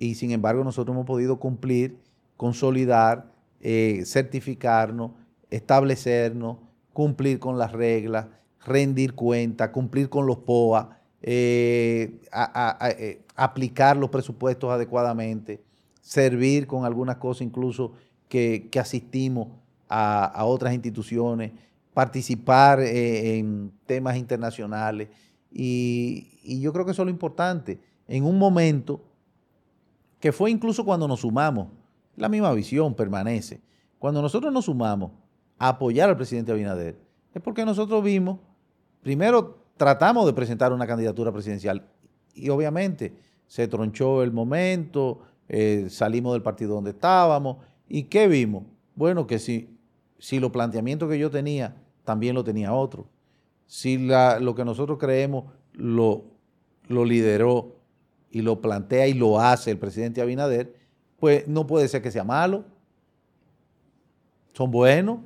[0.00, 1.96] y sin embargo nosotros hemos podido cumplir,
[2.36, 5.12] consolidar, eh, certificarnos,
[5.50, 6.58] establecernos,
[6.92, 8.26] cumplir con las reglas,
[8.64, 12.20] rendir cuenta, cumplir con los POA, eh,
[12.98, 15.62] eh, aplicar los presupuestos adecuadamente,
[16.00, 17.92] servir con algunas cosas incluso
[18.28, 19.48] que, asistimos
[19.88, 21.52] a, otras instituciones,
[21.94, 25.08] participar en temas internacionales.
[25.50, 27.80] Y, yo creo que eso es lo importante.
[28.06, 29.02] En un momento
[30.20, 31.68] que fue incluso cuando nos sumamos,
[32.16, 33.60] la misma visión permanece.
[33.98, 35.12] Cuando nosotros nos sumamos
[35.58, 36.96] apoyar al presidente Abinader,
[37.34, 38.38] es porque nosotros vimos,
[39.02, 41.86] primero tratamos de presentar una candidatura presidencial
[42.34, 43.12] y obviamente
[43.46, 47.58] se tronchó el momento, eh, salimos del partido donde estábamos
[47.88, 48.64] y ¿qué vimos?
[48.94, 49.78] Bueno, que si,
[50.18, 53.06] si los planteamientos que yo tenía, también lo tenía otro
[53.68, 55.44] si lo que nosotros creemos
[55.74, 56.24] lo,
[56.88, 57.76] lo lideró
[58.30, 60.74] y lo plantea y lo hace el presidente Abinader,
[61.20, 62.64] pues no puede ser que sea malo.
[64.54, 65.20] Son buenos,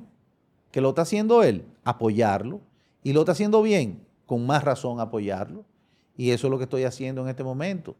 [0.73, 2.59] que lo está haciendo él, apoyarlo,
[3.03, 5.65] y lo está haciendo bien, con más razón apoyarlo.
[6.17, 7.95] Y eso es lo que estoy haciendo en este momento,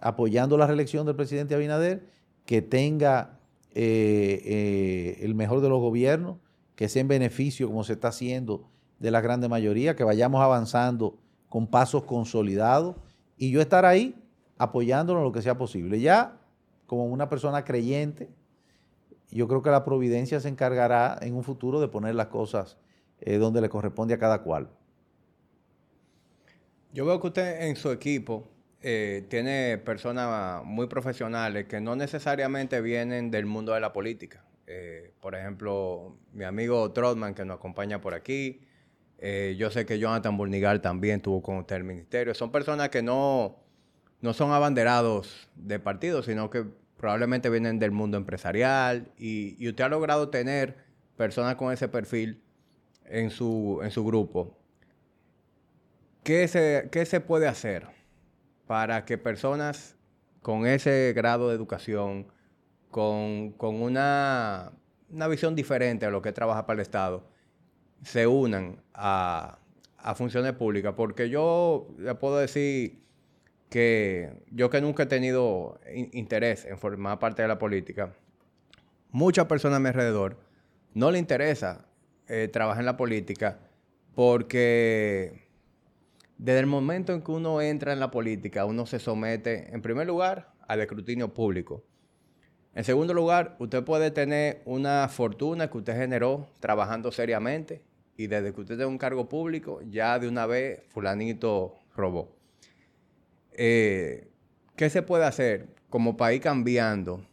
[0.00, 2.08] apoyando la reelección del presidente Abinader,
[2.46, 3.38] que tenga
[3.74, 6.38] eh, eh, el mejor de los gobiernos,
[6.74, 8.66] que sea en beneficio, como se está haciendo,
[8.98, 11.18] de la grande mayoría, que vayamos avanzando
[11.50, 12.96] con pasos consolidados
[13.36, 14.14] y yo estar ahí
[14.56, 16.00] apoyándolo en lo que sea posible.
[16.00, 16.40] Ya,
[16.86, 18.30] como una persona creyente,
[19.30, 22.76] yo creo que la providencia se encargará en un futuro de poner las cosas
[23.20, 24.68] eh, donde le corresponde a cada cual.
[26.92, 28.48] Yo veo que usted en su equipo
[28.80, 34.44] eh, tiene personas muy profesionales que no necesariamente vienen del mundo de la política.
[34.66, 38.60] Eh, por ejemplo, mi amigo Trotman, que nos acompaña por aquí.
[39.56, 42.34] yo sé que Jonathan Burnigal también tuvo con usted el ministerio.
[42.34, 43.56] Son personas que no,
[44.20, 46.66] no son abanderados de partido, sino que
[47.06, 50.76] probablemente vienen del mundo empresarial y, usted ha logrado tener
[51.16, 52.42] personas con ese perfil
[53.04, 54.58] en su, en su grupo.
[56.24, 57.86] ¿Qué se, ¿Qué se puede hacer
[58.66, 59.94] para que personas
[60.42, 62.26] con ese grado de educación,
[62.90, 64.72] con, una,
[65.08, 67.30] una, visión diferente a lo que trabaja para el Estado,
[68.02, 69.60] se unan a,
[69.98, 70.94] a funciones públicas?
[70.96, 73.05] Porque yo le puedo decir
[73.68, 75.80] que yo que nunca he tenido
[76.12, 78.14] interés en formar parte de la política,
[79.10, 80.36] muchas personas a mi alrededor
[80.94, 81.86] no le interesa
[82.28, 83.58] eh, trabajar en la política
[84.14, 85.46] porque
[86.38, 90.06] desde el momento en que uno entra en la política, uno se somete, en primer
[90.06, 91.84] lugar, al escrutinio público.
[92.74, 97.82] En segundo lugar, usted puede tener una fortuna que usted generó trabajando seriamente
[98.18, 102.35] y desde que usted tiene un cargo público, ya de una vez fulanito robó.
[103.56, 104.28] Eh,
[104.76, 107.26] ¿qué se puede hacer como país cambiando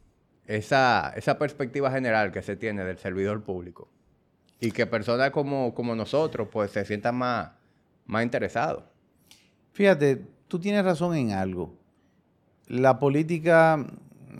[0.47, 3.89] esa, esa, perspectiva general que se tiene del servidor público?
[4.59, 7.51] Y que personas como, como nosotros pues se sientan más,
[8.05, 8.85] más interesados.
[9.73, 11.73] Fíjate, tú tienes razón en algo.
[12.67, 13.85] La política,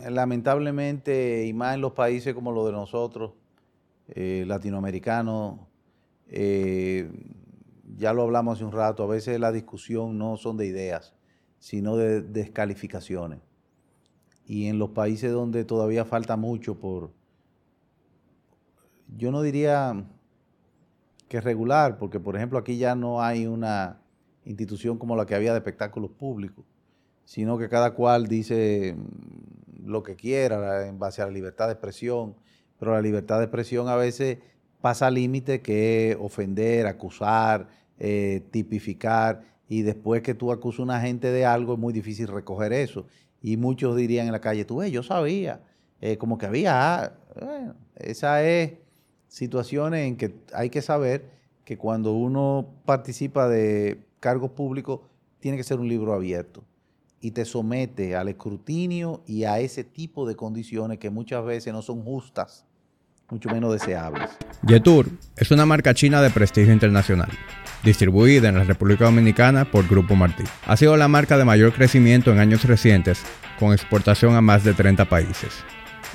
[0.08, 3.32] lamentablemente, y más en los países como los de nosotros,
[4.08, 5.60] eh, latinoamericanos,
[6.28, 7.10] eh,
[7.96, 11.13] ya lo hablamos hace un rato, a veces la discusión no son de ideas,
[11.64, 13.40] sino de descalificaciones.
[14.44, 17.10] Y en los países donde todavía falta mucho por,
[19.16, 20.04] yo no diría
[21.26, 23.98] que regular, porque por ejemplo aquí ya no hay una
[24.44, 26.66] institución como la que había de espectáculos públicos,
[27.24, 31.72] sino que cada cual dice mm, lo que quiera en base a la libertad de
[31.72, 32.36] expresión,
[32.78, 34.36] pero la libertad de expresión a veces
[34.82, 37.68] pasa al límite que es ofender, acusar,
[37.98, 42.28] eh, tipificar y después que tú acusas a una gente de algo es muy difícil
[42.28, 43.06] recoger eso.
[43.42, 45.62] Y muchos dirían en la calle, tú ves, yo sabía,
[46.00, 48.74] eh, como que había, bueno, esa es
[49.26, 51.24] situaciones en que hay que saber
[51.64, 55.00] que cuando uno participa de cargos públicos,
[55.40, 56.62] tiene que ser un libro abierto
[57.20, 61.82] y te somete al escrutinio y a ese tipo de condiciones que muchas veces no
[61.82, 62.64] son justas,
[63.28, 64.30] mucho menos deseables.
[64.68, 67.30] Yetur es una marca china de prestigio internacional
[67.84, 70.44] distribuida en la República Dominicana por Grupo Martí.
[70.66, 73.22] Ha sido la marca de mayor crecimiento en años recientes,
[73.58, 75.64] con exportación a más de 30 países.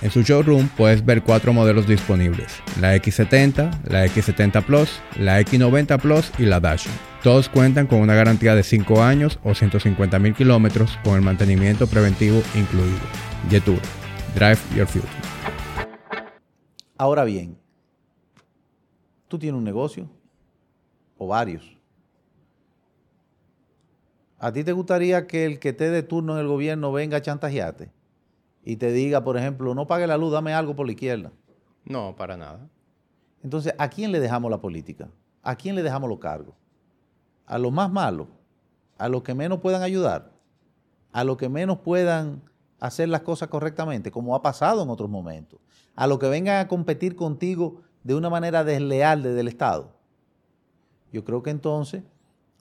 [0.02, 6.00] En su showroom puedes ver cuatro modelos disponibles, la X70, la X70 Plus, la X90
[6.00, 6.88] Plus y la Dash.
[7.22, 11.86] Todos cuentan con una garantía de 5 años o 150 mil kilómetros con el mantenimiento
[11.86, 12.98] preventivo incluido.
[13.50, 13.80] Yetur,
[14.36, 15.10] Drive Your Future.
[16.98, 17.58] Ahora bien,
[19.28, 20.10] tú tienes un negocio,
[21.20, 21.78] o varios.
[24.40, 27.22] ¿A ti te gustaría que el que esté de turno en el gobierno venga a
[27.22, 27.92] chantajearte
[28.64, 31.32] y te diga, por ejemplo, no pague la luz, dame algo por la izquierda?
[31.84, 32.68] No, para nada.
[33.44, 35.10] Entonces, ¿a quién le dejamos la política?
[35.44, 36.56] ¿A quién le dejamos los cargos?
[37.46, 38.28] ¿A los más malos?
[38.98, 40.32] ¿A los que menos puedan ayudar?
[41.12, 42.42] ¿A los que menos puedan
[42.80, 45.60] hacer las cosas correctamente, como ha pasado en otros momentos?
[45.96, 49.99] ¿A los que vengan a competir contigo de una manera desleal desde el Estado?
[51.12, 52.04] Yo creo que entonces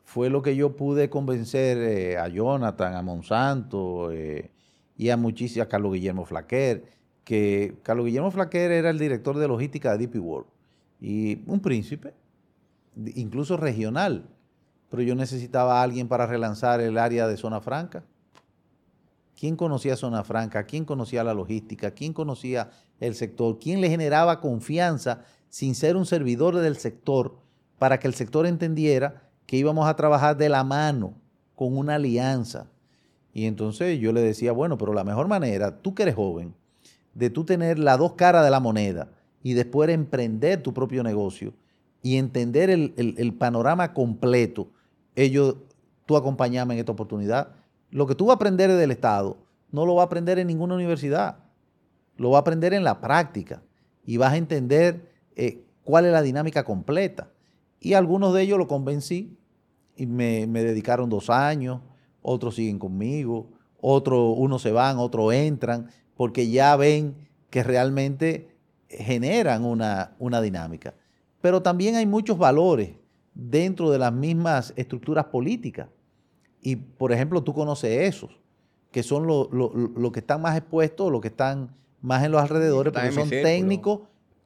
[0.04, 4.50] fue lo que yo pude convencer eh, a Jonathan, a Monsanto eh,
[4.96, 6.86] y a muchísimos, a Carlos Guillermo Flaquer,
[7.24, 10.46] que Carlos Guillermo Flaquer era el director de logística de DP World
[11.00, 12.14] y un príncipe,
[13.14, 14.30] incluso regional,
[14.88, 18.02] pero yo necesitaba a alguien para relanzar el área de Zona Franca.
[19.38, 20.64] ¿Quién conocía Zona Franca?
[20.64, 21.90] ¿Quién conocía la logística?
[21.90, 23.58] ¿Quién conocía el sector?
[23.60, 27.36] ¿Quién le generaba confianza sin ser un servidor del sector?
[27.78, 31.14] Para que el sector entendiera que íbamos a trabajar de la mano
[31.54, 32.66] con una alianza.
[33.32, 36.54] Y entonces yo le decía, bueno, pero la mejor manera, tú que eres joven,
[37.14, 39.08] de tú tener las dos caras de la moneda
[39.42, 41.54] y después emprender tu propio negocio
[42.02, 44.68] y entender el, panorama completo,
[45.16, 45.56] ellos,
[46.06, 47.52] tú acompañame en esta oportunidad.
[47.90, 49.36] Lo que tú vas a aprender del Estado,
[49.72, 51.38] no lo vas a aprender en ninguna universidad,
[52.16, 53.62] lo vas a aprender en la práctica
[54.04, 57.30] y vas a entender eh, cuál es la dinámica completa.
[57.80, 59.36] Y algunos de ellos lo convencí
[59.96, 61.80] y me, dedicaron dos años,
[62.22, 63.50] otros siguen conmigo,
[63.80, 67.14] otros, unos se van, otros entran, porque ya ven
[67.50, 68.56] que realmente
[68.88, 70.94] generan una, una dinámica.
[71.40, 72.90] Pero también hay muchos valores
[73.34, 75.88] dentro de las mismas estructuras políticas.
[76.60, 78.40] Y, por ejemplo, tú conoces esos,
[78.90, 82.92] que son los lo, que están más expuestos, los que están más en los alrededores,
[82.92, 84.00] porque son técnicos,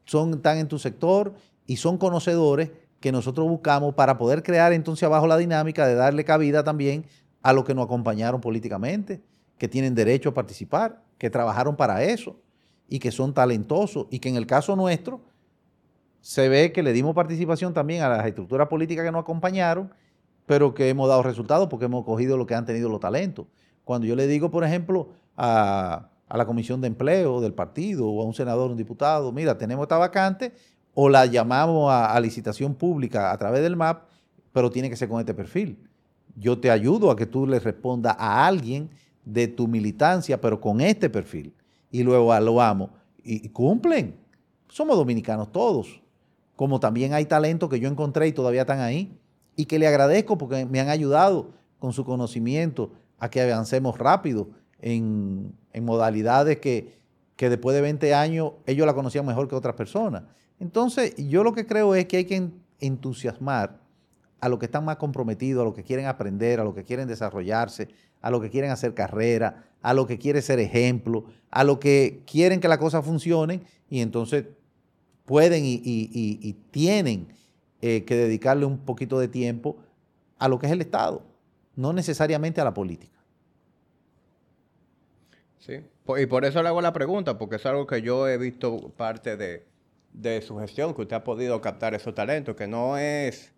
[0.05, 1.35] son, están en tu sector
[1.67, 2.71] y son conocedores
[3.03, 7.05] que nosotros buscamos para poder crear entonces abajo la dinámica de darle cabida también
[7.43, 9.21] a los que nos acompañaron políticamente,
[9.59, 12.37] que tienen derecho a participar, que trabajaron para eso
[12.89, 15.21] y que son talentosos y que en el caso nuestro
[16.21, 19.93] se ve que le dimos participación también a las estructuras políticas que nos acompañaron,
[20.47, 23.47] pero que hemos dado resultados porque hemos cogido lo que han tenido los talentos.
[23.85, 28.23] Cuando yo le digo, por ejemplo, a, a la comisión de empleo del partido o
[28.23, 30.53] a un senador, un diputado, mira, tenemos esta vacante
[30.95, 34.05] o la llamamos a, licitación pública a través del MAP,
[34.53, 35.79] pero tiene que ser con este perfil.
[36.37, 38.91] Yo te ayudo a que tú le respondas a alguien
[39.25, 41.55] de tu militancia, pero con este perfil.
[41.91, 42.91] Y luego evaluamos.
[43.23, 44.17] Y, y cumplen.
[44.69, 46.03] Somos dominicanos todos.
[46.57, 49.19] Como también hay talentos que yo encontré y todavía están ahí.
[49.57, 54.49] Y que le agradezco porque me han ayudado con su conocimiento a que avancemos rápido
[54.81, 56.99] en, modalidades que,
[57.37, 60.25] que después de 20 años ellos la conocían mejor que otras personas.
[60.63, 62.49] Entonces, yo lo que creo es que hay que
[62.79, 63.81] entusiasmar
[64.41, 67.09] a los que están más comprometidos, a los que quieren aprender, a los que quieren
[67.09, 67.89] desarrollarse,
[68.21, 72.23] a los que quieren hacer carrera, a los que quieren ser ejemplo, a los que
[72.31, 74.45] quieren que las cosas funcionen y entonces
[75.25, 77.27] pueden y, tienen
[77.81, 79.79] eh, que dedicarle un poquito de tiempo
[80.39, 81.25] a lo que es el Estado,
[81.75, 83.19] no necesariamente a la política.
[85.59, 85.81] Sí,
[86.19, 89.37] y por eso le hago la pregunta, porque es algo que yo he visto parte
[89.37, 89.72] de,
[90.13, 93.53] de su gestión, que usted ha podido captar esos talentos, que no es,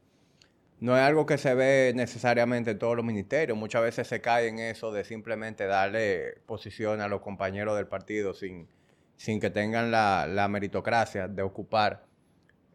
[0.80, 3.58] no es algo que se ve necesariamente en todos los ministerios.
[3.58, 8.34] Muchas veces se cae en eso de simplemente darle posición a los compañeros del partido
[8.34, 8.68] sin,
[9.16, 12.06] sin que tengan la, meritocracia de ocupar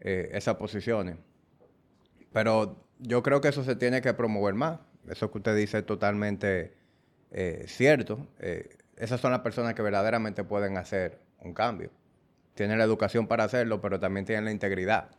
[0.01, 1.17] eh, esas posiciones.
[2.33, 4.79] Pero yo creo que eso se tiene que promover más.
[5.09, 6.73] Eso que usted dice es totalmente
[7.31, 8.27] eh, cierto.
[8.39, 11.89] Eh, esas son las personas que verdaderamente pueden hacer un cambio
[12.59, 15.11] tienen la educación para hacerlo, pero también tienen la integridad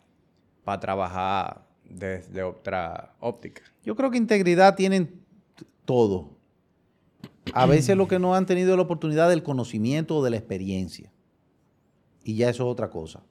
[0.63, 3.63] para trabajar desde otra óptica.
[3.83, 5.23] Yo creo que integridad tienen
[5.87, 6.37] todo.
[7.55, 11.11] A veces lo que no han tenido la oportunidad del conocimiento o de la experiencia.
[12.25, 13.23] Y ya eso es otra cosa.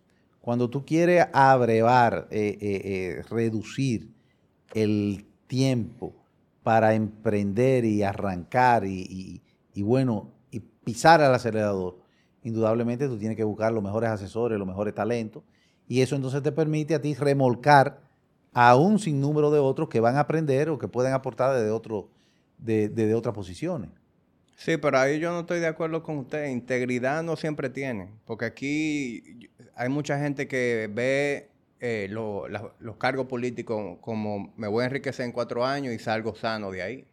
[0.42, 4.10] Cuando tú quieres abrevar, eh, eh, eh, reducir
[4.74, 6.16] el tiempo
[6.64, 9.44] para emprender y arrancar y,
[9.76, 12.09] y bueno, y pisar al acelerador,
[12.50, 15.44] indudablemente tú tienes que buscar los mejores asesores, los mejores talentos,
[15.88, 18.02] y eso entonces te permite a ti remolcar
[18.54, 23.16] a un sinnúmero de otros que van a aprender o que pueden aportar desde, de,
[23.16, 23.90] otras posiciones.
[24.56, 26.50] Sí, pero ahí yo no estoy de acuerdo con usted.
[26.50, 31.50] Integridad no siempre tiene, porque aquí hay mucha gente que ve
[31.80, 36.72] eh, los cargos políticos como me voy a enriquecer en cuatro años y salgo sano
[36.72, 37.06] de ahí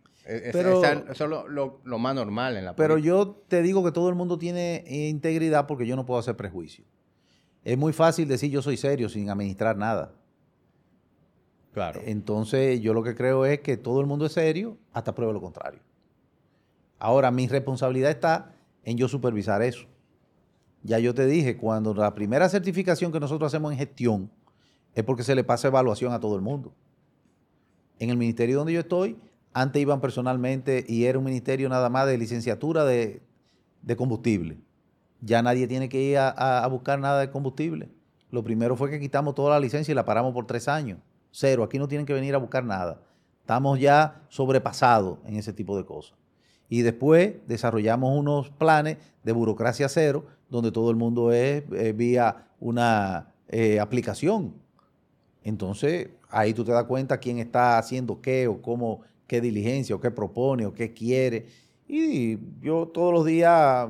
[0.53, 1.51] pero, eso es
[1.85, 5.67] lo, más normal en la Pero yo te digo que todo el mundo tiene integridad
[5.67, 6.85] porque yo no puedo hacer prejuicio.
[7.65, 10.13] Es muy fácil decir yo soy serio sin administrar nada.
[11.73, 12.01] Claro.
[12.05, 15.41] Entonces, yo lo que creo es que todo el mundo es serio hasta prueba lo
[15.41, 15.81] contrario.
[16.99, 19.87] Ahora, mi responsabilidad está en yo supervisar eso.
[20.83, 24.31] Ya yo te dije, cuando la primera certificación que nosotros hacemos en gestión
[24.95, 26.73] es porque se le pasa evaluación a todo el mundo.
[27.99, 29.19] En el ministerio donde yo estoy,
[29.57, 33.23] antes iban personalmente y era un ministerio nada más de licenciatura de,
[33.97, 34.59] combustible.
[35.23, 37.89] Ya nadie tiene que ir a, buscar nada de combustible.
[38.31, 40.99] Lo primero fue que quitamos toda la licencia y la paramos por tres años.
[41.31, 43.01] Cero, aquí no tienen que venir a buscar nada.
[43.41, 46.19] Estamos ya sobrepasados en ese tipo de cosas.
[46.69, 52.49] Y después desarrollamos unos planes de burocracia cero, donde todo el mundo es eh, vía
[52.61, 54.53] una eh, aplicación.
[55.43, 60.01] Entonces, ahí tú te das cuenta quién está haciendo qué o cómo qué diligencia o
[60.01, 61.47] qué propone o qué quiere.
[61.89, 63.89] Y yo todos los días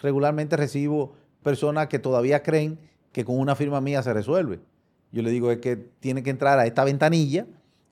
[0.00, 2.78] regularmente recibo personas que todavía creen
[3.12, 4.60] que con una firma mía se resuelve.
[5.12, 7.46] Yo le digo es que tiene que entrar a esta ventanilla,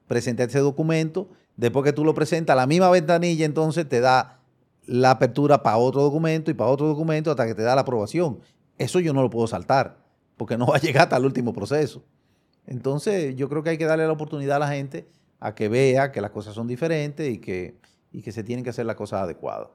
[0.07, 4.41] presentar ese documento, después que tú lo presentas, la misma ventanilla entonces te da
[4.87, 8.41] la apertura para otro documento y para otro documento hasta que te da la aprobación.
[8.79, 9.99] Eso yo no lo puedo saltar,
[10.37, 12.03] porque no va a llegar hasta el último proceso.
[12.67, 15.07] Entonces yo creo que hay que darle la oportunidad a la gente
[15.41, 17.77] a que vea que las cosas son diferentes y que,
[18.23, 19.69] que se tienen que hacer las cosas adecuadas.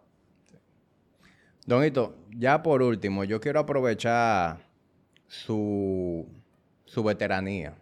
[1.65, 4.59] Don Hito, ya por último, yo quiero aprovechar
[5.27, 6.27] su,
[6.85, 7.75] su veteranía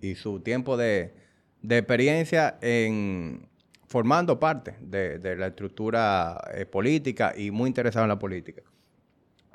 [0.00, 1.14] y su tiempo de,
[1.62, 3.48] experiencia en
[3.86, 8.62] formando parte de, la estructura eh, política y muy interesado en la política.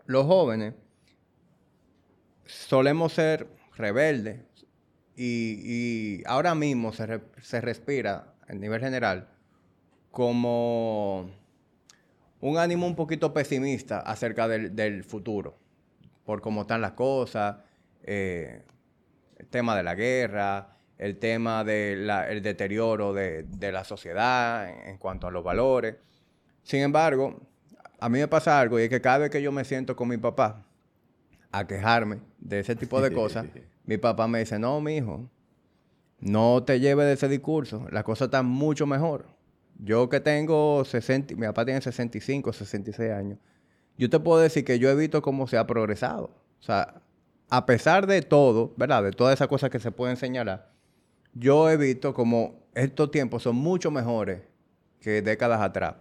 [0.05, 0.73] Los jóvenes
[2.45, 3.47] solemos ser
[3.77, 4.41] rebeldes
[5.15, 9.29] y, ahora mismo se, se respira a nivel general
[10.11, 11.29] como
[12.41, 15.57] un ánimo un poquito pesimista acerca del, futuro,
[16.25, 17.57] por cómo están las cosas,
[18.03, 18.61] eh,
[19.37, 25.31] el tema de la guerra, el tema del deterioro de, la sociedad en, cuanto a
[25.31, 25.95] los valores.
[26.63, 27.41] Sin embargo,
[27.99, 30.07] a mí me pasa algo y es que cada vez que yo me siento con
[30.07, 30.63] mi papá
[31.51, 33.47] a quejarme de ese tipo de cosas,
[33.85, 35.29] mi papá me dice, no, mi hijo,
[36.19, 39.27] no te lleves de ese discurso, la cosa está mucho mejor.
[39.77, 43.39] Yo que tengo 60, mi papá tiene 65, 66 años,
[43.97, 46.31] yo te puedo decir que yo he visto cómo se ha progresado.
[46.59, 47.01] O sea,
[47.49, 49.03] a pesar de todo, ¿verdad?
[49.03, 50.71] De todas esas cosas que se pueden señalar,
[51.33, 54.41] yo he visto como estos tiempos son mucho mejores
[54.99, 55.95] que décadas atrás.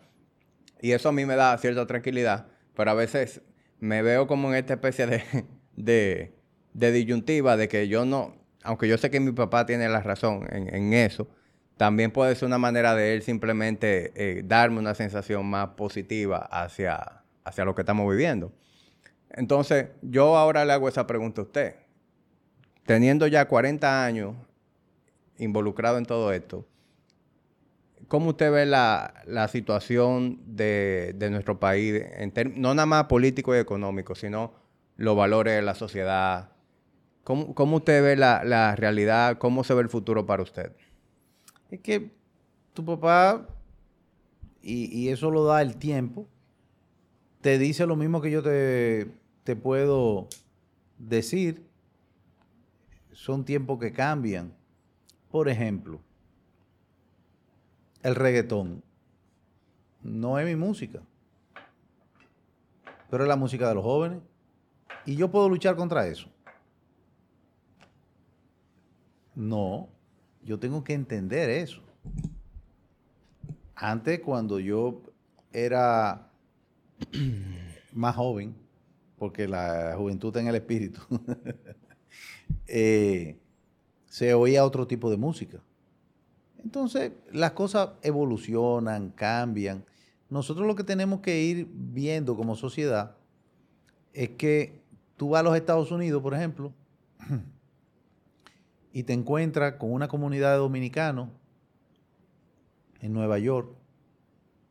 [0.80, 3.42] Y eso a mí me da cierta tranquilidad, pero a veces
[3.80, 5.22] me veo como en esta especie de,
[5.76, 6.34] de,
[6.74, 10.46] de disyuntiva de que yo no, aunque yo sé que mi papá tiene la razón
[10.50, 11.28] en, eso,
[11.76, 17.22] también puede ser una manera de él simplemente eh, darme una sensación más positiva hacia,
[17.44, 18.52] hacia lo que estamos viviendo.
[19.30, 21.76] Entonces, yo ahora le hago esa pregunta a usted.
[22.86, 24.34] Teniendo ya 40 años
[25.38, 26.66] involucrado en todo esto,
[28.08, 34.14] ¿cómo usted ve la, situación de, nuestro país, en no nada más político y económico,
[34.14, 34.52] sino
[34.96, 36.53] los valores de la sociedad?
[37.24, 39.38] ¿Cómo, usted ve la, realidad?
[39.38, 40.72] ¿Cómo se ve el futuro para usted?
[41.70, 42.10] Es que
[42.74, 43.48] tu papá,
[44.62, 46.26] y, y eso lo da el tiempo,
[47.40, 49.10] te dice lo mismo que yo te,
[49.42, 50.28] te puedo
[50.98, 51.66] decir.
[53.12, 54.52] Son tiempos que cambian.
[55.30, 56.00] Por ejemplo,
[58.02, 58.82] el reggaetón
[60.02, 61.00] no es mi música,
[63.10, 64.20] pero es la música de los jóvenes.
[65.06, 66.33] Y yo puedo luchar contra eso.
[69.34, 69.88] No,
[70.42, 71.80] yo tengo que entender eso.
[73.74, 75.02] Antes, cuando yo
[75.52, 76.30] era
[77.92, 78.54] más joven,
[79.18, 81.00] porque la juventud está en el espíritu,
[82.66, 83.38] eh,
[84.06, 85.60] se oía otro tipo de música.
[86.62, 89.84] Entonces, las cosas evolucionan, cambian.
[90.30, 93.16] Nosotros lo que tenemos que ir viendo como sociedad
[94.12, 94.80] es que
[95.16, 96.72] tú vas a los Estados Unidos, por ejemplo,
[98.94, 101.28] y te encuentras con una comunidad de dominicanos
[103.00, 103.74] en Nueva York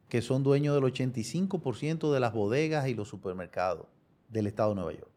[0.07, 3.85] que son dueños del 85% de las bodegas y los supermercados
[4.29, 5.11] del estado de Nueva York.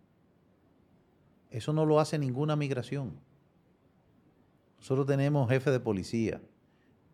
[1.51, 3.12] Eso no lo hace ninguna migración.
[4.78, 6.43] Nosotros tenemos jefes de policía,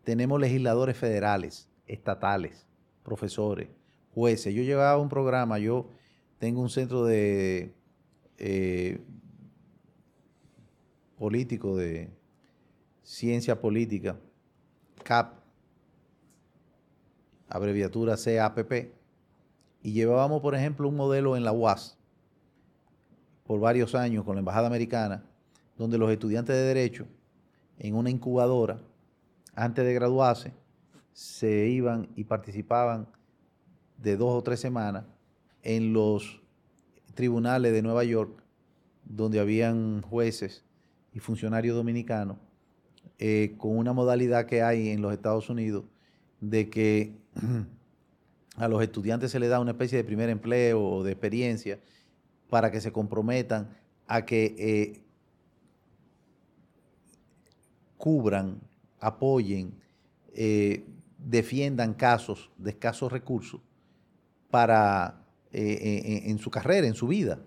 [0.03, 2.65] tenemos legisladores federales, estatales,
[3.03, 3.69] profesores,
[4.15, 4.55] jueces.
[4.55, 5.89] Yo llevaba un programa, yo
[6.39, 7.75] tengo un centro de
[8.39, 8.99] eh,
[11.23, 12.09] político de
[13.01, 14.19] ciencia política,
[15.05, 15.35] CAP,
[17.47, 18.91] abreviatura CAPP,
[19.83, 21.97] y llevábamos, por ejemplo, un modelo en la UAS
[23.45, 25.23] por varios años con la Embajada Americana,
[25.77, 27.07] donde los estudiantes de Derecho,
[27.79, 28.81] en una incubadora,
[29.55, 30.51] antes de graduarse,
[31.13, 33.07] se iban y participaban
[33.97, 35.05] de dos o tres semanas
[35.61, 36.41] en los
[37.13, 38.43] tribunales de Nueva York,
[39.05, 40.65] donde habían jueces
[41.13, 42.37] y funcionarios dominicanos
[43.19, 45.85] eh, con una modalidad que hay en los Estados Unidos
[46.41, 47.13] de que
[48.57, 51.79] a los estudiantes se les da una especie de primer empleo o de experiencia
[52.49, 53.69] para que se comprometan
[54.07, 55.01] a que eh,
[57.97, 58.59] cubran,
[58.99, 59.73] apoyen,
[60.33, 60.83] eh,
[61.17, 63.61] defiendan casos de escasos recursos
[64.49, 65.19] para
[65.55, 67.39] en, su carrera, en su vida,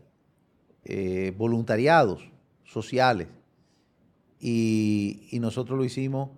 [1.36, 2.30] voluntariados
[2.64, 3.26] sociales
[4.40, 6.30] y, nosotros lo hicimos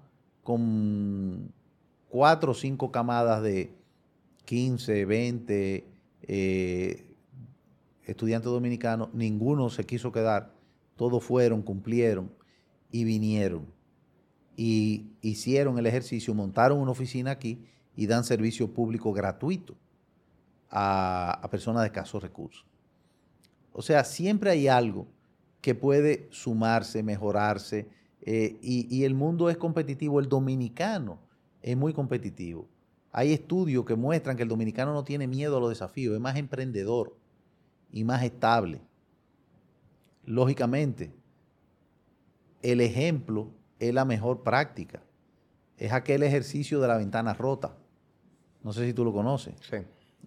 [0.43, 1.53] con
[2.09, 3.73] cuatro o cinco camadas de
[4.45, 5.85] 15, 20
[6.23, 7.17] eh,
[8.05, 9.13] estudiantes dominicanos.
[9.13, 10.53] Ninguno se quiso quedar.
[10.97, 12.31] Todos fueron, cumplieron
[12.91, 13.67] y vinieron.
[14.57, 17.65] Y hicieron el ejercicio, montaron una oficina aquí
[17.95, 19.77] y dan servicio público gratuito
[20.71, 22.65] a, a personas de escasos recursos.
[23.73, 25.07] O sea, siempre hay algo
[25.69, 27.91] que puede sumarse, mejorarse,
[28.23, 31.19] eh, y, el mundo es competitivo, el dominicano
[31.61, 32.67] es muy competitivo.
[33.13, 36.37] Hay estudios que muestran que el dominicano no tiene miedo a los desafíos, es más
[36.37, 37.15] emprendedor
[37.93, 38.81] y más estable.
[40.25, 41.13] Lógicamente,
[42.63, 45.03] el ejemplo es la mejor práctica.
[45.77, 47.77] Es aquel ejercicio de la ventana rota.
[48.63, 49.55] No sé si tú lo conoces.
[49.69, 49.77] Sí.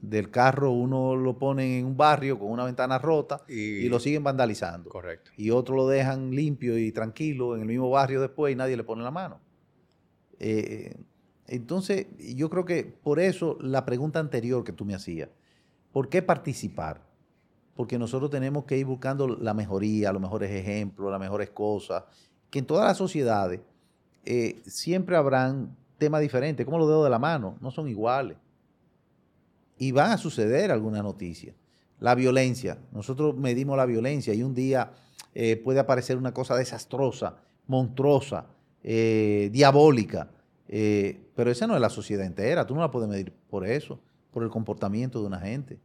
[0.01, 4.23] Del carro uno lo pone en un barrio con una ventana rota y, lo siguen
[4.23, 4.89] vandalizando.
[4.89, 5.31] Correcto.
[5.37, 8.83] Y otro lo dejan limpio y tranquilo en el mismo barrio después y nadie le
[8.83, 9.39] pone la mano.
[10.39, 10.95] Eh,
[11.45, 15.29] entonces, yo creo que por eso la pregunta anterior que tú me hacías,
[15.91, 17.01] ¿por qué participar?
[17.75, 22.05] Porque nosotros tenemos que ir buscando la mejoría, los mejores ejemplos, las mejores cosas,
[22.49, 23.59] que en todas las sociedades
[24.25, 28.37] eh, siempre habrán temas diferentes, como los dedos de la mano, no son iguales.
[29.81, 31.55] Y van a suceder algunas noticias.
[31.99, 34.91] La violencia, nosotros medimos la violencia y un día
[35.33, 38.45] eh, puede aparecer una cosa desastrosa, monstruosa,
[38.83, 40.29] eh, diabólica,
[40.67, 43.99] pero esa no es la sociedad entera, tú no la puedes medir por eso,
[44.29, 45.79] por el comportamiento de una gente.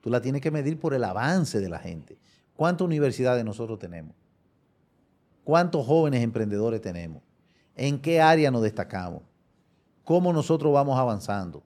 [0.00, 2.16] Tú la tienes que medir por el avance de la gente.
[2.56, 4.16] ¿Cuántas universidades nosotros tenemos?
[5.44, 7.22] ¿Cuántos jóvenes emprendedores tenemos?
[7.74, 9.22] ¿En qué área nos destacamos?
[10.04, 11.62] ¿Cómo nosotros vamos avanzando?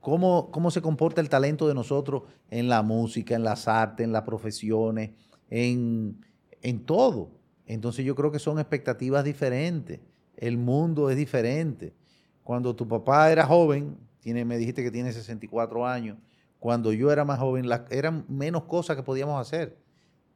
[0.00, 4.12] ¿Cómo, ¿Cómo se comporta el talento de nosotros en la música, en las artes, en
[4.12, 5.10] las profesiones,
[5.48, 6.24] en,
[6.62, 7.32] en todo?
[7.66, 10.00] Entonces yo creo que son expectativas diferentes.
[10.36, 11.94] El mundo es diferente.
[12.42, 16.18] Cuando tu papá era joven, tiene, me dijiste que tiene 64 años,
[16.58, 19.78] cuando yo era más joven, eran menos cosas que podíamos hacer.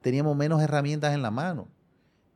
[0.00, 1.68] Teníamos menos herramientas en la mano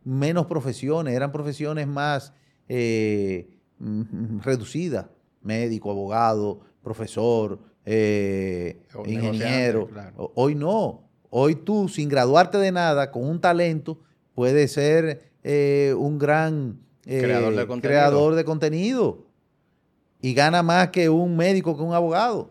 [0.09, 2.33] menos profesiones, eran profesiones más
[2.69, 5.07] eh, mm, reducidas,
[5.43, 9.91] médico, abogado, profesor, eh, ingeniero.
[10.35, 14.01] Hoy no, hoy tú sin graduarte de nada, con un talento,
[14.35, 19.27] puedes ser eh, un gran creador de, creador de contenido
[20.23, 22.51] y gana más que un médico, que un abogado.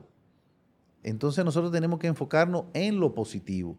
[1.02, 3.76] Entonces nosotros tenemos que enfocarnos en lo positivo,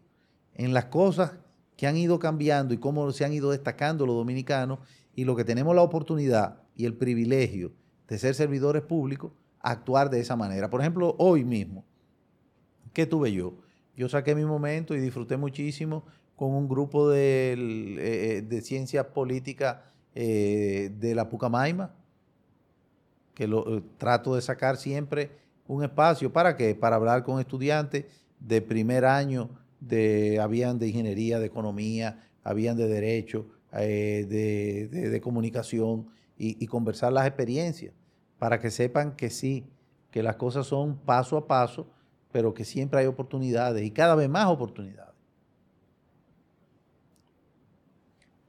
[0.55, 1.35] en las cosas
[1.77, 4.79] que han ido cambiando y cómo se han ido destacando los dominicanos
[5.15, 7.71] y lo que tenemos la oportunidad y el privilegio
[8.09, 9.31] de ser servidores públicos,
[9.61, 10.69] actuar de esa manera.
[10.69, 11.83] Por ejemplo, hoy mismo,
[12.93, 13.55] ¿qué tuve yo?
[13.95, 16.05] Yo saqué mi momento y disfruté muchísimo
[16.35, 17.55] con un grupo de,
[17.99, 21.93] eh, de ciencia política eh, de la Pucamaima,
[23.33, 25.31] que lo, eh, trato de sacar siempre
[25.67, 26.31] un espacio.
[26.33, 26.75] ¿Para qué?
[26.75, 28.05] Para hablar con estudiantes
[28.39, 29.49] de primer año
[29.79, 34.25] de, habían de ingeniería, de economía, habían de derecho, eh,
[34.89, 36.07] de, comunicación
[36.37, 37.93] y, conversar las experiencias
[38.39, 39.65] para que sepan que sí,
[40.11, 41.87] que las cosas son paso a paso,
[42.31, 45.13] pero que siempre hay oportunidades y cada vez más oportunidades.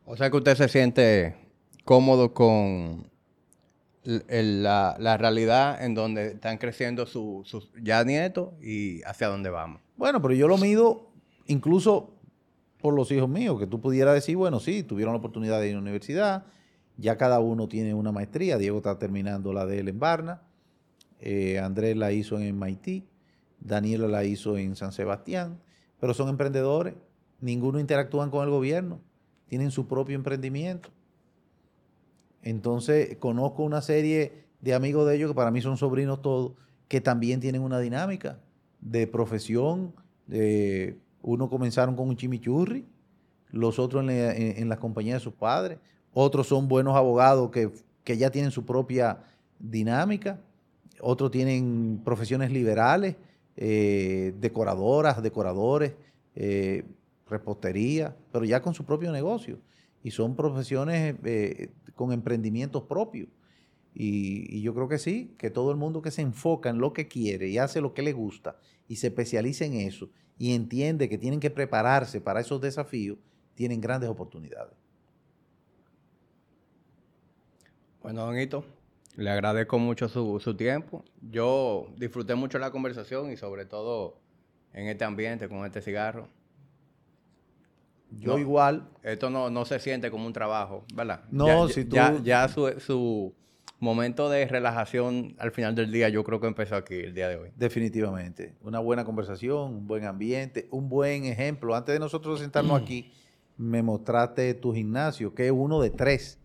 [0.07, 1.37] O sea que usted se siente
[1.85, 3.11] cómodo con
[4.03, 9.83] la, la, realidad en donde están creciendo sus ya nietos y hacia dónde vamos.
[9.97, 11.11] Bueno, pero yo lo mido
[11.47, 12.15] incluso
[12.81, 15.73] por los hijos míos, que tú pudieras decir, bueno, sí, tuvieron la oportunidad de ir
[15.73, 16.47] a la universidad,
[17.01, 20.43] ya cada uno tiene una maestría, Diego está terminando la de él en Barna,
[21.21, 23.05] eh, Andrés la hizo en MIT,
[23.61, 25.61] Daniela la hizo en San Sebastián,
[25.99, 26.95] pero son emprendedores,
[27.41, 29.01] ninguno interactúan con el gobierno,
[29.49, 30.91] tienen su propio emprendimiento.
[32.43, 36.53] Entonces, conozco una serie de amigos de ellos, que para mí son sobrinos todos,
[36.89, 38.41] que también tienen una dinámica
[38.81, 39.95] de profesión,
[40.27, 42.87] de uno comenzaron con un chimichurri,
[43.51, 45.79] los otros en la, compañía de sus padres,
[46.13, 47.71] otros son buenos abogados que,
[48.17, 49.23] ya tienen su propia
[49.61, 50.41] dinámica,
[51.01, 53.17] otros tienen profesiones liberales,
[53.57, 55.93] eh, decoradoras, decoradores,
[56.35, 56.85] eh,
[57.29, 59.59] repostería, pero ya con su propio negocio.
[60.03, 63.29] Y son profesiones eh, con emprendimientos propios.
[63.95, 67.09] Y, yo creo que sí, que todo el mundo que se enfoca en lo que
[67.09, 68.57] quiere y hace lo que le gusta
[68.89, 73.19] y se especializa en eso y entiende que tienen que prepararse para esos desafíos,
[73.55, 74.80] tienen grandes oportunidades.
[78.03, 78.65] Bueno, don Hito,
[79.17, 81.05] le agradezco mucho su, tiempo.
[81.21, 84.19] Yo disfruté mucho la conversación y sobre todo
[84.73, 86.29] en este ambiente, con este cigarro.
[88.11, 88.89] Yo igual.
[89.03, 91.25] Esto no, no, se siente como un trabajo, ¿verdad?
[91.31, 91.97] No, si tú...
[91.97, 93.35] Ya, ya su,
[93.79, 97.37] momento de relajación al final del día yo creo que empezó aquí el día de
[97.37, 97.51] hoy.
[97.57, 98.55] Definitivamente.
[98.61, 101.75] Una buena conversación, un buen ambiente, un buen ejemplo.
[101.75, 103.11] Antes de nosotros sentarnos aquí,
[103.57, 106.41] me mostraste tu gimnasio, que es uno de tres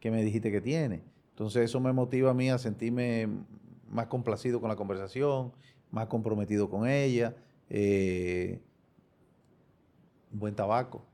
[0.00, 1.02] que me dijiste que tiene.
[1.30, 3.28] Entonces eso me motiva a mí a sentirme
[3.90, 5.52] más complacido con la conversación,
[5.90, 7.34] más comprometido con ella.
[7.70, 8.60] Eh,
[10.30, 11.04] buen tabaco.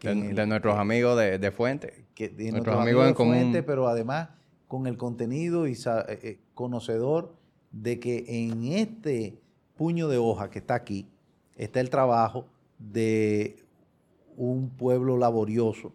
[0.00, 0.14] De,
[0.46, 2.04] nuestros amigos de, Fuente.
[2.14, 4.28] Que, de nuestros, amigos, en Fuente, pero además
[4.68, 5.76] con el contenido y eh,
[6.08, 7.34] eh, conocedor
[7.72, 9.40] de que en este
[9.76, 11.08] puño de hoja que está aquí
[11.56, 12.46] está el trabajo
[12.78, 13.56] de
[14.36, 15.92] un pueblo laborioso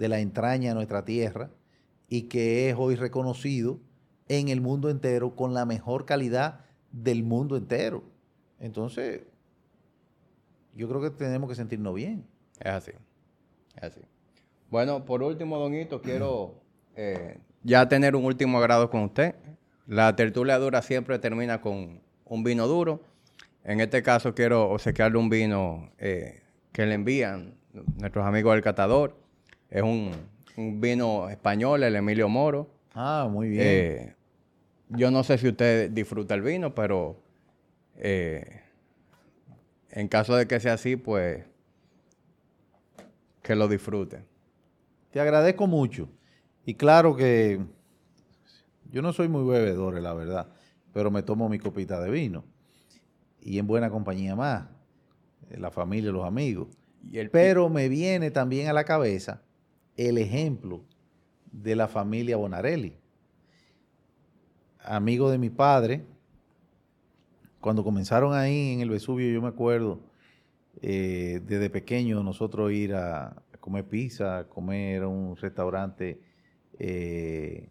[0.00, 1.50] de la entraña de nuestra tierra
[2.08, 3.78] y que es hoy reconocido
[4.28, 8.02] en el mundo entero con la mejor calidad del mundo entero.
[8.58, 9.20] Entonces,
[10.74, 12.24] yo creo que tenemos que sentirnos bien.
[12.58, 12.92] Es así.
[13.76, 14.00] Es así.
[14.70, 16.54] Bueno, por último, Don Hito, quiero
[16.96, 19.34] eh, ya tener un último agrado con usted.
[19.86, 23.02] La tertulia dura siempre termina con un vino duro.
[23.64, 26.40] En este caso quiero obsequiarle un vino eh,
[26.72, 27.58] que le envían
[27.98, 29.19] nuestros amigos del catador.
[29.70, 30.10] Es un,
[30.80, 32.68] vino español, el Emilio Moro.
[32.92, 33.62] Ah, muy bien.
[33.64, 34.14] Eh,
[34.88, 37.22] yo no sé si usted disfruta el vino, pero
[37.96, 38.62] eh,
[39.90, 41.44] en caso de que sea así, pues
[43.42, 44.24] que lo disfrute.
[45.12, 46.08] Te agradezco mucho.
[46.66, 47.60] Y claro que
[48.90, 50.48] yo no soy muy bebedor, la verdad,
[50.92, 52.44] pero me tomo mi copita de vino.
[53.40, 54.68] Y en buena compañía más,
[55.48, 56.68] la familia, los amigos.
[57.30, 59.42] pero me viene también a la cabeza
[60.08, 60.80] el ejemplo
[61.52, 62.94] de la familia Bonarelli.
[64.82, 66.02] Amigo de mi padre,
[67.60, 70.00] cuando comenzaron ahí en el Vesubio, yo me acuerdo,
[70.80, 76.18] eh, desde pequeño nosotros ir a, comer pizza, a comer un restaurante
[76.78, 77.68] eh,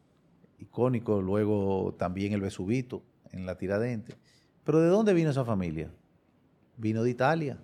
[0.60, 3.02] icónico, luego también el Vesubito
[3.32, 4.14] en la Tiradente.
[4.64, 5.90] Pero ¿de dónde vino esa familia?
[6.78, 7.58] Vino de Italia.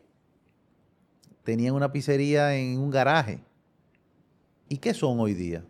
[1.44, 3.42] Tenían una pizzería en un garaje.
[4.68, 5.64] ¿Y qué son hoy día?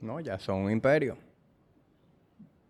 [0.00, 1.16] No, ya son un imperio.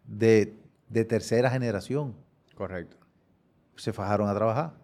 [0.06, 0.54] De,
[0.88, 2.14] de tercera generación.
[2.54, 2.96] Correcto.
[3.76, 4.74] Se fajaron a trabajar.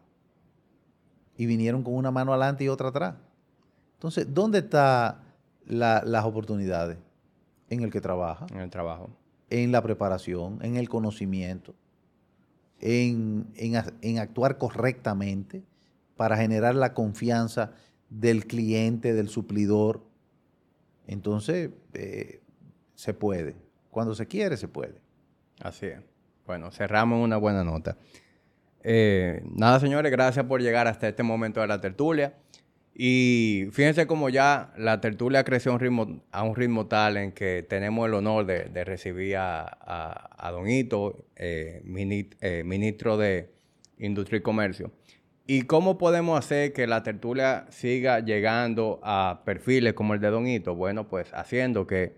[1.37, 3.17] Y vinieron con una mano adelante y otra atrás.
[3.95, 5.19] Entonces, ¿dónde están
[5.65, 6.99] las oportunidades?
[7.71, 8.47] En el que trabaja.
[8.51, 9.11] En el trabajo.
[9.51, 11.75] En la preparación, en el conocimiento,
[12.81, 15.65] en, en actuar correctamente
[16.17, 17.73] para generar la confianza
[18.11, 20.03] del cliente, del suplidor.
[21.07, 22.41] Entonces, eh,
[22.95, 23.57] se puede.
[23.91, 25.01] Cuando se quiere, se puede.
[25.61, 26.01] Así es.
[26.47, 27.97] Bueno, cerramos una buena nota.
[28.83, 32.35] Eh, nada, señores, gracias por llegar hasta este momento de la tertulia.
[32.95, 38.07] Y fíjense cómo ya la tertulia creció a un ritmo, a tal en que tenemos
[38.07, 43.51] el honor de, recibir a, Don Hito, eh, ministro de
[43.99, 44.93] Industria y Comercio.
[45.47, 50.47] ¿Y cómo podemos hacer que la tertulia siga llegando a perfiles como el de Don
[50.47, 50.75] Hito?
[50.75, 52.15] Bueno, pues haciendo que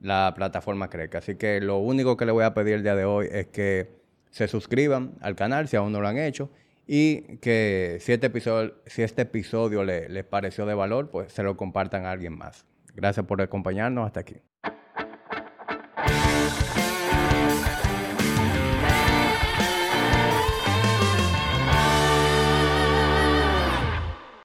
[0.00, 1.18] la plataforma crezca.
[1.18, 3.90] Así que lo único que le voy a pedir el día de hoy es que
[4.30, 6.50] se suscriban al canal si aún no lo han hecho
[6.86, 11.56] y que si este episodio, si este episodio les pareció de valor, pues se lo
[11.56, 12.64] compartan a alguien más.
[12.94, 14.36] Gracias por acompañarnos hasta aquí.